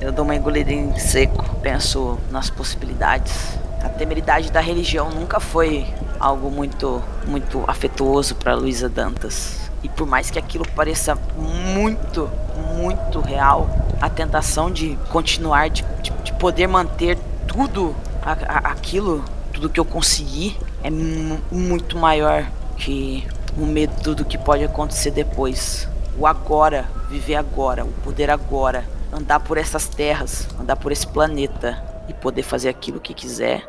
[0.00, 3.58] Eu dou uma engolida em seco, penso nas possibilidades.
[3.84, 5.86] A temeridade da religião nunca foi
[6.18, 9.70] algo muito, muito afetuoso para Luísa Dantas.
[9.82, 12.30] E por mais que aquilo pareça muito,
[12.76, 13.68] muito real,
[14.00, 19.78] a tentação de continuar, de, de, de poder manter tudo a- a- aquilo, tudo que
[19.78, 22.46] eu consegui, é mu- muito maior
[22.78, 25.86] que o medo do que pode acontecer depois.
[26.18, 31.82] O agora, viver agora, o poder agora, andar por essas terras, andar por esse planeta
[32.08, 33.68] e poder fazer aquilo que quiser,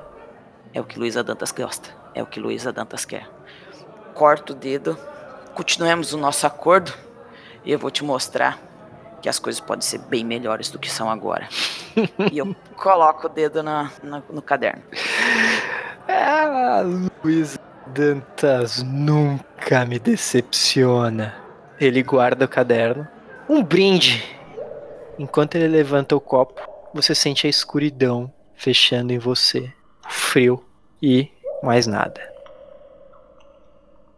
[0.75, 1.89] é o que Luísa Dantas gosta.
[2.13, 3.27] É o que Luísa Dantas quer.
[4.13, 4.97] Corta o dedo,
[5.55, 6.93] continuemos o nosso acordo
[7.63, 8.59] e eu vou te mostrar
[9.21, 11.47] que as coisas podem ser bem melhores do que são agora.
[12.31, 14.83] e eu coloco o dedo na, na- no caderno.
[16.07, 16.81] Ah,
[17.23, 17.57] Luiz
[17.87, 21.35] Dantas nunca me decepciona.
[21.79, 23.07] Ele guarda o caderno.
[23.49, 24.23] Um brinde.
[25.17, 26.61] Enquanto ele levanta o copo,
[26.93, 29.71] você sente a escuridão fechando em você.
[30.07, 30.63] Frio
[31.01, 31.29] e
[31.63, 32.21] mais nada.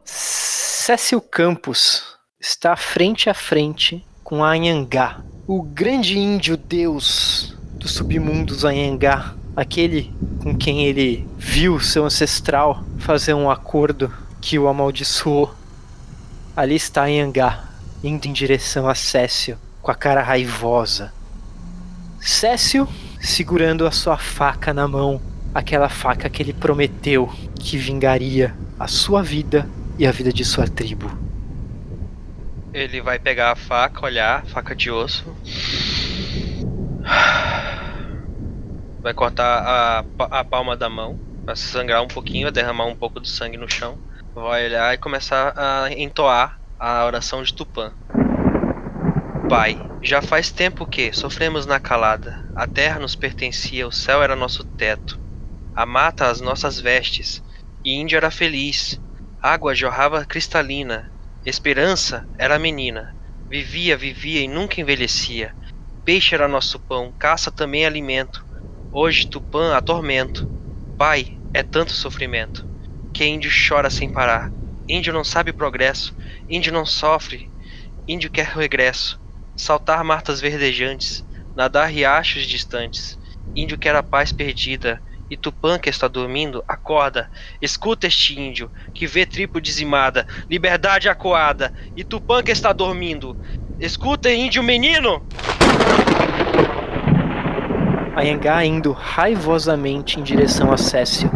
[0.04, 9.34] Cécil Campos está frente a frente com Anhangá, o grande índio deus dos submundos Anhangá,
[9.56, 14.12] aquele com quem ele viu seu ancestral fazer um acordo
[14.42, 15.54] que o amaldiçoou.
[16.56, 17.66] Ali está Anhangá,
[18.04, 21.14] indo em direção a Cécio, com a cara raivosa.
[22.20, 22.88] Cécio
[23.20, 25.22] segurando a sua faca na mão,
[25.54, 29.68] aquela faca que ele prometeu que vingaria a sua vida
[29.98, 31.12] e a vida de sua tribo.
[32.74, 35.26] Ele vai pegar a faca, olhar, faca de osso.
[39.02, 43.20] Vai cortar a, a palma da mão, vai sangrar um pouquinho, vai derramar um pouco
[43.20, 43.98] do sangue no chão.
[44.36, 47.92] Vai olhar e começar a entoar a oração de Tupã.
[49.50, 52.46] Pai, já faz tempo que sofremos na calada.
[52.56, 55.27] A terra nos pertencia, o céu era nosso teto.
[55.78, 57.44] A mata as nossas vestes,
[57.86, 59.00] E índio era feliz.
[59.40, 61.08] Água jorrava cristalina.
[61.46, 63.14] Esperança era menina.
[63.48, 65.54] Vivia, vivia e nunca envelhecia.
[66.04, 68.44] Peixe era nosso pão, caça também alimento.
[68.92, 70.50] Hoje Tupã atormento.
[70.98, 72.66] Pai, é tanto sofrimento.
[73.14, 74.52] Que índio chora sem parar.
[74.90, 76.12] Índio não sabe progresso.
[76.50, 77.52] Índio não sofre.
[78.08, 79.22] Índio quer regresso.
[79.56, 81.24] Saltar matas verdejantes.
[81.56, 83.20] Nadar riachos distantes.
[83.56, 85.00] Índio quer a paz perdida.
[85.30, 87.30] E Tupã que está dormindo, acorda.
[87.62, 91.74] Escuta este índio, que vê tribo dizimada, liberdade acuada.
[91.96, 93.38] E Tupã que está dormindo.
[93.80, 95.22] Escuta, índio menino!
[98.16, 101.30] Anhangá indo raivosamente em direção a Cécio.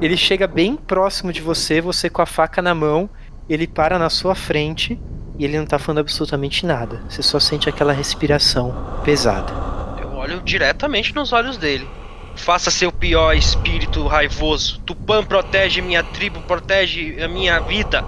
[0.00, 3.08] Ele chega bem próximo de você, você com a faca na mão,
[3.48, 4.98] ele para na sua frente
[5.38, 7.02] e ele não tá falando absolutamente nada.
[7.08, 9.52] Você só sente aquela respiração pesada.
[10.00, 11.86] Eu olho diretamente nos olhos dele.
[12.36, 14.80] Faça seu pior espírito raivoso.
[14.80, 18.02] Tupã protege minha tribo, protege a minha vida.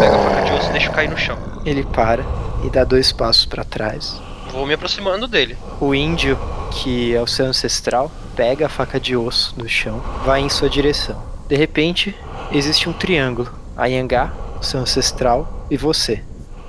[0.00, 1.38] Pega a faca de osso e deixa eu cair no chão.
[1.64, 2.24] Ele para
[2.64, 4.20] e dá dois passos para trás.
[4.50, 5.56] Vou me aproximando dele.
[5.80, 6.38] O índio,
[6.70, 10.68] que é o seu ancestral, pega a faca de osso do chão, vai em sua
[10.68, 11.22] direção.
[11.48, 12.14] De repente,
[12.50, 13.50] existe um triângulo.
[13.76, 16.22] A Yangá, seu ancestral, e você.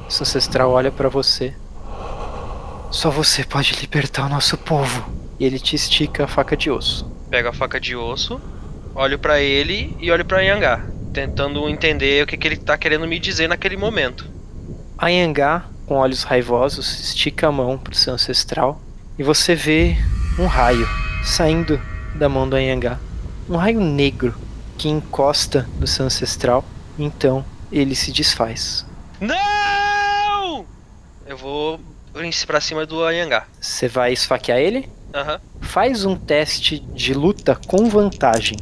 [0.09, 1.53] Seu ancestral olha para você.
[2.91, 5.05] Só você pode libertar o nosso povo.
[5.39, 7.09] E ele te estica a faca de osso.
[7.29, 8.39] Pego a faca de osso,
[8.93, 13.07] olho para ele e olho pra Yangá, tentando entender o que, que ele tá querendo
[13.07, 14.29] me dizer naquele momento.
[14.97, 18.81] A Yangá, com olhos raivosos, estica a mão pro seu ancestral
[19.17, 19.97] e você vê
[20.39, 20.87] um raio
[21.23, 21.81] saindo
[22.15, 22.99] da mão do Anhangá.
[23.49, 24.33] Um raio negro
[24.77, 26.63] que encosta no seu ancestral,
[26.97, 28.85] então ele se desfaz.
[29.19, 30.65] Não!
[31.25, 31.79] Eu vou
[32.47, 33.45] pra cima do Anhangá.
[33.59, 34.89] Você vai esfaquear ele?
[35.61, 38.57] Faz um teste de luta com vantagem.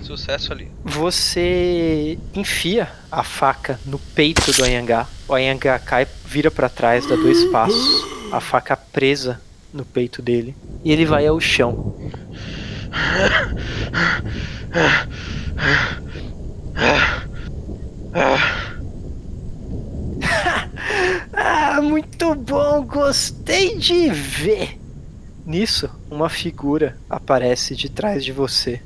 [0.00, 0.70] Sucesso ali.
[0.84, 5.06] Você enfia a faca no peito do Anhangá.
[5.26, 8.06] O Anhangá cai, vira para trás, dá dois passos.
[8.32, 9.40] A faca presa
[9.72, 10.54] no peito dele.
[10.84, 11.96] E ele vai ao chão.
[21.34, 24.78] ah, muito bom, gostei de ver.
[25.48, 28.82] Nisso, uma figura aparece de trás de você.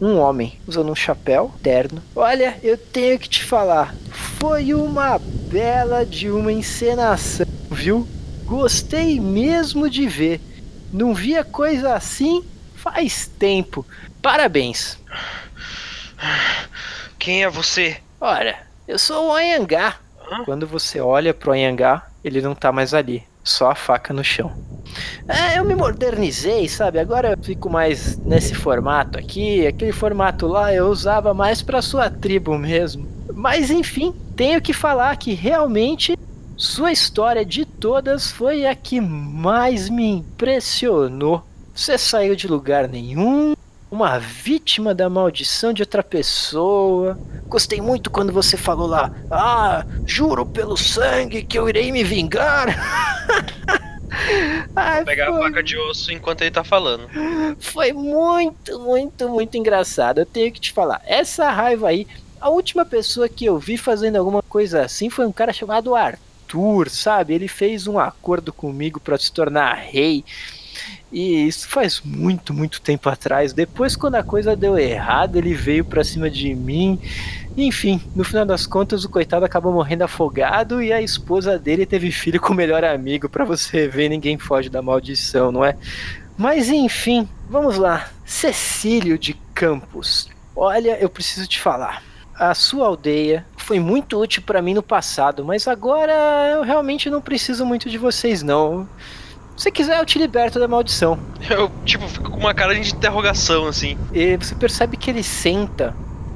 [0.00, 2.02] Um homem usando um chapéu terno.
[2.14, 3.94] Olha, eu tenho que te falar,
[4.40, 8.08] foi uma bela de uma encenação, viu?
[8.46, 10.40] Gostei mesmo de ver.
[10.90, 12.42] Não via coisa assim
[12.74, 13.84] faz tempo.
[14.22, 14.98] Parabéns.
[17.18, 17.98] Quem é você?
[18.18, 18.56] Ora,
[18.88, 19.96] eu sou o Anhangá.
[20.32, 20.44] Hã?
[20.46, 23.22] Quando você olha pro Anhangá, ele não tá mais ali.
[23.46, 24.52] Só a faca no chão.
[25.28, 26.98] É, eu me modernizei, sabe?
[26.98, 29.64] Agora eu fico mais nesse formato aqui.
[29.64, 33.06] Aquele formato lá eu usava mais pra sua tribo mesmo.
[33.32, 36.18] Mas enfim, tenho que falar que realmente
[36.56, 41.44] sua história de todas foi a que mais me impressionou.
[41.72, 43.54] Você saiu de lugar nenhum,
[43.96, 47.18] uma vítima da maldição de outra pessoa.
[47.46, 52.66] Gostei muito quando você falou lá: Ah, juro pelo sangue que eu irei me vingar.
[54.76, 57.08] Ai, Vou pegar a foi, faca de osso enquanto ele tá falando.
[57.58, 60.18] foi muito, muito, muito engraçado.
[60.18, 61.00] Eu tenho que te falar.
[61.06, 62.06] Essa raiva aí,
[62.38, 66.90] a última pessoa que eu vi fazendo alguma coisa assim foi um cara chamado Arthur,
[66.90, 67.34] sabe?
[67.34, 70.22] Ele fez um acordo comigo para se tornar rei.
[71.12, 73.52] E isso faz muito, muito tempo atrás.
[73.52, 77.00] Depois, quando a coisa deu errado, ele veio pra cima de mim.
[77.56, 82.10] Enfim, no final das contas, o coitado acabou morrendo afogado e a esposa dele teve
[82.10, 83.28] filho com o melhor amigo.
[83.28, 85.76] Pra você ver, ninguém foge da maldição, não é?
[86.36, 88.10] Mas enfim, vamos lá.
[88.24, 90.28] Cecílio de Campos.
[90.54, 92.02] Olha, eu preciso te falar.
[92.34, 96.12] A sua aldeia foi muito útil pra mim no passado, mas agora
[96.52, 98.86] eu realmente não preciso muito de vocês, não.
[99.56, 101.18] Se quiser, eu te liberto da maldição.
[101.48, 103.96] Eu, tipo, fico com uma cara de interrogação, assim.
[104.12, 105.94] E você percebe que ele senta,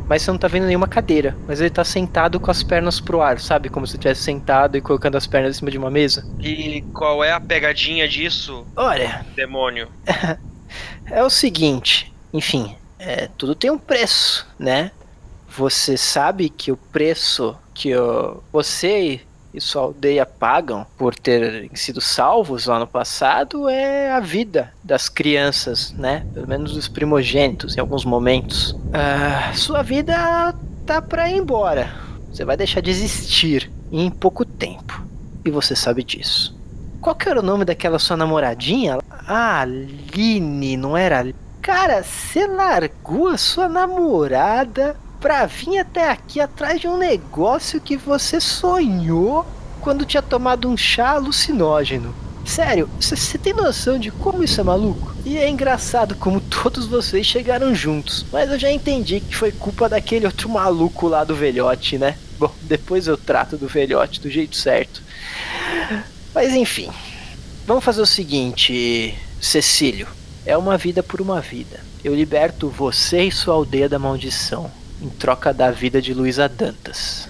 [0.08, 1.36] mas você não tá vendo nenhuma cadeira.
[1.46, 3.68] Mas ele tá sentado com as pernas pro ar, sabe?
[3.68, 6.26] Como se estivesse sentado e colocando as pernas em cima de uma mesa.
[6.40, 9.88] E qual é a pegadinha disso, Olha, demônio?
[11.06, 14.92] é o seguinte, enfim, é, tudo tem um preço, né?
[15.56, 19.20] Você sabe que o preço que ó, você
[19.52, 25.08] e sua aldeia pagam por terem sido salvos lá no passado é a vida das
[25.08, 26.26] crianças, né?
[26.32, 28.76] Pelo menos dos primogênitos em alguns momentos.
[28.92, 30.54] Ah, sua vida
[30.86, 31.92] tá pra ir embora.
[32.32, 35.04] Você vai deixar de existir em pouco tempo.
[35.44, 36.56] E você sabe disso.
[37.00, 38.98] Qual que era o nome daquela sua namoradinha?
[39.26, 41.32] Ah, Aline, não era?
[41.62, 47.96] Cara, você largou a sua namorada pra vir até aqui atrás de um negócio que
[47.96, 49.46] você sonhou
[49.80, 52.14] quando tinha tomado um chá alucinógeno.
[52.44, 55.14] Sério, você tem noção de como isso é maluco?
[55.24, 59.88] E é engraçado como todos vocês chegaram juntos, mas eu já entendi que foi culpa
[59.88, 62.16] daquele outro maluco lá do velhote, né?
[62.38, 65.02] Bom, depois eu trato do velhote do jeito certo.
[66.34, 66.90] Mas enfim,
[67.66, 70.08] vamos fazer o seguinte, Cecílio.
[70.46, 71.80] É uma vida por uma vida.
[72.02, 74.70] Eu liberto você e sua aldeia da maldição,
[75.00, 77.28] em troca da vida de Luísa Dantas.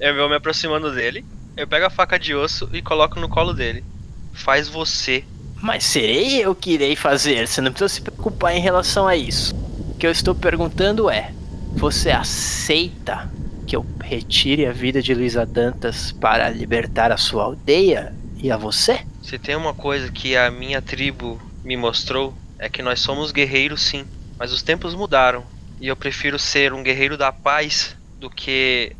[0.00, 1.24] eu vou me aproximando dele,
[1.56, 3.84] eu pego a faca de osso e coloco no colo dele.
[4.32, 5.24] Faz você.
[5.60, 9.54] Mas serei eu que irei fazer, você não precisa se preocupar em relação a isso.
[9.54, 11.32] O que eu estou perguntando é:
[11.74, 13.30] você aceita
[13.64, 18.56] que eu retire a vida de Luísa Dantas para libertar a sua aldeia e a
[18.56, 19.00] você?
[19.22, 23.82] Se tem uma coisa que a minha tribo me mostrou, é que nós somos guerreiros
[23.82, 24.04] sim,
[24.38, 25.44] mas os tempos mudaram.
[25.80, 28.94] E eu prefiro ser um guerreiro da paz do que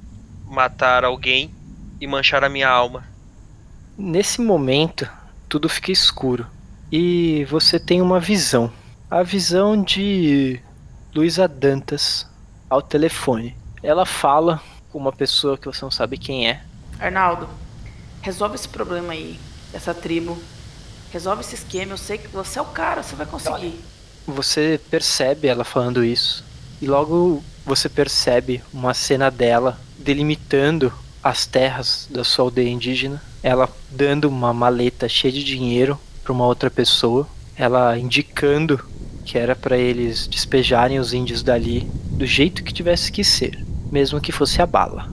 [0.47, 1.51] matar alguém
[2.01, 3.05] e manchar a minha alma.
[3.97, 5.09] Nesse momento,
[5.49, 6.47] tudo fica escuro
[6.91, 8.73] e você tem uma visão.
[9.11, 10.61] A visão de
[11.15, 12.27] Luísa Dantas
[12.69, 13.57] ao telefone.
[13.85, 16.63] Ela fala com uma pessoa que você não sabe quem é.
[16.99, 17.47] Arnaldo,
[18.23, 19.39] resolve esse problema aí,
[19.71, 20.39] dessa tribo.
[21.13, 23.79] Resolve esse esquema, eu sei que você é o cara, você vai conseguir.
[24.27, 26.43] Você percebe ela falando isso.
[26.81, 30.91] E logo você percebe uma cena dela delimitando
[31.23, 33.23] as terras da sua aldeia indígena.
[33.43, 37.29] Ela dando uma maleta cheia de dinheiro para uma outra pessoa.
[37.55, 38.83] Ela indicando
[39.27, 41.81] que era para eles despejarem os índios dali
[42.13, 43.65] do jeito que tivesse que ser,
[43.95, 45.09] mesmo que fosse a bala.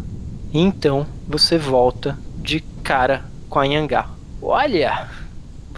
[0.51, 4.09] E então você volta de cara com a Yangá.
[4.41, 5.07] Olha,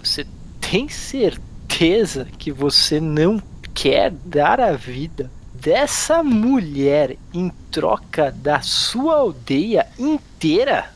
[0.02, 0.26] você
[0.58, 3.42] tem certeza que você não
[3.74, 10.90] quer dar a vida dessa mulher em troca da sua aldeia inteira?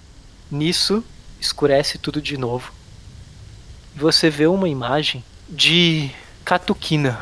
[0.50, 1.04] Nisso
[1.38, 2.72] escurece tudo de novo.
[3.94, 6.10] Você vê uma imagem de
[6.42, 7.20] Catuquina,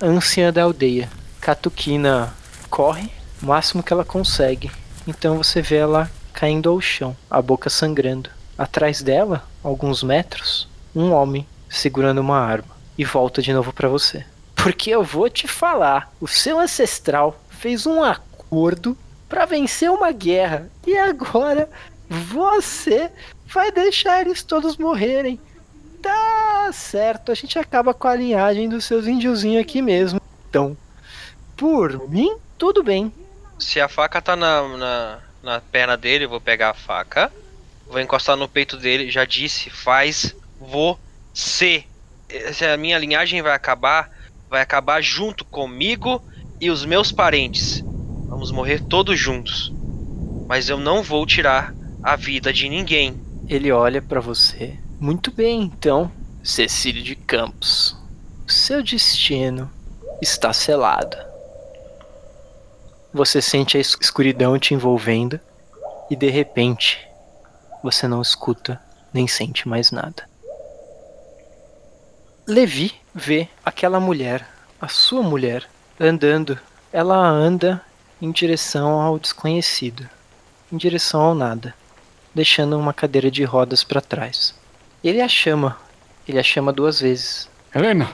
[0.00, 1.10] anciã da aldeia.
[1.40, 2.32] Catuquina
[2.70, 3.10] corre
[3.42, 4.70] o máximo que ela consegue.
[5.06, 8.30] Então você vê ela caindo ao chão, a boca sangrando.
[8.56, 14.24] Atrás dela, alguns metros, um homem segurando uma arma e volta de novo para você.
[14.54, 18.96] Porque eu vou te falar, o seu ancestral fez um acordo
[19.28, 21.68] para vencer uma guerra e agora
[22.08, 23.10] você
[23.46, 25.40] vai deixar eles todos morrerem.
[26.02, 30.20] Tá certo, a gente acaba com a linhagem dos seus índiozinhos aqui mesmo.
[30.48, 30.76] Então,
[31.56, 33.12] por mim, tudo bem.
[33.60, 37.30] Se a faca tá na, na, na perna dele, eu vou pegar a faca,
[37.86, 39.10] vou encostar no peito dele.
[39.10, 41.84] Já disse, faz você.
[42.52, 44.10] Se a minha linhagem vai acabar,
[44.48, 46.22] vai acabar junto comigo
[46.60, 47.84] e os meus parentes.
[48.28, 49.72] Vamos morrer todos juntos.
[50.48, 53.20] Mas eu não vou tirar a vida de ninguém.
[53.46, 54.76] Ele olha para você.
[54.98, 56.10] Muito bem, então,
[56.42, 57.96] Cecílio de Campos.
[58.46, 59.70] Seu destino
[60.20, 61.29] está selado.
[63.12, 65.40] Você sente a escuridão te envolvendo
[66.08, 67.04] e de repente
[67.82, 68.80] você não escuta
[69.12, 70.28] nem sente mais nada.
[72.46, 74.46] Levi vê aquela mulher,
[74.80, 75.68] a sua mulher,
[75.98, 76.58] andando.
[76.92, 77.82] Ela anda
[78.22, 80.08] em direção ao desconhecido,
[80.72, 81.74] em direção ao nada,
[82.32, 84.54] deixando uma cadeira de rodas para trás.
[85.02, 85.76] Ele a chama,
[86.28, 87.48] ele a chama duas vezes.
[87.74, 88.10] Helena!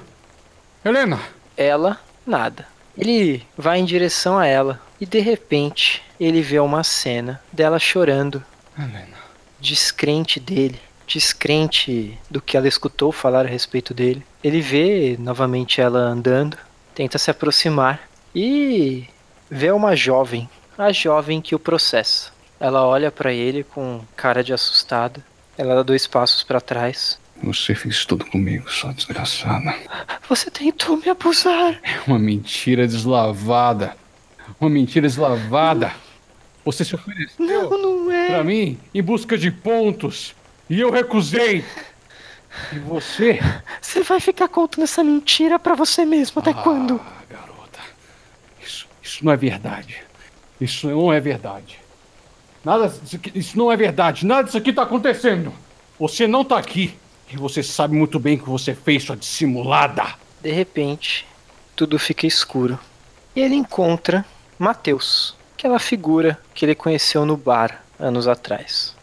[0.83, 1.21] Helena!
[1.55, 2.67] Ela, nada.
[2.97, 8.43] Ele vai em direção a ela e de repente ele vê uma cena dela chorando,
[8.79, 9.17] Helena.
[9.61, 14.25] descrente dele, descrente do que ela escutou falar a respeito dele.
[14.43, 16.57] Ele vê novamente ela andando,
[16.95, 18.01] tenta se aproximar
[18.35, 19.07] e
[19.51, 22.31] vê uma jovem, a jovem que o processa.
[22.59, 25.23] Ela olha para ele com cara de assustada.
[25.59, 27.19] Ela dá dois passos para trás.
[27.43, 29.75] Você fez tudo comigo, sua desgraçada.
[30.29, 31.79] Você tentou me abusar.
[31.83, 33.95] É uma mentira deslavada.
[34.61, 35.93] Uma mentira deslavada.
[36.65, 38.29] Você se ofereceu Não, não é.
[38.29, 40.35] pra mim em busca de pontos.
[40.69, 41.65] E eu recusei.
[42.73, 43.39] E você?
[43.81, 47.01] Você vai ficar contando essa mentira para você mesmo até quando?
[47.05, 47.79] Ah, garota.
[48.65, 50.03] Isso, isso não é verdade.
[50.61, 51.79] Isso não é verdade.
[52.65, 54.27] Nada disso aqui, isso não é verdade.
[54.27, 55.53] Nada disso aqui tá acontecendo.
[56.01, 56.95] Você não tá aqui.
[57.31, 60.05] E você sabe muito bem o que você fez, sua dissimulada.
[60.43, 61.27] De repente,
[61.77, 62.79] tudo fica escuro.
[63.37, 64.25] E ele encontra
[64.59, 65.35] Mateus.
[65.55, 68.95] aquela figura que ele conheceu no bar anos atrás.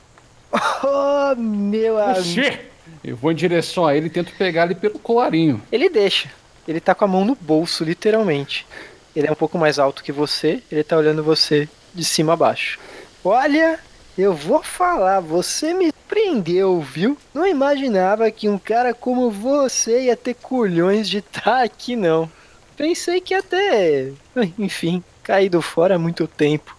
[0.85, 2.19] Oh, meu amigo.
[2.19, 2.59] Oxê!
[3.03, 5.59] Eu vou em direção a ele e tento pegar ele pelo colarinho.
[5.71, 6.29] Ele deixa.
[6.67, 8.67] Ele tá com a mão no bolso, literalmente.
[9.15, 12.35] Ele é um pouco mais alto que você, ele tá olhando você de cima a
[12.35, 12.79] baixo.
[13.23, 13.79] Olha,
[14.17, 17.17] eu vou falar, você me prendeu, viu?
[17.33, 22.29] Não imaginava que um cara como você ia ter culhões de estar aqui, não.
[22.77, 24.11] Pensei que até,
[24.57, 26.75] enfim, caído fora há muito tempo.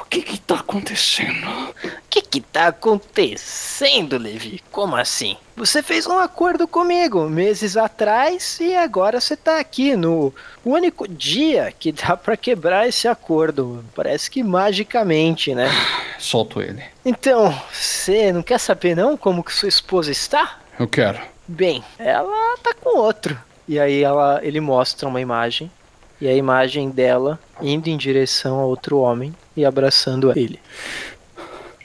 [0.00, 1.46] O que que tá acontecendo?
[1.84, 4.62] O que que tá acontecendo, Levi?
[4.70, 5.36] Como assim?
[5.54, 10.32] Você fez um acordo comigo meses atrás e agora você tá aqui no
[10.64, 13.84] único dia que dá pra quebrar esse acordo.
[13.94, 15.68] Parece que magicamente, né?
[16.18, 16.82] Solto ele.
[17.04, 20.58] Então, você não quer saber não como que sua esposa está?
[20.78, 21.20] Eu quero.
[21.46, 23.38] Bem, ela tá com outro.
[23.66, 25.70] E aí ela, ele mostra uma imagem
[26.20, 30.60] e a imagem dela indo em direção a outro homem e abraçando ele.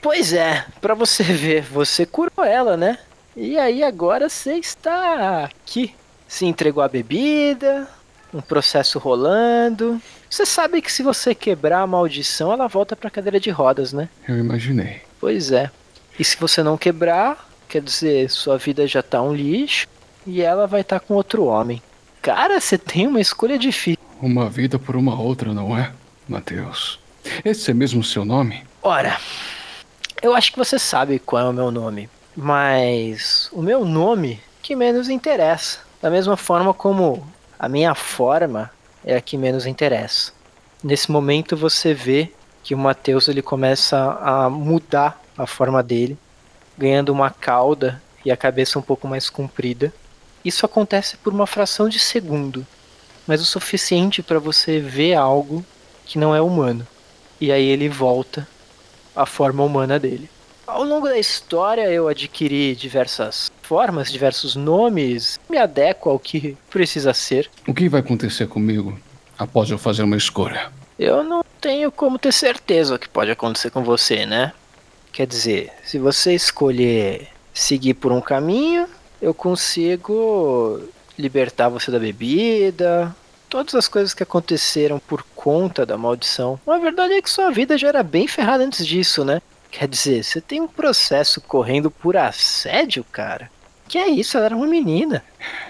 [0.02, 2.98] Pois é, pra você ver, você curou ela, né?
[3.36, 5.94] E aí agora você está aqui.
[6.28, 7.88] Se entregou a bebida,
[8.32, 10.00] um processo rolando.
[10.28, 14.08] Você sabe que se você quebrar a maldição, ela volta pra cadeira de rodas, né?
[14.28, 15.00] Eu imaginei.
[15.20, 15.70] Pois é.
[16.18, 19.86] E se você não quebrar, quer dizer, sua vida já tá um lixo
[20.26, 21.82] e ela vai estar com outro homem.
[22.24, 24.02] Cara, você tem uma escolha difícil.
[24.18, 25.92] Uma vida por uma outra, não é,
[26.26, 26.98] Mateus?
[27.44, 28.64] Esse é mesmo o seu nome?
[28.82, 29.18] Ora,
[30.22, 34.74] eu acho que você sabe qual é o meu nome, mas o meu nome que
[34.74, 35.80] menos interessa.
[36.00, 38.70] Da mesma forma como a minha forma
[39.04, 40.32] é a que menos interessa.
[40.82, 42.32] Nesse momento você vê
[42.62, 46.16] que o Mateus ele começa a mudar a forma dele,
[46.78, 49.92] ganhando uma cauda e a cabeça um pouco mais comprida.
[50.44, 52.66] Isso acontece por uma fração de segundo,
[53.26, 55.64] mas o suficiente para você ver algo
[56.04, 56.86] que não é humano.
[57.40, 58.46] E aí ele volta
[59.16, 60.28] à forma humana dele.
[60.66, 67.14] Ao longo da história eu adquiri diversas formas, diversos nomes, me adequo ao que precisa
[67.14, 67.50] ser.
[67.66, 68.98] O que vai acontecer comigo
[69.38, 70.70] após eu fazer uma escolha?
[70.98, 74.52] Eu não tenho como ter certeza o que pode acontecer com você, né?
[75.12, 78.86] Quer dizer, se você escolher seguir por um caminho,
[79.24, 80.82] eu consigo
[81.18, 83.16] libertar você da bebida,
[83.48, 86.60] todas as coisas que aconteceram por conta da maldição.
[86.66, 89.40] A verdade é que sua vida já era bem ferrada antes disso, né?
[89.70, 93.50] Quer dizer, você tem um processo correndo por assédio, cara?
[93.88, 94.36] Que é isso?
[94.36, 95.24] Ela era uma menina.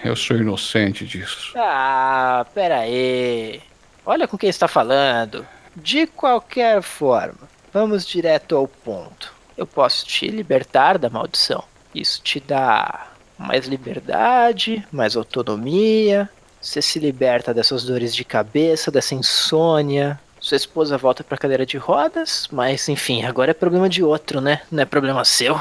[0.04, 1.52] Eu sou inocente disso.
[1.56, 3.62] Ah, pera aí.
[4.04, 5.46] Olha com quem está falando.
[5.76, 9.32] De qualquer forma, vamos direto ao ponto.
[9.56, 11.62] Eu posso te libertar da maldição.
[11.94, 16.28] Isso te dá mais liberdade, mais autonomia.
[16.60, 20.18] Você se liberta dessas dores de cabeça, dessa insônia.
[20.40, 24.62] Sua esposa volta pra cadeira de rodas, mas enfim, agora é problema de outro, né?
[24.70, 25.58] Não é problema seu.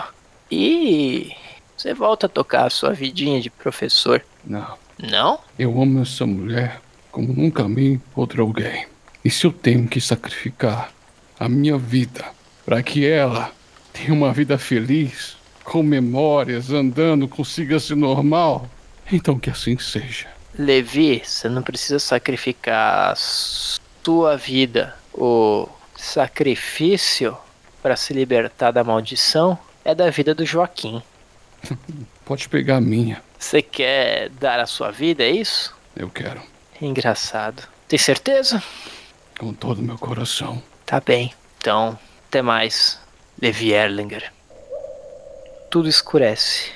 [0.51, 1.31] E
[1.75, 4.23] você volta a tocar a sua vidinha de professor.
[4.45, 4.77] Não.
[4.97, 5.39] Não?
[5.57, 6.79] Eu amo essa mulher
[7.11, 8.87] como nunca amei outra alguém.
[9.23, 10.91] E se eu tenho que sacrificar
[11.39, 12.25] a minha vida
[12.65, 13.51] para que ela
[13.91, 18.69] tenha uma vida feliz, com memórias, andando, consiga ser normal,
[19.11, 20.27] então que assim seja.
[20.57, 24.95] Levi, você não precisa sacrificar sua vida.
[25.13, 27.35] O sacrifício
[27.81, 31.01] para se libertar da maldição é da vida do Joaquim.
[32.25, 33.21] Pode pegar a minha.
[33.37, 35.75] Você quer dar a sua vida, é isso?
[35.95, 36.41] Eu quero.
[36.81, 37.63] Engraçado.
[37.87, 38.63] Tem certeza?
[39.37, 40.61] Com todo o meu coração.
[40.85, 41.33] Tá bem.
[41.57, 42.99] Então, até mais,
[43.41, 44.31] Levi Erlinger.
[45.73, 46.69] Tudo escurece.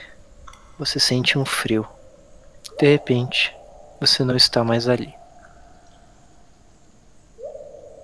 [0.79, 1.87] Você sente um frio.
[2.79, 3.55] De repente,
[4.01, 5.13] você não está mais ali.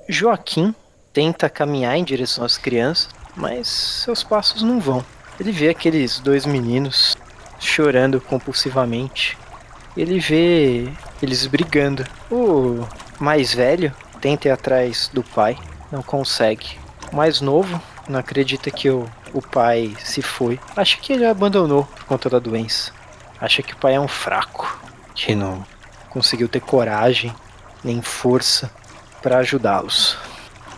[0.07, 0.75] Joaquim
[1.11, 5.03] tenta caminhar em direção às crianças, mas seus passos não vão.
[5.39, 7.17] Ele vê aqueles dois meninos
[7.59, 9.35] chorando compulsivamente.
[9.97, 10.87] Ele vê
[11.23, 12.05] eles brigando.
[12.29, 12.87] O
[13.19, 13.91] mais velho
[14.21, 15.57] tenta ir atrás do pai,
[15.91, 16.77] não consegue.
[17.11, 20.59] O mais novo não acredita que o, o pai se foi.
[20.75, 22.91] Acha que ele abandonou por conta da doença.
[23.39, 24.79] Acha que o pai é um fraco,
[25.13, 25.65] que não
[26.09, 27.33] conseguiu ter coragem
[27.83, 28.71] nem força
[29.21, 30.17] para ajudá-los.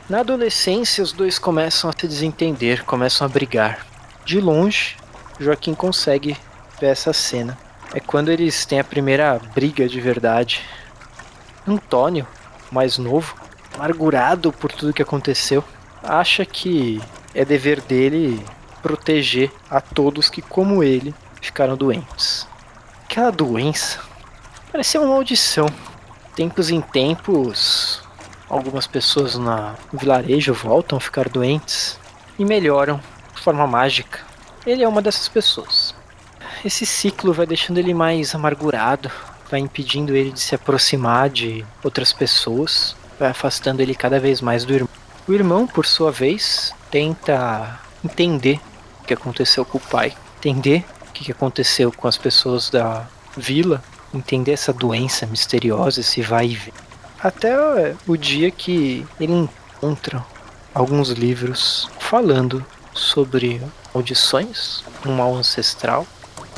[0.09, 3.85] Na adolescência, os dois começam a se desentender, começam a brigar.
[4.23, 4.95] De longe,
[5.39, 6.37] Joaquim consegue
[6.79, 7.57] ver essa cena.
[7.93, 10.61] É quando eles têm a primeira briga de verdade.
[11.67, 12.27] Antônio,
[12.71, 13.35] mais novo,
[13.73, 15.63] amargurado por tudo que aconteceu,
[16.07, 17.01] acha que
[17.33, 18.43] é dever dele
[18.81, 22.47] proteger a todos que, como ele, ficaram doentes.
[23.03, 23.99] Aquela doença
[24.71, 25.67] parecia uma maldição.
[26.35, 28.01] Tempos em tempos,
[28.49, 31.99] algumas pessoas na- no vilarejo voltam a ficar doentes
[32.37, 32.99] e melhoram
[33.33, 34.19] de forma mágica.
[34.65, 35.95] Ele é uma dessas pessoas.
[36.63, 39.09] Esse ciclo vai deixando ele mais amargurado,
[39.49, 44.65] vai impedindo ele de se aproximar de outras pessoas, vai afastando ele cada vez mais
[44.65, 44.89] do irmão.
[45.27, 48.59] O irmão, por sua vez, tenta entender
[49.01, 53.83] o que aconteceu com o pai, entender o que aconteceu com as pessoas da vila,
[54.13, 56.73] entender essa doença misteriosa, esse vai e vem.
[57.19, 57.55] Até
[58.05, 60.23] o dia que ele encontra
[60.75, 63.59] alguns livros falando sobre
[63.95, 66.05] maldições, um mal ancestral.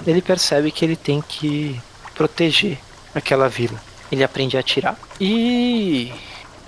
[0.05, 1.81] Ele percebe que ele tem que
[2.13, 2.77] proteger
[3.15, 3.81] aquela vila.
[4.11, 6.11] Ele aprende a atirar e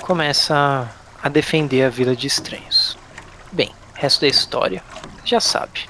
[0.02, 0.90] começa
[1.22, 2.98] a defender a vila de estranhos.
[3.52, 4.84] Bem, resto da história
[5.26, 5.88] já sabe.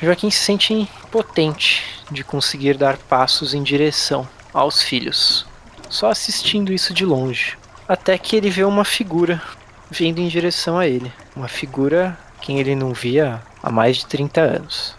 [0.00, 5.46] Joaquim se sente impotente de conseguir dar passos em direção aos filhos,
[5.88, 7.56] só assistindo isso de longe,
[7.88, 9.42] até que ele vê uma figura
[9.90, 14.40] vindo em direção a ele, uma figura quem ele não via há mais de 30
[14.40, 14.96] anos.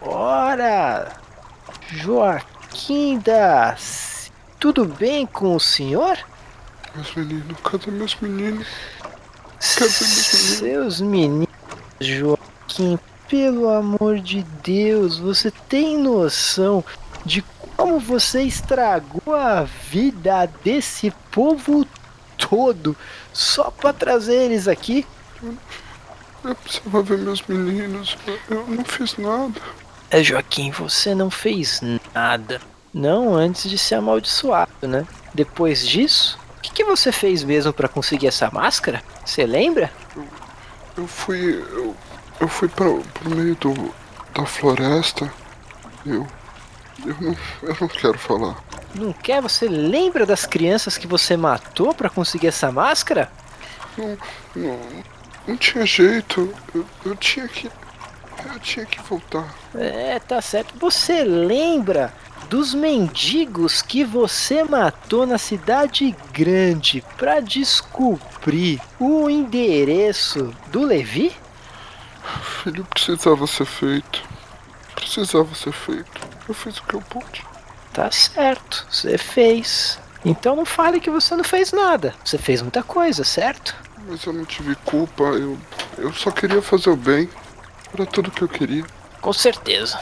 [0.00, 1.12] Ora,
[1.88, 6.18] Joaquim das, tudo bem com o senhor?
[6.98, 8.66] Meus meninos, cadê meus meninos?
[9.76, 10.58] Cadê meus meninos?
[10.58, 11.48] Seus meninos,
[12.00, 12.98] Joaquim,
[13.28, 16.84] pelo amor de Deus, você tem noção
[17.24, 17.44] de
[17.76, 21.86] como você estragou a vida desse povo
[22.36, 22.96] todo
[23.32, 25.06] só pra trazer eles aqui?
[26.42, 28.18] Eu precisava ver meus meninos.
[28.26, 29.60] Eu, eu não fiz nada.
[30.10, 31.80] É, Joaquim, você não fez
[32.12, 32.60] nada.
[32.92, 35.06] Não antes de ser amaldiçoado, né?
[35.32, 39.00] Depois disso, o que, que você fez mesmo pra conseguir essa máscara?
[39.24, 39.92] Você lembra?
[40.96, 41.64] Eu fui.
[41.70, 41.96] Eu,
[42.40, 43.94] eu fui para pro meio do,
[44.34, 45.32] da floresta.
[46.04, 46.26] Eu.
[47.06, 48.56] Eu não, eu não quero falar.
[48.92, 49.40] Não quer?
[49.40, 53.30] Você lembra das crianças que você matou pra conseguir essa máscara?
[53.96, 54.18] Não,
[54.56, 54.80] não,
[55.46, 56.52] não tinha jeito.
[56.74, 57.70] Eu, eu tinha que.
[58.52, 59.54] Eu tinha que voltar.
[59.76, 60.74] É, tá certo.
[60.80, 62.12] Você lembra
[62.48, 71.34] dos mendigos que você matou na cidade grande pra descobrir o endereço do Levi?
[72.62, 74.22] Filho, precisava ser feito.
[74.94, 76.28] Precisava ser feito.
[76.48, 77.44] Eu fiz o que eu pude.
[77.92, 79.98] Tá certo, você fez.
[80.24, 82.14] Então não fale que você não fez nada.
[82.24, 83.74] Você fez muita coisa, certo?
[84.06, 85.24] Mas eu não tive culpa.
[85.24, 85.58] Eu,
[85.96, 87.28] eu só queria fazer o bem.
[87.92, 88.84] Era tudo que eu queria.
[89.20, 90.00] Com certeza.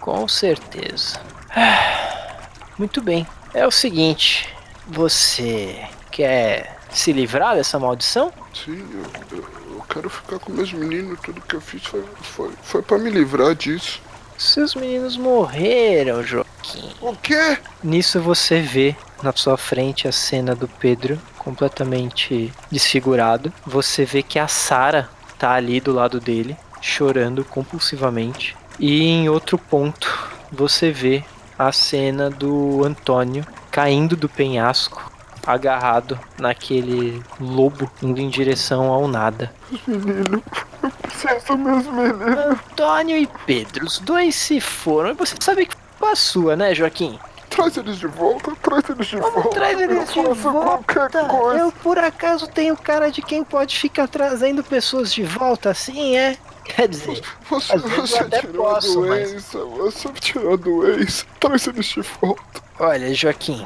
[0.00, 1.20] Com certeza.
[2.78, 3.26] Muito bem.
[3.54, 4.48] É o seguinte,
[4.86, 8.32] você quer se livrar dessa maldição?
[8.54, 11.18] Sim, eu, eu, eu quero ficar com meus meninos.
[11.20, 14.00] Tudo que eu fiz foi, foi, foi para me livrar disso.
[14.38, 16.92] Seus meninos morreram, Joaquim.
[17.00, 17.58] O quê?
[17.82, 23.50] Nisso você vê na sua frente a cena do Pedro completamente desfigurado.
[23.66, 25.08] Você vê que a Sara
[25.38, 28.54] tá ali do lado dele, chorando compulsivamente.
[28.78, 31.24] E em outro ponto, você vê
[31.58, 35.10] a cena do Antônio caindo do penhasco,
[35.46, 39.52] agarrado naquele lobo indo em direção ao nada.
[39.86, 40.42] Menino,
[40.82, 42.38] eu preciso meus meninos.
[42.38, 45.10] Antônio e Pedro, os dois se foram.
[45.10, 47.18] E você sabe que foi a sua, né, Joaquim?
[47.48, 49.50] Traz eles de volta, traz eles de Vamos volta.
[49.50, 51.10] traz eles de volta.
[51.28, 51.58] coisa.
[51.60, 56.36] Eu por acaso tenho cara de quem pode ficar trazendo pessoas de volta assim, é?
[56.68, 61.24] Quer dizer, Você, você até tirou posso, a mas- doença, você tirou a doença.
[61.40, 62.42] Traz eles de volta.
[62.78, 63.64] olha, Joaquim,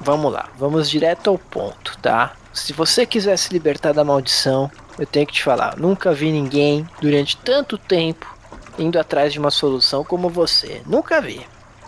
[0.00, 2.32] vamos lá, vamos direto ao ponto, tá?
[2.52, 6.88] Se você quiser se libertar da maldição, eu tenho que te falar, nunca vi ninguém
[7.00, 8.34] durante tanto tempo
[8.78, 10.80] indo atrás de uma solução como você.
[10.86, 11.46] Nunca vi.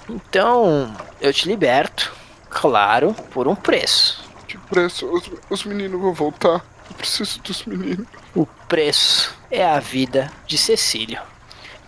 [0.09, 2.12] Então, eu te liberto,
[2.51, 4.24] claro, por um preço.
[4.47, 5.06] Que preço?
[5.06, 6.64] Os, os meninos vão voltar.
[6.98, 8.06] Preciso dos meninos.
[8.34, 11.20] O preço é a vida de Cecílio.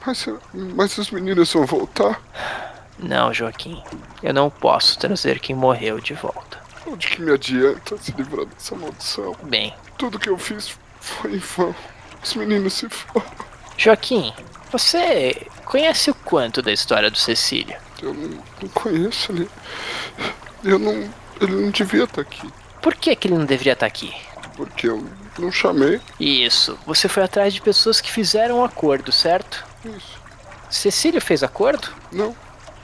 [0.06, 2.20] Mas, mas os meninos vão voltar?
[2.98, 3.82] Não, Joaquim,
[4.22, 6.58] eu não posso trazer quem morreu de volta.
[6.86, 9.36] Onde que me adianta se livrar dessa maldição?
[9.42, 11.74] Bem, Tudo que eu fiz foi em vão.
[12.22, 13.26] Os meninos se foram.
[13.76, 14.32] Joaquim,
[14.70, 17.76] você conhece o quanto da história do Cecílio?
[18.02, 18.28] Eu não,
[18.62, 19.50] não conheço ele.
[20.64, 20.92] Eu não.
[21.40, 22.50] Ele não devia estar aqui.
[22.82, 24.14] Por que, que ele não deveria estar aqui?
[24.60, 25.02] Porque eu
[25.38, 25.98] não chamei.
[26.20, 29.64] Isso, você foi atrás de pessoas que fizeram um acordo, certo?
[29.82, 30.20] Isso.
[30.68, 31.88] Cecílio fez acordo?
[32.12, 32.36] Não.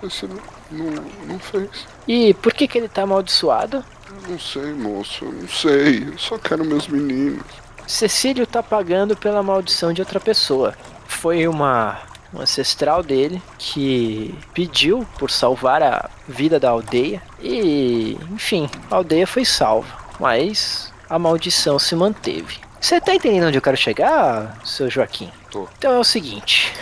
[0.02, 0.40] Esse não,
[0.70, 1.86] não, não fez.
[2.08, 3.84] E por que, que ele tá amaldiçoado?
[4.08, 5.26] Eu não sei, moço.
[5.26, 6.08] Eu não sei.
[6.08, 7.44] Eu só quero meus meninos.
[7.86, 10.74] Cecílio tá pagando pela maldição de outra pessoa.
[11.06, 12.00] Foi uma
[12.34, 19.26] um ancestral dele que pediu por salvar a vida da aldeia e, enfim, a aldeia
[19.26, 19.88] foi salva.
[20.18, 22.58] Mas a maldição se manteve.
[22.80, 25.30] Você tá entendendo onde eu quero chegar, seu Joaquim?
[25.50, 25.68] Tô.
[25.78, 26.72] Então é o seguinte: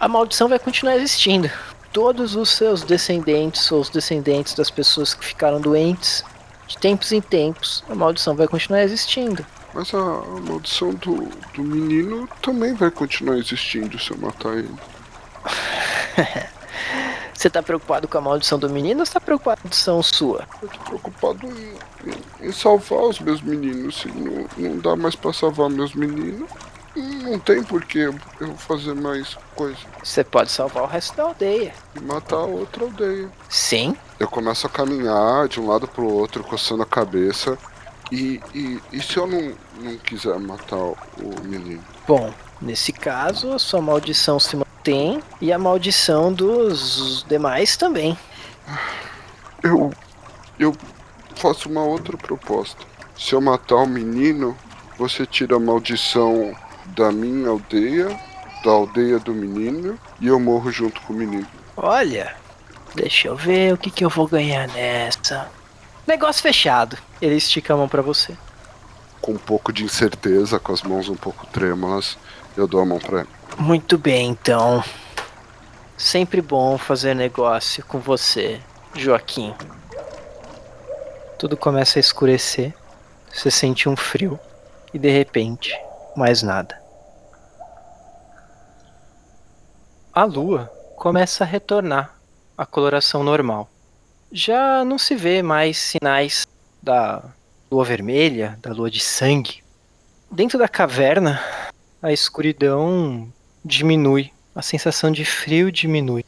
[0.00, 1.50] a maldição vai continuar existindo.
[1.92, 6.24] Todos os seus descendentes ou os descendentes das pessoas que ficaram doentes,
[6.66, 9.46] de tempos em tempos, a maldição vai continuar existindo.
[9.72, 14.74] Mas a, a maldição do, do menino também vai continuar existindo se eu matar ele.
[17.34, 20.02] Você tá preocupado com a maldição do menino ou você tá preocupado com a maldição
[20.02, 20.46] sua?
[20.62, 21.74] Eu tô preocupado em,
[22.10, 23.96] em- em salvar os meus meninos.
[24.00, 26.48] Se não, não dá mais pra salvar meus meninos,
[26.96, 28.14] não tem por que eu
[28.56, 29.76] fazer mais coisa.
[30.02, 31.74] Você pode salvar o resto da aldeia.
[31.96, 33.28] E matar outra aldeia.
[33.48, 33.96] Sim?
[34.20, 37.58] Eu começo a caminhar de um lado pro outro, coçando a cabeça.
[38.12, 41.82] E, e, e se eu não, não quiser matar o, o menino?
[42.06, 42.32] Bom,
[42.62, 44.54] nesse caso, a sua maldição se
[44.84, 48.16] mantém e a maldição dos demais também.
[49.62, 49.92] Eu.
[50.58, 50.76] Eu
[51.34, 52.84] faço uma outra proposta.
[53.18, 54.56] Se eu matar o menino,
[54.98, 56.54] você tira a maldição
[56.88, 58.08] da minha aldeia,
[58.64, 61.46] da aldeia do menino, e eu morro junto com o menino.
[61.76, 62.36] Olha,
[62.94, 65.48] deixa eu ver o que, que eu vou ganhar nessa.
[66.06, 66.96] Negócio fechado.
[67.20, 68.36] Ele estica a mão pra você.
[69.20, 72.16] Com um pouco de incerteza, com as mãos um pouco trêmulas,
[72.56, 73.33] eu dou a mão pra ele.
[73.58, 74.82] Muito bem, então.
[75.96, 78.60] Sempre bom fazer negócio com você,
[78.94, 79.54] Joaquim.
[81.38, 82.74] Tudo começa a escurecer.
[83.32, 84.38] Você sente um frio.
[84.92, 85.72] E de repente,
[86.16, 86.80] mais nada.
[90.12, 92.14] A lua começa a retornar
[92.56, 93.68] à coloração normal.
[94.30, 96.46] Já não se vê mais sinais
[96.82, 97.22] da
[97.70, 99.62] lua vermelha, da lua de sangue.
[100.30, 101.40] Dentro da caverna,
[102.02, 103.32] a escuridão
[103.64, 106.24] diminui, a sensação de frio diminui.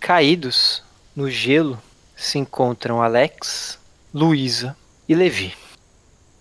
[0.00, 0.82] Caídos
[1.14, 1.80] no gelo
[2.16, 3.78] se encontram Alex,
[4.14, 4.76] Luísa
[5.08, 5.54] e Levi.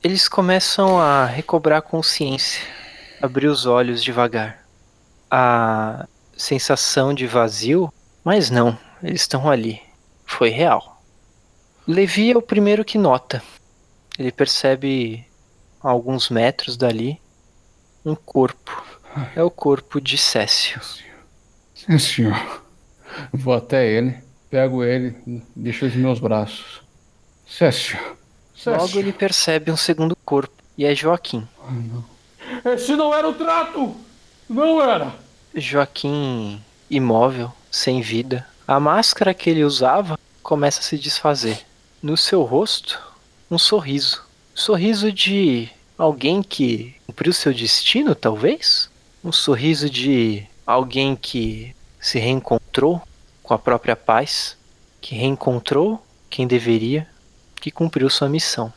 [0.02, 2.62] Eles começam a recobrar consciência,
[3.22, 4.66] abrir os olhos devagar.
[5.30, 6.08] A
[6.38, 7.92] sensação de vazio,
[8.24, 9.82] mas não, eles estão ali.
[10.26, 11.02] Foi real.
[11.86, 13.44] Levi é o primeiro que nota.
[14.18, 15.26] Ele percebe
[15.82, 17.20] a alguns metros dali
[18.06, 18.89] um corpo.
[19.36, 20.82] É o corpo de Cécio.
[21.76, 22.64] Sim, senhor.
[23.34, 24.18] Vou até ele,
[24.50, 25.16] pego ele,
[25.56, 26.82] deixo nos meus braços.
[27.48, 27.98] Cécio.
[28.56, 28.80] Cécio.
[28.80, 31.48] Logo ele percebe um segundo corpo e é Joaquim.
[32.66, 33.96] Esse não era o trato!
[34.50, 35.14] Não era!
[35.56, 38.48] Joaquim imóvel, sem vida.
[38.68, 41.66] A máscara que ele usava começa a se desfazer.
[42.02, 43.00] No seu rosto,
[43.50, 44.24] um sorriso.
[44.54, 48.89] Sorriso de alguém que cumpriu seu destino, talvez?
[49.24, 53.02] Um sorriso de alguém que se reencontrou
[53.44, 54.58] com a própria paz,
[55.02, 57.08] que reencontrou quem deveria,
[57.56, 58.72] que cumpriu sua missão.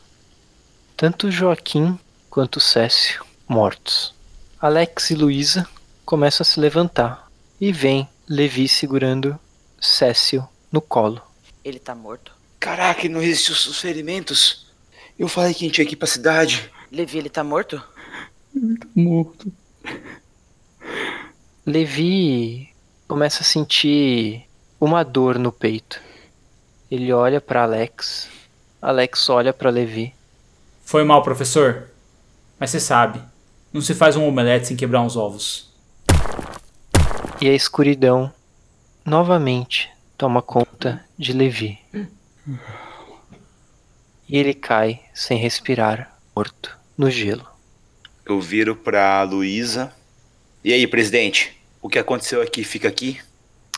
[0.97, 1.97] Tanto Joaquim
[2.29, 4.13] quanto Cécio mortos.
[4.59, 5.67] Alex e Luísa
[6.05, 9.39] começam a se levantar e vem Levi segurando
[9.79, 11.21] Cécio no colo.
[11.63, 12.33] Ele tá morto.
[12.59, 14.67] Caraca, ele não resistiu aos ferimentos.
[15.17, 16.71] Eu falei que a gente ia aqui pra cidade.
[16.91, 17.81] Levi, ele tá morto?
[18.95, 19.51] Morto.
[21.65, 22.69] Levi
[23.07, 24.45] começa a sentir
[24.81, 26.01] uma dor no peito.
[26.91, 28.29] Ele olha para Alex.
[28.81, 30.13] Alex olha para Levi.
[30.83, 31.89] Foi mal, professor.
[32.59, 33.21] Mas você sabe,
[33.71, 35.71] não se faz um omelete sem quebrar uns ovos.
[37.39, 38.29] E a escuridão
[39.05, 41.79] novamente toma conta de Levi.
[44.27, 47.47] E ele cai sem respirar, morto, no gelo.
[48.25, 49.93] Eu viro pra Luísa.
[50.63, 51.61] E aí, presidente?
[51.81, 53.19] O que aconteceu aqui fica aqui?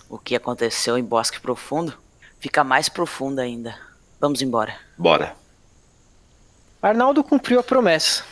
[0.07, 1.97] O que aconteceu em Bosque Profundo
[2.39, 3.75] fica mais profundo ainda.
[4.21, 4.77] Vamos embora.
[4.95, 5.35] Bora.
[6.79, 8.23] Arnaldo cumpriu a promessa.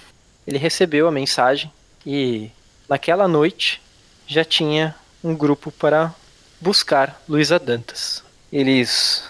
[0.45, 1.73] Ele recebeu a mensagem
[2.05, 2.51] e
[2.87, 3.81] naquela noite
[4.27, 6.13] já tinha um grupo para
[6.61, 8.23] buscar Luísa Dantas.
[8.51, 9.27] Eles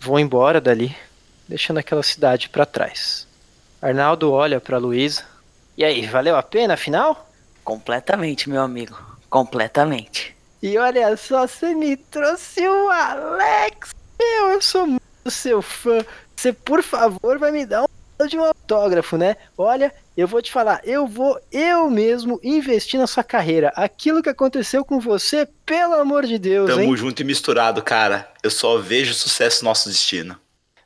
[0.00, 0.96] vão embora dali,
[1.46, 3.28] deixando aquela cidade para trás.
[3.80, 5.24] Arnaldo olha para Luísa.
[5.78, 7.30] E aí, valeu a pena afinal?
[7.64, 8.96] Completamente, meu amigo.
[9.28, 10.36] Completamente.
[10.62, 13.94] E olha só, você me trouxe o Alex.
[14.18, 16.04] Meu, eu sou muito seu fã.
[16.36, 19.36] Você, por favor, vai me dar um de um autógrafo, né?
[19.58, 23.72] Olha, eu vou te falar, eu vou eu mesmo investir na sua carreira.
[23.74, 26.96] Aquilo que aconteceu com você, pelo amor de Deus, Tamo hein?
[26.96, 28.30] junto e misturado, cara.
[28.42, 30.38] Eu só vejo sucesso no nosso destino.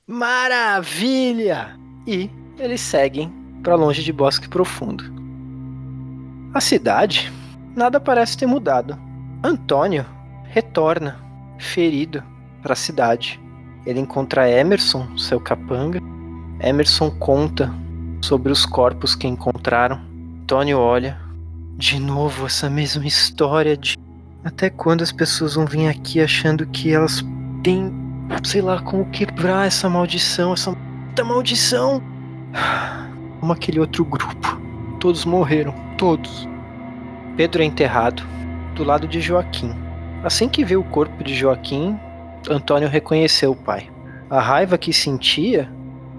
[0.07, 1.79] Maravilha!
[2.07, 3.31] E eles seguem
[3.63, 5.18] para longe de Bosque Profundo.
[6.59, 7.33] A cidade,
[7.77, 8.99] nada parece ter mudado.
[9.45, 10.05] Antônio
[10.43, 11.17] retorna,
[11.57, 12.21] ferido,
[12.61, 13.41] para a cidade.
[13.87, 16.01] Ele encontra Emerson, seu capanga.
[16.59, 17.73] Emerson conta
[18.21, 20.01] sobre os corpos que encontraram.
[20.43, 21.17] Antônio olha.
[21.77, 23.97] De novo essa mesma história de.
[24.43, 27.25] Até quando as pessoas vão vir aqui achando que elas
[27.63, 27.93] têm.
[28.43, 30.77] sei lá, como quebrar essa maldição, essa
[31.25, 32.03] maldição?
[33.39, 34.68] Como aquele outro grupo.
[35.01, 36.49] Todos morreram, todos.
[37.37, 38.23] Pedro é enterrado
[38.75, 39.75] do lado de Joaquim.
[40.25, 41.99] Assim que vê o corpo de Joaquim,
[42.51, 43.89] Antônio reconheceu o pai.
[44.29, 45.71] A raiva que sentia,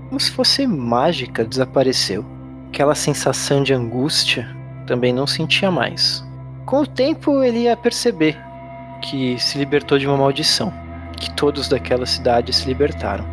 [0.07, 2.25] como se fosse mágica, desapareceu.
[2.69, 4.47] Aquela sensação de angústia
[4.87, 6.25] também não sentia mais.
[6.65, 8.37] Com o tempo, ele ia perceber
[9.01, 10.71] que se libertou de uma maldição,
[11.19, 13.25] que todos daquela cidade se libertaram.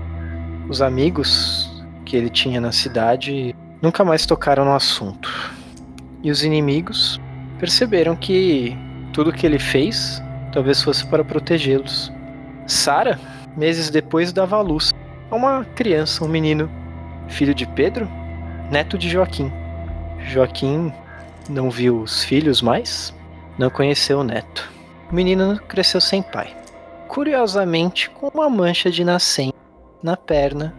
[0.68, 3.54] Os amigos que ele tinha na cidade
[3.86, 5.32] nunca mais tocaram no assunto.
[6.20, 7.20] E os inimigos
[7.60, 8.76] perceberam que
[9.12, 10.20] tudo que ele fez
[10.52, 12.12] talvez fosse para protegê-los.
[12.66, 13.18] Sara,
[13.56, 14.92] meses depois, dava à luz
[15.30, 16.68] a uma criança, um menino,
[17.28, 18.10] filho de Pedro,
[18.72, 19.52] neto de Joaquim.
[20.18, 20.92] Joaquim
[21.48, 23.14] não viu os filhos mais,
[23.56, 24.68] não conheceu o neto.
[25.12, 26.56] O menino cresceu sem pai.
[27.06, 29.54] Curiosamente, com uma mancha de nascente
[30.02, 30.74] na perna,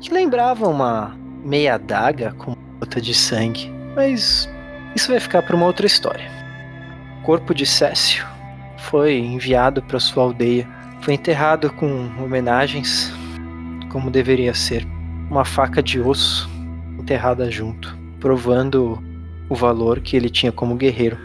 [0.00, 3.70] que lembrava uma meia adaga com gota de sangue.
[3.94, 4.48] Mas
[4.94, 6.30] isso vai ficar para uma outra história.
[7.20, 8.26] O corpo de Cécio
[8.78, 10.68] foi enviado para sua aldeia.
[11.00, 13.12] Foi enterrado com homenagens,
[13.90, 14.86] como deveria ser.
[15.30, 16.50] Uma faca de osso
[16.98, 19.02] enterrada junto, provando
[19.48, 21.18] o valor que ele tinha como guerreiro.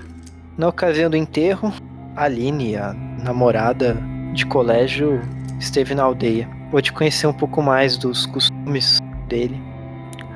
[0.57, 1.73] Na ocasião do enterro,
[2.15, 3.97] Aline, a namorada
[4.33, 5.21] de colégio,
[5.59, 6.49] esteve na aldeia.
[6.71, 9.61] Pôde conhecer um pouco mais dos costumes dele,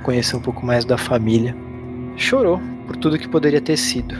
[0.01, 1.55] conhecer um pouco mais da família.
[2.15, 4.15] Chorou por tudo que poderia ter sido.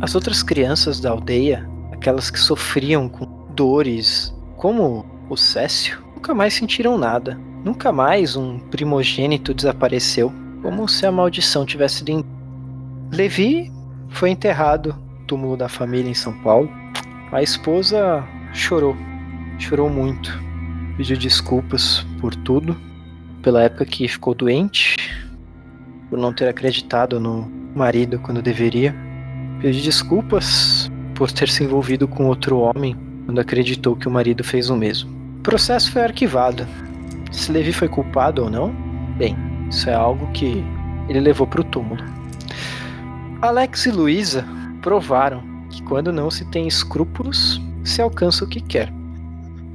[0.00, 6.54] As outras crianças da aldeia, aquelas que sofriam com dores, como o Cécio, nunca mais
[6.54, 7.38] sentiram nada.
[7.64, 12.10] Nunca mais um primogênito desapareceu, como se a maldição tivesse sido.
[12.10, 12.24] Em...
[13.10, 13.72] Levi
[14.10, 16.68] foi enterrado no túmulo da família em São Paulo.
[17.32, 18.22] A esposa
[18.52, 18.94] chorou,
[19.58, 20.30] chorou muito,
[20.96, 22.76] pediu desculpas por tudo,
[23.44, 24.96] pela época que ficou doente,
[26.08, 27.46] por não ter acreditado no
[27.76, 28.96] marido quando deveria.
[29.60, 32.96] Pediu desculpas por ter se envolvido com outro homem
[33.26, 35.10] quando acreditou que o marido fez o mesmo.
[35.38, 36.66] O processo foi arquivado.
[37.30, 38.74] Se Levi foi culpado ou não,
[39.18, 39.36] bem,
[39.68, 40.64] isso é algo que
[41.08, 42.02] ele levou para o túmulo.
[43.42, 44.44] Alex e Luísa
[44.80, 48.90] provaram que quando não se tem escrúpulos, se alcança o que quer.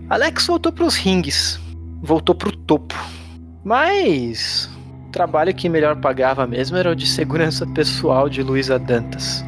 [0.10, 1.60] Alex voltou para os ringues,
[2.02, 2.96] voltou para o topo,
[3.64, 4.70] mas
[5.08, 9.44] o trabalho que melhor pagava mesmo era o de segurança pessoal de Luísa Dantas.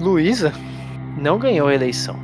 [0.00, 0.52] Luísa
[1.18, 2.18] não ganhou a eleição.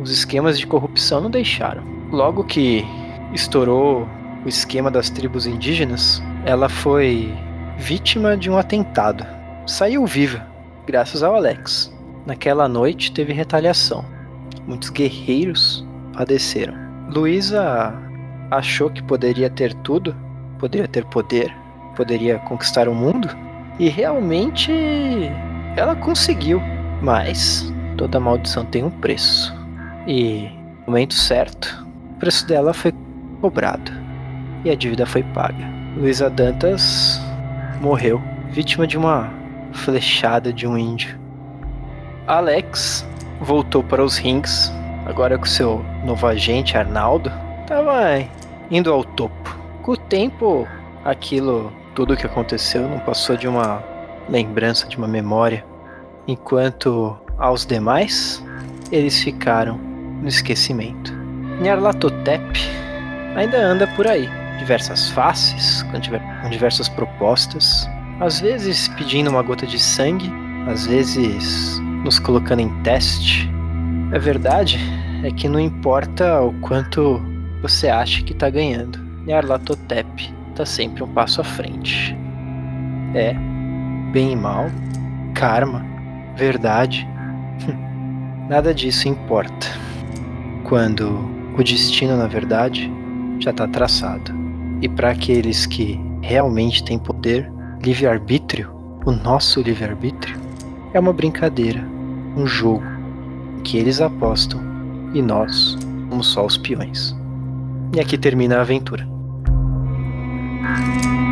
[0.00, 1.82] Os esquemas de corrupção não deixaram.
[2.10, 2.84] Logo que
[3.32, 4.08] estourou
[4.44, 7.32] o esquema das tribos indígenas, ela foi
[7.78, 9.24] vítima de um atentado.
[9.66, 10.44] Saiu viva,
[10.86, 11.92] graças ao Alex.
[12.26, 14.04] Naquela noite teve retaliação.
[14.66, 16.74] Muitos guerreiros padeceram.
[17.08, 17.94] Luísa
[18.50, 20.14] achou que poderia ter tudo,
[20.62, 21.52] poderia ter poder,
[21.96, 23.28] poderia conquistar o mundo.
[23.80, 24.72] E realmente
[25.76, 26.62] ela conseguiu.
[27.02, 29.52] Mas toda maldição tem um preço.
[30.06, 30.48] E
[30.86, 32.94] no momento certo, o preço dela foi
[33.40, 33.90] cobrado.
[34.64, 35.68] E a dívida foi paga.
[35.96, 37.20] Luísa Dantas
[37.80, 38.22] morreu,
[38.52, 39.28] vítima de uma
[39.72, 41.18] flechada de um índio.
[42.28, 43.04] Alex
[43.40, 44.72] voltou para os rings,
[45.06, 47.32] agora com seu novo agente Arnaldo,
[47.64, 48.24] estava
[48.70, 49.41] indo ao topo.
[49.82, 50.68] Com o tempo,
[51.04, 53.82] aquilo tudo o que aconteceu não passou de uma
[54.28, 55.64] lembrança, de uma memória,
[56.28, 58.40] enquanto aos demais
[58.92, 59.76] eles ficaram
[60.22, 61.12] no esquecimento.
[61.60, 62.60] Nyarlathotep
[63.34, 64.28] ainda anda por aí,
[64.60, 65.98] diversas faces, com
[66.48, 67.88] diversas propostas,
[68.20, 70.32] às vezes pedindo uma gota de sangue,
[70.68, 73.50] às vezes nos colocando em teste.
[74.14, 74.78] A verdade
[75.24, 77.20] é que não importa o quanto
[77.60, 82.16] você acha que está ganhando, Nyarlathotep tá sempre um passo à frente.
[83.14, 83.34] É,
[84.12, 84.66] bem e mal,
[85.34, 85.84] karma,
[86.36, 87.08] verdade,
[88.48, 89.66] nada disso importa.
[90.64, 92.90] Quando o destino, na verdade,
[93.38, 94.32] já está traçado.
[94.80, 97.50] E para aqueles que realmente têm poder,
[97.82, 98.72] livre-arbítrio,
[99.04, 100.36] o nosso livre-arbítrio,
[100.92, 101.86] é uma brincadeira,
[102.36, 102.84] um jogo
[103.62, 104.60] que eles apostam
[105.14, 105.78] e nós
[106.10, 107.16] somos só os peões.
[107.94, 109.11] E aqui termina a aventura.
[110.64, 111.31] Ah.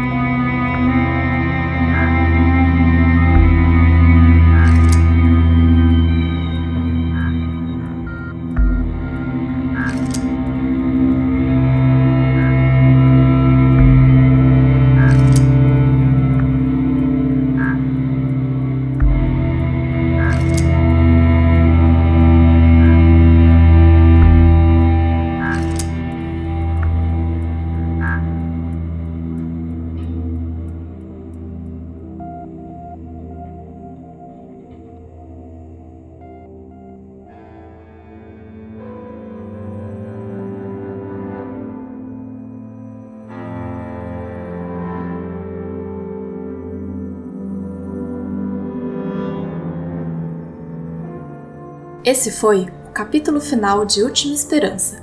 [52.02, 55.02] Esse foi o capítulo final de Última Esperança,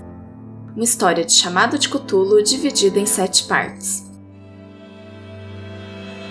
[0.75, 4.03] uma história de chamado de Cthulhu dividida em sete partes.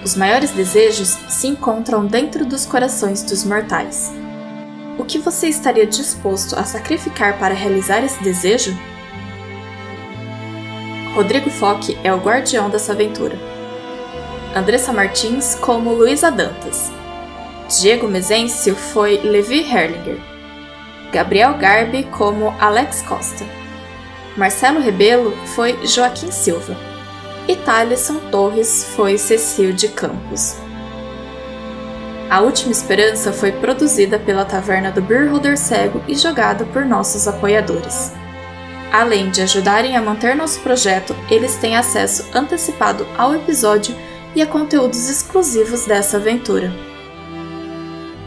[0.05, 4.13] Os maiores desejos se encontram dentro dos corações dos mortais.
[4.99, 8.77] O que você estaria disposto a sacrificar para realizar esse desejo?
[11.15, 13.39] Rodrigo Foque é o guardião dessa aventura.
[14.53, 16.91] Andressa Martins como Luísa Dantas.
[17.81, 20.36] Diego Mezencio foi Levi Herlinger.
[21.13, 23.45] Gabriel Garbi como Alex Costa.
[24.37, 26.77] Marcelo Rebelo foi Joaquim Silva.
[27.49, 30.57] E Thaleson Torres foi Cecil de Campos.
[32.29, 37.29] A Última Esperança foi produzida pela Taverna do Beer Holder Cego e jogada por nossos
[37.29, 38.13] apoiadores.
[38.93, 43.95] Além de ajudarem a manter nosso projeto, eles têm acesso antecipado ao episódio
[44.35, 46.73] e a conteúdos exclusivos dessa aventura.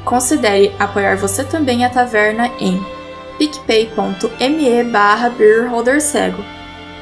[0.05, 2.83] Considere apoiar você também a taverna em
[3.37, 5.29] picpay.me barra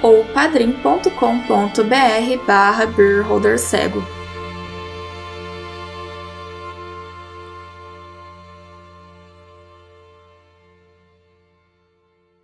[0.01, 4.16] ou padrim.com.br barra beerholdercego.